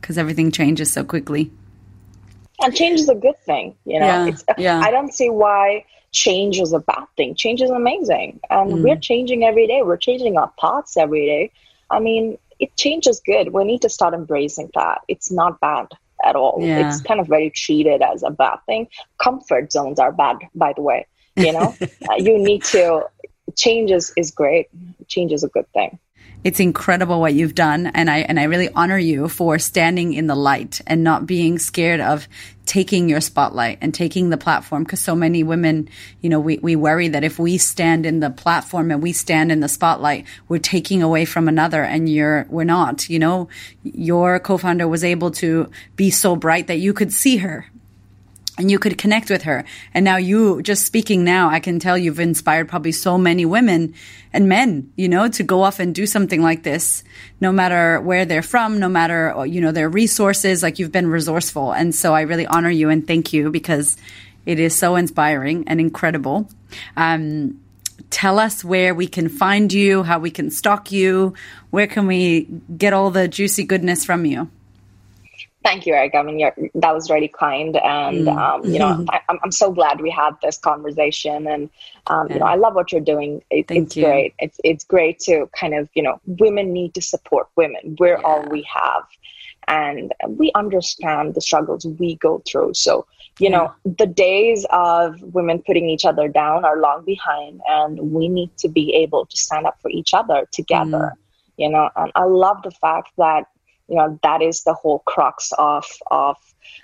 because 0.00 0.18
everything 0.18 0.50
changes 0.50 0.90
so 0.90 1.04
quickly 1.04 1.50
and 2.62 2.74
change 2.74 3.00
is 3.00 3.08
a 3.08 3.14
good 3.14 3.38
thing 3.44 3.74
you 3.84 3.98
know? 3.98 4.06
Yeah, 4.26 4.54
yeah. 4.58 4.80
i 4.80 4.90
don't 4.90 5.12
see 5.12 5.30
why 5.30 5.84
change 6.12 6.60
is 6.60 6.72
a 6.72 6.78
bad 6.78 7.06
thing. 7.16 7.34
Change 7.34 7.62
is 7.62 7.70
amazing. 7.70 8.38
And 8.50 8.70
mm. 8.70 8.82
we're 8.82 8.98
changing 8.98 9.44
every 9.44 9.66
day. 9.66 9.80
We're 9.82 9.96
changing 9.96 10.36
our 10.36 10.52
thoughts 10.60 10.96
every 10.96 11.26
day. 11.26 11.50
I 11.90 11.98
mean 11.98 12.38
it 12.60 12.76
change 12.76 13.06
is 13.08 13.20
good. 13.24 13.52
We 13.52 13.64
need 13.64 13.82
to 13.82 13.88
start 13.88 14.14
embracing 14.14 14.70
that. 14.74 15.00
It's 15.08 15.32
not 15.32 15.58
bad 15.60 15.88
at 16.24 16.36
all. 16.36 16.58
Yeah. 16.60 16.86
it's 16.86 17.00
kind 17.00 17.18
of 17.18 17.26
very 17.26 17.50
treated 17.50 18.02
as 18.02 18.22
a 18.22 18.30
bad 18.30 18.58
thing. 18.66 18.88
Comfort 19.18 19.72
zones 19.72 19.98
are 19.98 20.12
bad 20.12 20.36
by 20.54 20.72
the 20.74 20.82
way 20.82 21.06
you 21.36 21.52
know? 21.52 21.74
Uh, 22.10 22.16
you 22.18 22.36
need 22.36 22.62
to 22.64 23.04
change 23.56 23.90
is, 23.90 24.12
is 24.16 24.30
great. 24.30 24.68
Change 25.08 25.32
is 25.32 25.44
a 25.44 25.48
good 25.48 25.66
thing 25.72 25.98
it's 26.44 26.60
incredible 26.60 27.20
what 27.20 27.34
you've 27.34 27.54
done 27.54 27.86
and 27.86 28.10
I 28.10 28.18
and 28.18 28.38
I 28.38 28.44
really 28.44 28.68
honor 28.74 28.98
you 28.98 29.28
for 29.28 29.58
standing 29.58 30.12
in 30.12 30.26
the 30.26 30.34
light 30.34 30.80
and 30.86 31.04
not 31.04 31.26
being 31.26 31.58
scared 31.58 32.00
of 32.00 32.26
taking 32.66 33.08
your 33.08 33.20
spotlight 33.20 33.78
and 33.80 33.92
taking 33.92 34.30
the 34.30 34.36
platform 34.36 34.84
because 34.84 35.00
so 35.00 35.14
many 35.14 35.42
women, 35.42 35.88
you 36.20 36.30
know, 36.30 36.40
we, 36.40 36.58
we 36.58 36.76
worry 36.76 37.08
that 37.08 37.24
if 37.24 37.38
we 37.38 37.58
stand 37.58 38.06
in 38.06 38.20
the 38.20 38.30
platform 38.30 38.90
and 38.90 39.02
we 39.02 39.12
stand 39.12 39.50
in 39.50 39.60
the 39.60 39.68
spotlight, 39.68 40.24
we're 40.48 40.58
taking 40.58 41.02
away 41.02 41.24
from 41.24 41.48
another 41.48 41.82
and 41.82 42.08
you're 42.08 42.46
we're 42.48 42.64
not, 42.64 43.08
you 43.08 43.18
know. 43.18 43.48
Your 43.82 44.38
co-founder 44.38 44.86
was 44.86 45.04
able 45.04 45.32
to 45.32 45.70
be 45.96 46.10
so 46.10 46.36
bright 46.36 46.68
that 46.68 46.78
you 46.78 46.92
could 46.92 47.12
see 47.12 47.38
her 47.38 47.66
and 48.58 48.70
you 48.70 48.78
could 48.78 48.98
connect 48.98 49.30
with 49.30 49.42
her. 49.42 49.64
And 49.94 50.04
now 50.04 50.16
you 50.16 50.60
just 50.62 50.84
speaking 50.84 51.24
now, 51.24 51.48
I 51.48 51.58
can 51.58 51.78
tell 51.78 51.96
you've 51.96 52.20
inspired 52.20 52.68
probably 52.68 52.92
so 52.92 53.16
many 53.16 53.46
women 53.46 53.94
and 54.32 54.48
men, 54.48 54.92
you 54.96 55.08
know, 55.08 55.28
to 55.28 55.42
go 55.42 55.62
off 55.62 55.80
and 55.80 55.94
do 55.94 56.06
something 56.06 56.42
like 56.42 56.62
this, 56.62 57.02
no 57.40 57.50
matter 57.50 58.00
where 58.00 58.24
they're 58.24 58.42
from, 58.42 58.78
no 58.78 58.88
matter, 58.88 59.46
you 59.46 59.60
know, 59.60 59.72
their 59.72 59.88
resources, 59.88 60.62
like 60.62 60.78
you've 60.78 60.92
been 60.92 61.06
resourceful. 61.06 61.72
And 61.72 61.94
so 61.94 62.14
I 62.14 62.22
really 62.22 62.46
honor 62.46 62.70
you 62.70 62.90
and 62.90 63.06
thank 63.06 63.32
you 63.32 63.50
because 63.50 63.96
it 64.44 64.58
is 64.58 64.74
so 64.74 64.96
inspiring 64.96 65.64
and 65.66 65.80
incredible. 65.80 66.48
Um, 66.96 67.58
tell 68.10 68.38
us 68.38 68.62
where 68.62 68.94
we 68.94 69.06
can 69.06 69.28
find 69.28 69.72
you, 69.72 70.02
how 70.02 70.18
we 70.18 70.30
can 70.30 70.50
stalk 70.50 70.92
you, 70.92 71.32
where 71.70 71.86
can 71.86 72.06
we 72.06 72.48
get 72.76 72.92
all 72.92 73.10
the 73.10 73.28
juicy 73.28 73.64
goodness 73.64 74.04
from 74.04 74.26
you? 74.26 74.50
Thank 75.64 75.86
you, 75.86 75.94
Eric. 75.94 76.14
I 76.14 76.22
mean, 76.22 76.40
that 76.74 76.94
was 76.94 77.08
really 77.08 77.28
kind, 77.28 77.76
and 77.76 78.26
mm. 78.26 78.36
um, 78.36 78.64
you 78.64 78.78
know. 78.78 79.04
I, 79.10 79.20
am 79.44 79.52
so 79.52 79.70
glad 79.70 80.00
we 80.00 80.10
had 80.10 80.32
this 80.42 80.58
conversation. 80.58 81.46
And 81.46 81.70
um, 82.08 82.26
yeah. 82.28 82.34
you 82.34 82.40
know, 82.40 82.46
I 82.46 82.56
love 82.56 82.74
what 82.74 82.90
you're 82.90 83.00
doing. 83.00 83.42
It, 83.50 83.66
it's 83.70 83.96
you. 83.96 84.04
great. 84.04 84.34
It's 84.38 84.58
it's 84.64 84.84
great 84.84 85.20
to 85.20 85.48
kind 85.58 85.74
of 85.74 85.88
you 85.94 86.02
know, 86.02 86.20
women 86.26 86.72
need 86.72 86.94
to 86.94 87.02
support 87.02 87.48
women. 87.56 87.96
We're 87.98 88.18
yeah. 88.18 88.24
all 88.24 88.42
we 88.48 88.62
have, 88.62 89.04
and 89.68 90.12
we 90.28 90.50
understand 90.54 91.34
the 91.34 91.40
struggles 91.40 91.86
we 91.86 92.16
go 92.16 92.42
through. 92.46 92.74
So 92.74 93.06
you 93.38 93.48
yeah. 93.48 93.56
know, 93.56 93.74
the 93.84 94.06
days 94.06 94.66
of 94.70 95.20
women 95.22 95.62
putting 95.64 95.88
each 95.88 96.04
other 96.04 96.28
down 96.28 96.64
are 96.64 96.80
long 96.80 97.04
behind, 97.04 97.60
and 97.68 98.12
we 98.12 98.28
need 98.28 98.56
to 98.58 98.68
be 98.68 98.94
able 98.94 99.26
to 99.26 99.36
stand 99.36 99.66
up 99.66 99.78
for 99.80 99.90
each 99.90 100.12
other 100.12 100.48
together. 100.52 101.12
Mm. 101.14 101.16
You 101.58 101.68
know, 101.70 101.90
and 101.96 102.10
I 102.16 102.24
love 102.24 102.62
the 102.62 102.70
fact 102.72 103.10
that 103.18 103.44
you 103.88 103.96
know 103.96 104.18
that 104.22 104.42
is 104.42 104.62
the 104.64 104.74
whole 104.74 105.00
crux 105.00 105.52
of 105.58 105.84
of 106.10 106.36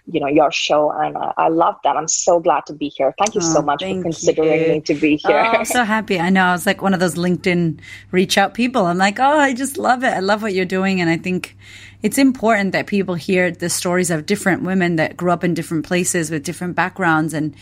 you 0.07 0.21
know 0.21 0.27
your 0.27 0.51
show. 0.51 0.91
And 0.91 1.17
I, 1.17 1.33
I 1.37 1.49
love 1.49 1.77
that. 1.85 1.97
I'm 1.97 2.09
so 2.09 2.41
glad 2.41 2.67
to 2.67 2.73
be 2.73 2.89
here. 2.89 3.15
Thank 3.19 3.35
you 3.35 3.41
oh, 3.43 3.55
so 3.55 3.63
much 3.63 3.83
for 3.83 4.03
considering 4.03 4.63
you. 4.63 4.69
me 4.69 4.81
to 4.83 4.95
be 4.95 5.17
here. 5.17 5.39
Oh, 5.39 5.59
i'm 5.59 5.65
so 5.65 5.85
happy. 5.97 6.19
I 6.19 6.31
know. 6.31 6.45
I 6.45 6.53
was 6.53 6.67
like 6.67 6.83
one 6.83 6.95
of 6.95 7.01
those 7.01 7.15
linkedin 7.15 7.81
reach 8.11 8.39
out 8.39 8.55
people. 8.55 8.87
I'm 8.87 8.99
like 8.99 9.19
oh 9.21 9.39
i 9.39 9.53
just 9.55 9.79
love 9.79 10.03
it. 10.05 10.13
I 10.13 10.21
love 10.21 10.43
what 10.43 10.55
you're 10.55 10.65
doing. 10.65 11.01
And 11.01 11.11
i 11.11 11.17
think 11.17 11.57
it's 12.03 12.19
important 12.19 12.73
that 12.73 12.87
people 12.87 13.15
hear 13.15 13.51
the 13.51 13.69
stories 13.69 14.11
of 14.11 14.27
different 14.27 14.63
women 14.63 14.97
that 14.97 15.17
grew 15.17 15.33
up 15.33 15.43
in 15.43 15.55
different 15.55 15.85
places 15.85 16.31
with 16.31 16.45
different 16.45 16.77
backgrounds 16.77 17.35
and 17.35 17.55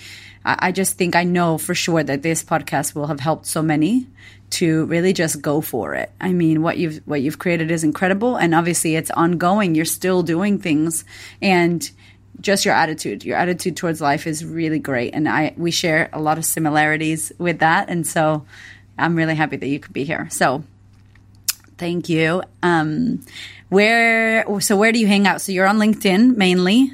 I, 0.45 0.69
I 0.69 0.73
just 0.73 0.97
think 0.99 1.17
i 1.17 1.25
know 1.25 1.59
for 1.59 1.75
sure 1.75 2.03
that 2.03 2.23
this 2.23 2.45
podcast 2.45 2.95
will 2.95 3.07
have 3.07 3.21
helped 3.21 3.47
so 3.47 3.63
many 3.63 4.07
to 4.49 4.87
really 4.87 5.13
just 5.13 5.43
go 5.43 5.61
for 5.61 5.95
it. 5.95 6.11
I 6.21 6.33
mean, 6.33 6.63
what 6.63 6.79
you've 6.79 6.99
what 7.07 7.21
you've 7.21 7.39
created 7.39 7.71
is 7.71 7.85
incredible 7.85 8.37
and 8.37 8.55
obviously 8.55 8.97
it's 8.97 9.11
ongoing. 9.11 9.75
You're 9.75 9.85
still 9.85 10.23
doing 10.23 10.59
things 10.59 11.05
and 11.43 11.89
just 12.41 12.65
your 12.65 12.75
attitude. 12.75 13.25
Your 13.25 13.37
attitude 13.37 13.77
towards 13.77 14.01
life 14.01 14.27
is 14.27 14.45
really 14.45 14.79
great, 14.79 15.15
and 15.15 15.29
I 15.29 15.55
we 15.57 15.71
share 15.71 16.11
a 16.13 16.21
lot 16.21 16.39
of 16.39 16.45
similarities 16.45 17.33
with 17.39 17.59
that, 17.61 17.89
and 17.89 18.07
so 18.07 18.45
I'm 18.99 19.17
really 19.17 19.35
happy 19.35 19.57
that 19.57 19.67
you 19.67 19.81
could 19.81 19.93
be 19.93 20.05
here. 20.05 20.29
So, 20.31 20.63
thank 21.79 22.09
you. 22.09 22.43
Um, 22.63 23.25
where 23.69 24.61
so 24.61 24.77
where 24.77 24.93
do 24.93 24.99
you 24.99 25.07
hang 25.07 25.27
out? 25.27 25.41
So 25.41 25.53
you're 25.53 25.67
on 25.67 25.79
LinkedIn 25.79 26.37
mainly. 26.37 26.93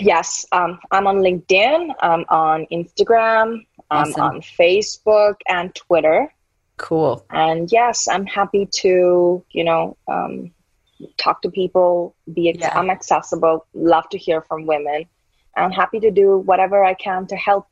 Yes, 0.00 0.44
um, 0.52 0.78
I'm 0.90 1.06
on 1.06 1.18
LinkedIn. 1.18 1.94
I'm 2.00 2.24
on 2.28 2.66
Instagram. 2.72 3.64
I'm 3.90 4.10
awesome. 4.10 4.22
on 4.22 4.40
Facebook 4.40 5.36
and 5.46 5.74
Twitter. 5.74 6.32
Cool. 6.76 7.24
And 7.30 7.70
yes, 7.70 8.08
I'm 8.08 8.26
happy 8.26 8.66
to 8.66 9.44
you 9.50 9.64
know 9.64 9.96
um, 10.08 10.50
talk 11.16 11.42
to 11.42 11.50
people, 11.50 12.14
be 12.32 12.50
ex- 12.50 12.60
yeah. 12.60 12.78
I'm 12.78 12.90
accessible, 12.90 13.66
love 13.74 14.08
to 14.10 14.18
hear 14.18 14.42
from 14.42 14.66
women. 14.66 15.04
I'm 15.56 15.72
happy 15.72 16.00
to 16.00 16.10
do 16.10 16.38
whatever 16.38 16.84
I 16.84 16.94
can 16.94 17.26
to 17.28 17.36
help 17.36 17.68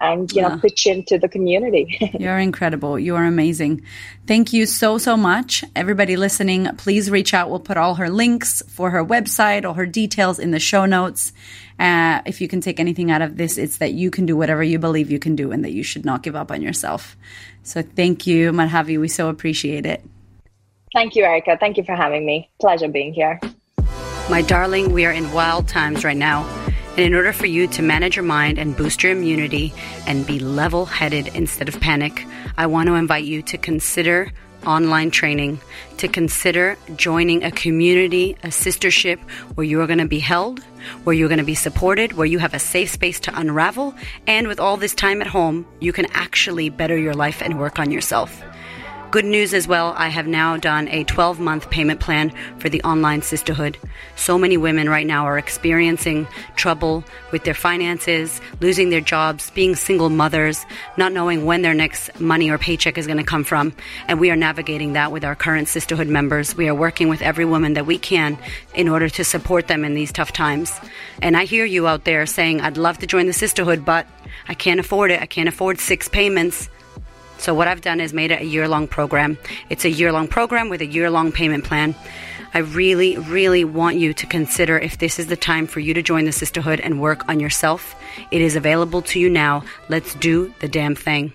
and 0.00 0.30
you 0.32 0.42
yeah. 0.42 0.48
know 0.48 0.58
pitch 0.58 0.86
into 0.86 1.18
the 1.18 1.28
community. 1.28 1.98
You're 2.18 2.38
incredible. 2.38 2.98
You 2.98 3.16
are 3.16 3.24
amazing. 3.24 3.82
Thank 4.26 4.52
you 4.52 4.66
so 4.66 4.98
so 4.98 5.16
much. 5.16 5.64
Everybody 5.76 6.16
listening, 6.16 6.68
please 6.76 7.10
reach 7.10 7.34
out. 7.34 7.50
We'll 7.50 7.60
put 7.60 7.76
all 7.76 7.94
her 7.96 8.10
links 8.10 8.62
for 8.68 8.90
her 8.90 9.04
website, 9.04 9.64
all 9.64 9.74
her 9.74 9.86
details 9.86 10.38
in 10.38 10.50
the 10.50 10.60
show 10.60 10.86
notes. 10.86 11.32
Uh, 11.78 12.22
if 12.26 12.40
you 12.40 12.48
can 12.48 12.60
take 12.60 12.78
anything 12.78 13.10
out 13.10 13.22
of 13.22 13.36
this, 13.36 13.58
it's 13.58 13.78
that 13.78 13.92
you 13.92 14.10
can 14.10 14.26
do 14.26 14.36
whatever 14.36 14.62
you 14.62 14.78
believe 14.78 15.10
you 15.10 15.18
can 15.18 15.34
do 15.34 15.50
and 15.50 15.64
that 15.64 15.72
you 15.72 15.82
should 15.82 16.04
not 16.04 16.22
give 16.22 16.36
up 16.36 16.50
on 16.50 16.62
yourself. 16.62 17.16
So 17.62 17.82
thank 17.82 18.26
you, 18.26 18.52
Madhavi. 18.52 19.00
We 19.00 19.08
so 19.08 19.28
appreciate 19.28 19.86
it. 19.86 20.04
Thank 20.92 21.16
you, 21.16 21.24
Erica. 21.24 21.56
Thank 21.58 21.76
you 21.76 21.82
for 21.82 21.96
having 21.96 22.24
me. 22.24 22.48
Pleasure 22.60 22.88
being 22.88 23.12
here. 23.12 23.40
My 24.30 24.42
darling, 24.42 24.92
we 24.92 25.04
are 25.04 25.12
in 25.12 25.30
wild 25.32 25.66
times 25.66 26.04
right 26.04 26.16
now. 26.16 26.63
And 26.96 27.00
in 27.00 27.14
order 27.14 27.32
for 27.32 27.46
you 27.46 27.66
to 27.66 27.82
manage 27.82 28.14
your 28.14 28.24
mind 28.24 28.56
and 28.56 28.76
boost 28.76 29.02
your 29.02 29.10
immunity 29.10 29.74
and 30.06 30.24
be 30.24 30.38
level 30.38 30.86
headed 30.86 31.26
instead 31.34 31.68
of 31.68 31.80
panic, 31.80 32.24
I 32.56 32.66
want 32.66 32.86
to 32.86 32.94
invite 32.94 33.24
you 33.24 33.42
to 33.42 33.58
consider 33.58 34.30
online 34.64 35.10
training, 35.10 35.60
to 35.98 36.06
consider 36.06 36.76
joining 36.94 37.42
a 37.42 37.50
community, 37.50 38.36
a 38.44 38.48
sistership 38.48 39.18
where 39.56 39.66
you 39.66 39.80
are 39.80 39.88
going 39.88 39.98
to 39.98 40.06
be 40.06 40.20
held, 40.20 40.60
where 41.02 41.14
you're 41.14 41.28
going 41.28 41.38
to 41.38 41.44
be 41.44 41.56
supported, 41.56 42.12
where 42.12 42.26
you 42.26 42.38
have 42.38 42.54
a 42.54 42.60
safe 42.60 42.90
space 42.90 43.18
to 43.20 43.38
unravel. 43.38 43.92
And 44.28 44.46
with 44.46 44.60
all 44.60 44.76
this 44.76 44.94
time 44.94 45.20
at 45.20 45.26
home, 45.26 45.66
you 45.80 45.92
can 45.92 46.06
actually 46.12 46.70
better 46.70 46.96
your 46.96 47.14
life 47.14 47.42
and 47.42 47.58
work 47.58 47.80
on 47.80 47.90
yourself. 47.90 48.40
Good 49.14 49.24
news 49.24 49.54
as 49.54 49.68
well, 49.68 49.94
I 49.96 50.08
have 50.08 50.26
now 50.26 50.56
done 50.56 50.88
a 50.88 51.04
12 51.04 51.38
month 51.38 51.70
payment 51.70 52.00
plan 52.00 52.32
for 52.58 52.68
the 52.68 52.82
online 52.82 53.22
sisterhood. 53.22 53.78
So 54.16 54.36
many 54.36 54.56
women 54.56 54.88
right 54.88 55.06
now 55.06 55.24
are 55.24 55.38
experiencing 55.38 56.26
trouble 56.56 57.04
with 57.30 57.44
their 57.44 57.54
finances, 57.54 58.40
losing 58.58 58.90
their 58.90 59.00
jobs, 59.00 59.52
being 59.52 59.76
single 59.76 60.10
mothers, 60.10 60.66
not 60.96 61.12
knowing 61.12 61.44
when 61.44 61.62
their 61.62 61.74
next 61.74 62.18
money 62.18 62.50
or 62.50 62.58
paycheck 62.58 62.98
is 62.98 63.06
going 63.06 63.18
to 63.18 63.22
come 63.22 63.44
from. 63.44 63.72
And 64.08 64.18
we 64.18 64.32
are 64.32 64.36
navigating 64.36 64.94
that 64.94 65.12
with 65.12 65.24
our 65.24 65.36
current 65.36 65.68
sisterhood 65.68 66.08
members. 66.08 66.56
We 66.56 66.66
are 66.66 66.74
working 66.74 67.08
with 67.08 67.22
every 67.22 67.44
woman 67.44 67.74
that 67.74 67.86
we 67.86 67.98
can 67.98 68.36
in 68.74 68.88
order 68.88 69.08
to 69.10 69.22
support 69.22 69.68
them 69.68 69.84
in 69.84 69.94
these 69.94 70.10
tough 70.10 70.32
times. 70.32 70.72
And 71.22 71.36
I 71.36 71.44
hear 71.44 71.64
you 71.64 71.86
out 71.86 72.02
there 72.02 72.26
saying, 72.26 72.62
I'd 72.62 72.78
love 72.78 72.98
to 72.98 73.06
join 73.06 73.26
the 73.26 73.32
sisterhood, 73.32 73.84
but 73.84 74.08
I 74.48 74.54
can't 74.54 74.80
afford 74.80 75.12
it. 75.12 75.22
I 75.22 75.26
can't 75.26 75.48
afford 75.48 75.78
six 75.78 76.08
payments. 76.08 76.68
So 77.44 77.52
what 77.52 77.68
I've 77.68 77.82
done 77.82 78.00
is 78.00 78.14
made 78.14 78.30
it 78.30 78.40
a 78.40 78.46
year 78.46 78.66
long 78.68 78.88
program. 78.88 79.36
It's 79.68 79.84
a 79.84 79.90
year 79.90 80.10
long 80.12 80.28
program 80.28 80.70
with 80.70 80.80
a 80.80 80.86
year 80.86 81.10
long 81.10 81.30
payment 81.30 81.64
plan. 81.64 81.94
I 82.54 82.60
really, 82.60 83.18
really 83.18 83.64
want 83.66 83.98
you 83.98 84.14
to 84.14 84.24
consider 84.24 84.78
if 84.78 84.96
this 84.96 85.18
is 85.18 85.26
the 85.26 85.36
time 85.36 85.66
for 85.66 85.80
you 85.80 85.92
to 85.92 86.00
join 86.00 86.24
the 86.24 86.32
sisterhood 86.32 86.80
and 86.80 87.02
work 87.02 87.28
on 87.28 87.40
yourself. 87.40 87.96
It 88.30 88.40
is 88.40 88.56
available 88.56 89.02
to 89.02 89.20
you 89.20 89.28
now. 89.28 89.62
Let's 89.90 90.14
do 90.14 90.54
the 90.60 90.68
damn 90.68 90.94
thing. 90.94 91.34